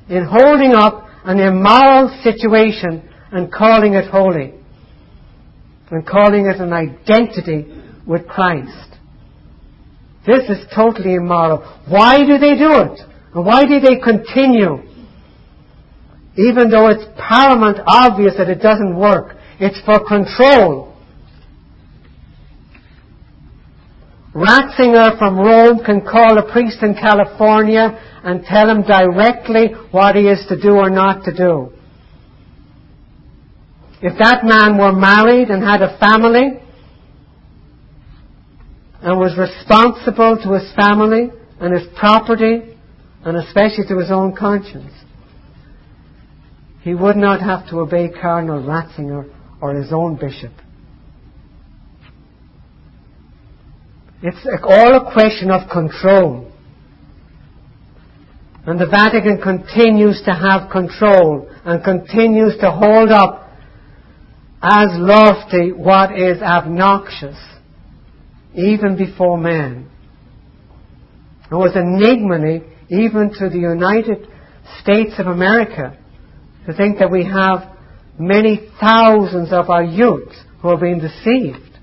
in 0.07 0.25
holding 0.29 0.73
up 0.73 1.07
an 1.25 1.39
immoral 1.39 2.15
situation 2.21 3.09
and 3.33 3.51
calling 3.51 3.95
it 3.95 4.09
holy 4.09 4.53
and 5.89 6.05
calling 6.05 6.47
it 6.47 6.61
an 6.61 6.71
identity 6.71 7.65
with 8.07 8.27
Christ. 8.27 8.97
This 10.25 10.49
is 10.49 10.65
totally 10.73 11.15
immoral. 11.15 11.57
Why 11.87 12.19
do 12.19 12.37
they 12.37 12.55
do 12.55 12.71
it? 12.71 12.99
And 13.33 13.45
why 13.45 13.65
do 13.65 13.79
they 13.79 13.99
continue? 13.99 14.81
Even 16.37 16.69
though 16.69 16.89
it's 16.89 17.03
paramount 17.17 17.79
obvious 17.85 18.35
that 18.37 18.49
it 18.49 18.61
doesn't 18.61 18.95
work. 18.97 19.35
It's 19.59 19.79
for 19.85 19.99
control. 20.07 20.95
Ratzinger 24.33 25.17
from 25.19 25.37
Rome 25.37 25.83
can 25.85 26.01
call 26.01 26.37
a 26.39 26.51
priest 26.51 26.81
in 26.81 26.95
California 26.95 27.99
and 28.23 28.43
tell 28.43 28.69
him 28.69 28.81
directly 28.81 29.67
what 29.91 30.15
he 30.15 30.23
is 30.23 30.43
to 30.49 30.59
do 30.59 30.71
or 30.71 30.89
not 30.89 31.23
to 31.25 31.33
do. 31.35 31.71
If 34.03 34.17
that 34.17 34.43
man 34.43 34.77
were 34.77 34.91
married 34.91 35.47
and 35.47 35.63
had 35.63 35.81
a 35.81 35.97
family 35.97 36.59
and 39.01 39.17
was 39.17 39.37
responsible 39.37 40.37
to 40.43 40.53
his 40.59 40.69
family 40.75 41.31
and 41.61 41.73
his 41.73 41.87
property 41.97 42.77
and 43.23 43.37
especially 43.37 43.85
to 43.87 43.97
his 43.97 44.11
own 44.11 44.35
conscience, 44.35 44.91
he 46.81 46.93
would 46.93 47.15
not 47.15 47.39
have 47.39 47.69
to 47.69 47.79
obey 47.79 48.09
Cardinal 48.09 48.61
Ratzinger 48.61 49.33
or 49.61 49.73
his 49.73 49.93
own 49.93 50.17
bishop. 50.17 50.51
It's 54.21 54.45
all 54.63 54.97
a 54.97 55.13
question 55.13 55.49
of 55.49 55.69
control. 55.69 56.51
And 58.65 58.77
the 58.77 58.87
Vatican 58.87 59.41
continues 59.41 60.21
to 60.25 60.31
have 60.31 60.69
control 60.69 61.49
and 61.63 61.81
continues 61.81 62.57
to 62.59 62.69
hold 62.69 63.09
up 63.09 63.42
as 64.63 64.87
lofty 64.93 65.73
what 65.73 66.17
is 66.17 66.41
obnoxious, 66.41 67.35
even 68.55 68.95
before 68.97 69.37
man. 69.37 69.89
It 71.51 71.55
was 71.55 71.75
enigmatic 71.75 72.63
even 72.87 73.33
to 73.39 73.49
the 73.49 73.59
United 73.59 74.25
States 74.81 75.15
of 75.19 75.27
America 75.27 75.97
to 76.65 76.73
think 76.73 76.99
that 76.99 77.11
we 77.11 77.25
have 77.25 77.75
many 78.17 78.69
thousands 78.79 79.51
of 79.51 79.69
our 79.69 79.83
youth 79.83 80.31
who 80.61 80.69
are 80.69 80.79
being 80.79 80.99
deceived. 80.99 81.77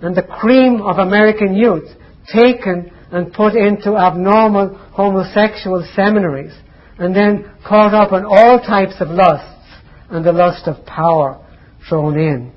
And 0.00 0.16
the 0.16 0.22
cream 0.22 0.80
of 0.80 0.96
American 0.96 1.54
youth 1.54 1.88
taken 2.32 2.90
and 3.12 3.34
put 3.34 3.54
into 3.54 3.98
abnormal 3.98 4.74
homosexual 4.92 5.86
seminaries 5.94 6.54
and 6.98 7.14
then 7.14 7.52
caught 7.68 7.92
up 7.92 8.12
in 8.12 8.24
all 8.24 8.58
types 8.60 8.94
of 9.00 9.08
lusts 9.08 9.68
and 10.08 10.24
the 10.24 10.32
lust 10.32 10.66
of 10.66 10.86
power 10.86 11.44
thrown 11.90 12.18
in. 12.18 12.52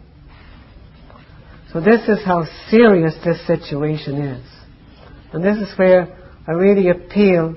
So 1.73 1.81
this 1.81 2.07
is 2.07 2.23
how 2.23 2.45
serious 2.69 3.15
this 3.25 3.45
situation 3.45 4.21
is. 4.21 4.47
And 5.34 5.43
this 5.43 5.57
is 5.57 5.77
where 5.77 6.15
I 6.47 6.51
really 6.51 6.89
appeal 6.89 7.55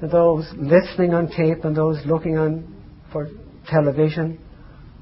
to 0.00 0.08
those 0.08 0.46
listening 0.56 1.12
on 1.12 1.28
tape 1.28 1.64
and 1.64 1.76
those 1.76 1.98
looking 2.06 2.38
on 2.38 2.74
for 3.12 3.28
television. 3.68 4.40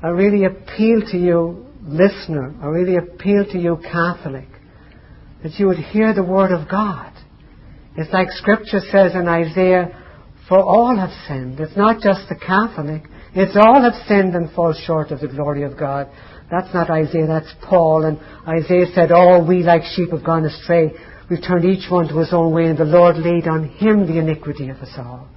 I 0.03 0.09
really 0.09 0.45
appeal 0.45 1.03
to 1.13 1.17
you, 1.17 1.67
listener. 1.83 2.55
I 2.61 2.67
really 2.67 2.97
appeal 2.97 3.45
to 3.53 3.59
you, 3.59 3.79
Catholic, 3.93 4.49
that 5.45 5.53
you 5.59 5.69
would 5.69 5.79
hear 5.79 6.13
the 6.13 6.25
Word 6.25 6.51
of 6.51 6.69
God. 6.69 7.13
It's 7.97 8.13
like 8.13 8.29
Scripture 8.31 8.81
says 8.91 9.15
in 9.15 9.29
Isaiah, 9.29 10.03
for 10.49 10.59
all 10.59 10.97
have 10.97 11.11
sinned. 11.29 11.61
It's 11.61 11.77
not 11.77 12.03
just 12.03 12.29
the 12.29 12.35
Catholic. 12.35 13.03
It's 13.39 13.55
all 13.55 13.83
have 13.83 14.07
sinned 14.09 14.35
and 14.35 14.51
fall 14.53 14.73
short 14.73 15.11
of 15.11 15.21
the 15.21 15.29
glory 15.29 15.63
of 15.63 15.79
God. 15.79 16.09
That's 16.51 16.73
not 16.73 16.89
Isaiah, 16.89 17.27
that's 17.27 17.53
Paul. 17.69 18.07
And 18.07 18.19
Isaiah 18.49 18.87
said, 18.95 19.13
All 19.13 19.47
we 19.47 19.63
like 19.63 19.83
sheep 19.95 20.11
have 20.13 20.25
gone 20.25 20.47
astray. 20.47 20.93
We've 21.29 21.43
turned 21.47 21.67
each 21.67 21.91
one 21.91 22.09
to 22.09 22.17
his 22.17 22.33
own 22.33 22.55
way, 22.55 22.65
and 22.65 22.79
the 22.79 22.85
Lord 22.85 23.17
laid 23.17 23.47
on 23.47 23.69
him 23.69 24.07
the 24.07 24.19
iniquity 24.19 24.71
of 24.71 24.79
us 24.79 24.95
all. 24.97 25.29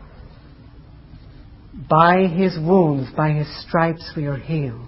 By 1.89 2.27
his 2.27 2.57
wounds, 2.57 3.09
by 3.17 3.31
his 3.31 3.47
stripes 3.67 4.13
we 4.15 4.27
are 4.27 4.37
healed. 4.37 4.87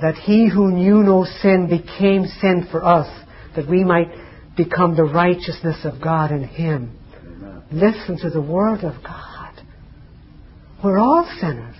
That 0.00 0.14
he 0.14 0.48
who 0.48 0.70
knew 0.70 1.02
no 1.02 1.24
sin 1.24 1.68
became 1.68 2.26
sin 2.40 2.68
for 2.70 2.84
us, 2.84 3.08
that 3.56 3.68
we 3.68 3.82
might 3.82 4.12
become 4.56 4.94
the 4.94 5.04
righteousness 5.04 5.84
of 5.84 6.00
God 6.00 6.30
in 6.30 6.44
him. 6.44 6.96
Amen. 7.16 7.62
Listen 7.72 8.16
to 8.18 8.30
the 8.30 8.40
word 8.40 8.84
of 8.84 9.02
God. 9.02 9.29
We're 10.82 10.98
all 10.98 11.28
sinners. 11.40 11.76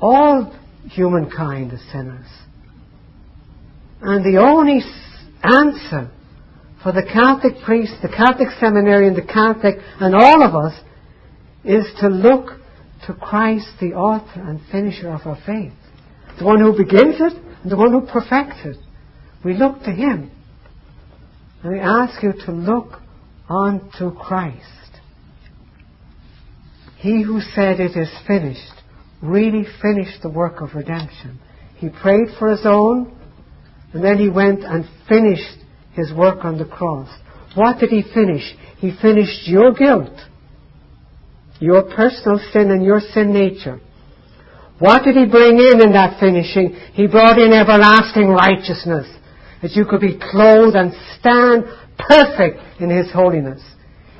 All 0.00 0.56
humankind 0.90 1.72
is 1.72 1.80
sinners. 1.92 2.26
And 4.00 4.24
the 4.24 4.40
only 4.40 4.80
answer 5.42 6.10
for 6.82 6.92
the 6.92 7.02
Catholic 7.02 7.62
priest, 7.62 7.92
the 8.00 8.08
Catholic 8.08 8.48
seminarian, 8.58 9.14
the 9.14 9.22
Catholic, 9.22 9.76
and 10.00 10.14
all 10.14 10.42
of 10.42 10.54
us 10.54 10.74
is 11.64 11.84
to 12.00 12.08
look 12.08 12.58
to 13.06 13.14
Christ, 13.14 13.68
the 13.80 13.92
author 13.92 14.40
and 14.40 14.60
finisher 14.72 15.10
of 15.10 15.26
our 15.26 15.38
faith. 15.44 15.72
The 16.38 16.44
one 16.44 16.60
who 16.60 16.76
begins 16.76 17.16
it 17.20 17.34
and 17.62 17.70
the 17.70 17.76
one 17.76 17.92
who 17.92 18.06
perfects 18.06 18.60
it. 18.64 18.76
We 19.44 19.54
look 19.54 19.82
to 19.82 19.90
Him. 19.90 20.30
And 21.62 21.72
we 21.72 21.80
ask 21.80 22.22
you 22.22 22.32
to 22.46 22.52
look 22.52 23.00
unto 23.48 24.14
Christ. 24.14 24.79
He 27.00 27.22
who 27.22 27.40
said 27.40 27.80
it 27.80 27.96
is 27.96 28.10
finished 28.26 28.74
really 29.22 29.64
finished 29.80 30.20
the 30.22 30.28
work 30.28 30.60
of 30.60 30.74
redemption. 30.74 31.38
He 31.76 31.88
prayed 31.88 32.28
for 32.38 32.50
his 32.50 32.66
own, 32.66 33.16
and 33.94 34.04
then 34.04 34.18
he 34.18 34.28
went 34.28 34.64
and 34.64 34.84
finished 35.08 35.64
his 35.94 36.12
work 36.12 36.44
on 36.44 36.58
the 36.58 36.66
cross. 36.66 37.08
What 37.54 37.78
did 37.78 37.88
he 37.88 38.02
finish? 38.02 38.42
He 38.78 38.92
finished 39.00 39.48
your 39.48 39.72
guilt, 39.72 40.12
your 41.58 41.84
personal 41.84 42.38
sin 42.52 42.70
and 42.70 42.84
your 42.84 43.00
sin 43.00 43.32
nature. 43.32 43.80
What 44.78 45.02
did 45.02 45.16
he 45.16 45.24
bring 45.24 45.58
in 45.58 45.80
in 45.80 45.92
that 45.92 46.20
finishing? 46.20 46.76
He 46.92 47.06
brought 47.06 47.38
in 47.38 47.52
everlasting 47.52 48.28
righteousness, 48.28 49.06
that 49.62 49.72
you 49.72 49.86
could 49.86 50.02
be 50.02 50.18
clothed 50.18 50.76
and 50.76 50.92
stand 51.18 51.64
perfect 51.98 52.80
in 52.80 52.90
his 52.90 53.10
holiness. 53.10 53.62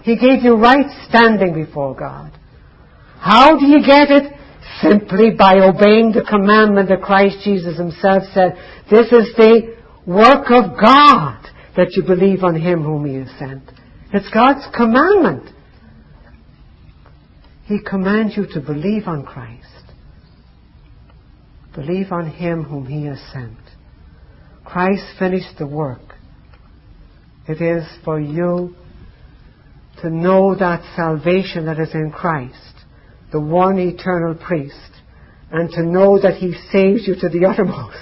He 0.02 0.16
gave 0.16 0.42
you 0.42 0.56
right 0.56 0.86
standing 1.08 1.52
before 1.52 1.94
God. 1.94 2.39
How 3.20 3.58
do 3.58 3.66
you 3.66 3.84
get 3.84 4.10
it? 4.10 4.32
Simply 4.80 5.30
by 5.36 5.58
obeying 5.58 6.12
the 6.12 6.24
commandment 6.26 6.88
that 6.88 7.02
Christ 7.02 7.38
Jesus 7.44 7.76
himself 7.76 8.22
said, 8.32 8.56
this 8.90 9.12
is 9.12 9.34
the 9.36 9.76
work 10.06 10.46
of 10.50 10.80
God 10.80 11.44
that 11.76 11.92
you 11.92 12.02
believe 12.02 12.42
on 12.42 12.58
him 12.58 12.82
whom 12.82 13.04
he 13.04 13.16
has 13.16 13.28
sent. 13.38 13.62
It's 14.14 14.30
God's 14.30 14.66
commandment. 14.74 15.54
He 17.66 17.78
commands 17.78 18.36
you 18.38 18.46
to 18.54 18.60
believe 18.60 19.06
on 19.06 19.24
Christ. 19.24 19.66
Believe 21.74 22.10
on 22.10 22.30
him 22.30 22.64
whom 22.64 22.86
he 22.86 23.04
has 23.04 23.20
sent. 23.34 23.58
Christ 24.64 25.04
finished 25.18 25.58
the 25.58 25.66
work. 25.66 26.16
It 27.46 27.60
is 27.60 27.86
for 28.02 28.18
you 28.18 28.74
to 30.00 30.08
know 30.08 30.54
that 30.54 30.82
salvation 30.96 31.66
that 31.66 31.78
is 31.78 31.94
in 31.94 32.10
Christ 32.10 32.69
the 33.32 33.40
one 33.40 33.78
eternal 33.78 34.34
priest, 34.34 34.74
and 35.50 35.70
to 35.70 35.82
know 35.82 36.20
that 36.20 36.34
he 36.34 36.52
saves 36.72 37.06
you 37.06 37.14
to 37.20 37.28
the 37.28 37.46
uttermost. 37.50 37.96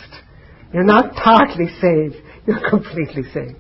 You're 0.73 0.85
not 0.85 1.15
partly 1.15 1.67
saved, 1.81 2.17
you're 2.47 2.69
completely 2.71 3.23
saved. 3.33 3.57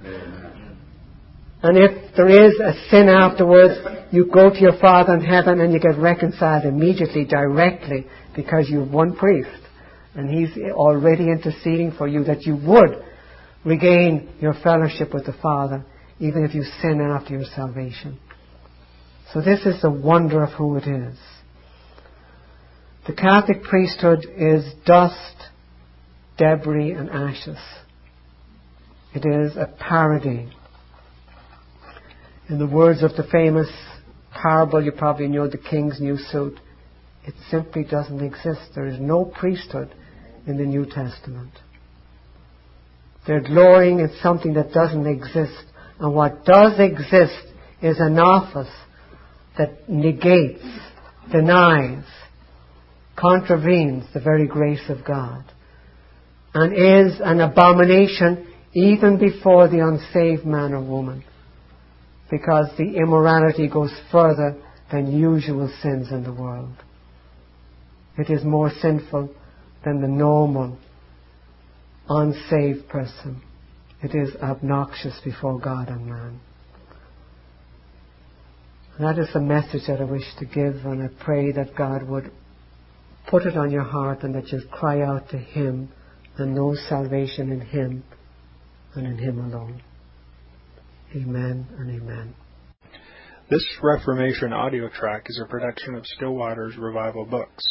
And 1.61 1.77
if 1.77 2.15
there 2.15 2.29
is 2.29 2.55
a 2.61 2.73
sin 2.89 3.09
afterwards, 3.09 3.75
you 4.13 4.31
go 4.33 4.49
to 4.49 4.59
your 4.59 4.79
Father 4.79 5.15
in 5.15 5.25
heaven 5.25 5.61
and 5.61 5.73
you 5.73 5.81
get 5.81 5.99
reconciled 5.99 6.65
immediately, 6.65 7.25
directly, 7.25 8.07
because 8.37 8.69
you 8.69 8.81
have 8.81 8.91
one 8.91 9.17
priest. 9.17 9.51
And 10.15 10.31
he's 10.31 10.57
already 10.73 11.25
interceding 11.25 11.93
for 11.93 12.07
you 12.07 12.25
that 12.25 12.43
you 12.43 12.55
would 12.57 13.03
regain 13.65 14.29
your 14.41 14.55
fellowship 14.55 15.13
with 15.13 15.27
the 15.27 15.35
Father, 15.43 15.85
even 16.21 16.45
if 16.45 16.55
you 16.55 16.63
sin 16.81 17.01
after 17.01 17.35
your 17.35 17.45
salvation. 17.57 18.19
So 19.33 19.41
this 19.41 19.67
is 19.67 19.83
the 19.83 19.91
wonder 19.91 20.43
of 20.43 20.53
who 20.53 20.77
it 20.77 20.87
is. 20.87 21.19
The 23.09 23.15
Catholic 23.15 23.63
priesthood 23.63 24.27
is 24.37 24.71
dust, 24.85 25.35
debris, 26.37 26.93
and 26.93 27.09
ashes. 27.09 27.57
It 29.15 29.25
is 29.25 29.57
a 29.57 29.67
parody. 29.67 30.53
In 32.51 32.59
the 32.59 32.67
words 32.67 33.03
of 33.03 33.17
the 33.17 33.27
famous 33.33 33.71
parable, 34.31 34.85
you 34.85 34.93
probably 34.93 35.27
know, 35.27 35.49
the 35.49 35.57
king's 35.57 35.99
new 36.03 36.19
suit, 36.19 36.61
it 37.25 37.33
simply 37.51 37.83
doesn't 37.83 38.23
exist. 38.23 38.61
There 38.75 38.87
is 38.87 39.01
no 39.01 39.25
priesthood 39.25 39.95
in 40.47 40.59
the 40.59 40.67
New 40.67 40.85
Testament. 40.85 41.53
They're 43.27 43.41
glorying 43.41 44.01
in 44.01 44.11
something 44.23 44.53
that 44.53 44.75
doesn't 44.75 45.07
exist. 45.07 45.65
And 45.99 46.15
what 46.15 46.45
does 46.45 46.79
exist 46.79 47.43
is 47.81 47.97
an 48.01 48.19
office 48.19 48.73
that 49.57 49.89
negates, 49.89 50.63
denies, 51.33 52.05
contravenes 53.21 54.05
the 54.15 54.21
very 54.21 54.47
grace 54.47 54.89
of 54.89 55.05
God 55.05 55.45
and 56.55 56.73
is 56.73 57.21
an 57.21 57.41
abomination 57.41 58.47
even 58.73 59.19
before 59.19 59.69
the 59.69 59.81
unsaved 59.81 60.47
man 60.47 60.73
or 60.73 60.83
woman, 60.83 61.25
because 62.31 62.69
the 62.77 62.97
immorality 62.97 63.69
goes 63.69 63.93
further 64.13 64.57
than 64.93 65.19
usual 65.19 65.73
sins 65.83 66.11
in 66.11 66.23
the 66.23 66.33
world. 66.33 66.75
It 68.17 68.31
is 68.31 68.45
more 68.45 68.71
sinful 68.81 69.31
than 69.85 70.01
the 70.01 70.09
normal, 70.09 70.79
unsaved 72.09 72.89
person. 72.89 73.43
It 74.03 74.15
is 74.15 74.35
obnoxious 74.43 75.19
before 75.25 75.59
God 75.59 75.89
and 75.89 76.07
man. 76.07 76.41
And 78.97 79.07
that 79.07 79.19
is 79.19 79.33
the 79.33 79.41
message 79.41 79.83
that 79.87 80.01
I 80.01 80.05
wish 80.05 80.25
to 80.39 80.45
give, 80.45 80.85
and 80.85 81.03
I 81.03 81.09
pray 81.25 81.53
that 81.53 81.77
God 81.77 82.03
would 82.09 82.31
put 83.29 83.45
it 83.45 83.57
on 83.57 83.71
your 83.71 83.85
heart 83.85 84.23
and 84.23 84.35
that 84.35 84.51
you'll 84.51 84.67
cry 84.71 85.03
out 85.03 85.29
to 85.31 85.39
Him 85.39 85.91
and 86.37 86.55
know 86.55 86.75
salvation 86.89 87.53
in 87.53 87.61
Him 87.61 88.03
and 88.95 89.07
in 89.07 89.19
Him 89.19 89.39
alone. 89.39 89.83
Amen 91.15 91.67
and 91.79 91.91
amen. 91.91 92.35
This 93.51 93.65
Reformation 93.83 94.53
audio 94.53 94.89
track 94.91 95.25
is 95.27 95.41
a 95.43 95.49
production 95.49 95.95
of 95.95 96.07
Stillwater's 96.07 96.77
Revival 96.77 97.25
Books. 97.25 97.65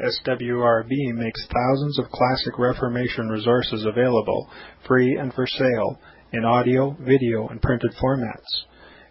SWRB 0.00 1.12
makes 1.14 1.46
thousands 1.46 1.98
of 1.98 2.06
classic 2.10 2.58
Reformation 2.58 3.28
resources 3.28 3.84
available, 3.84 4.48
free 4.86 5.16
and 5.16 5.34
for 5.34 5.46
sale, 5.46 5.98
in 6.32 6.44
audio, 6.44 6.96
video, 7.00 7.48
and 7.48 7.60
printed 7.60 7.92
formats. 8.02 8.46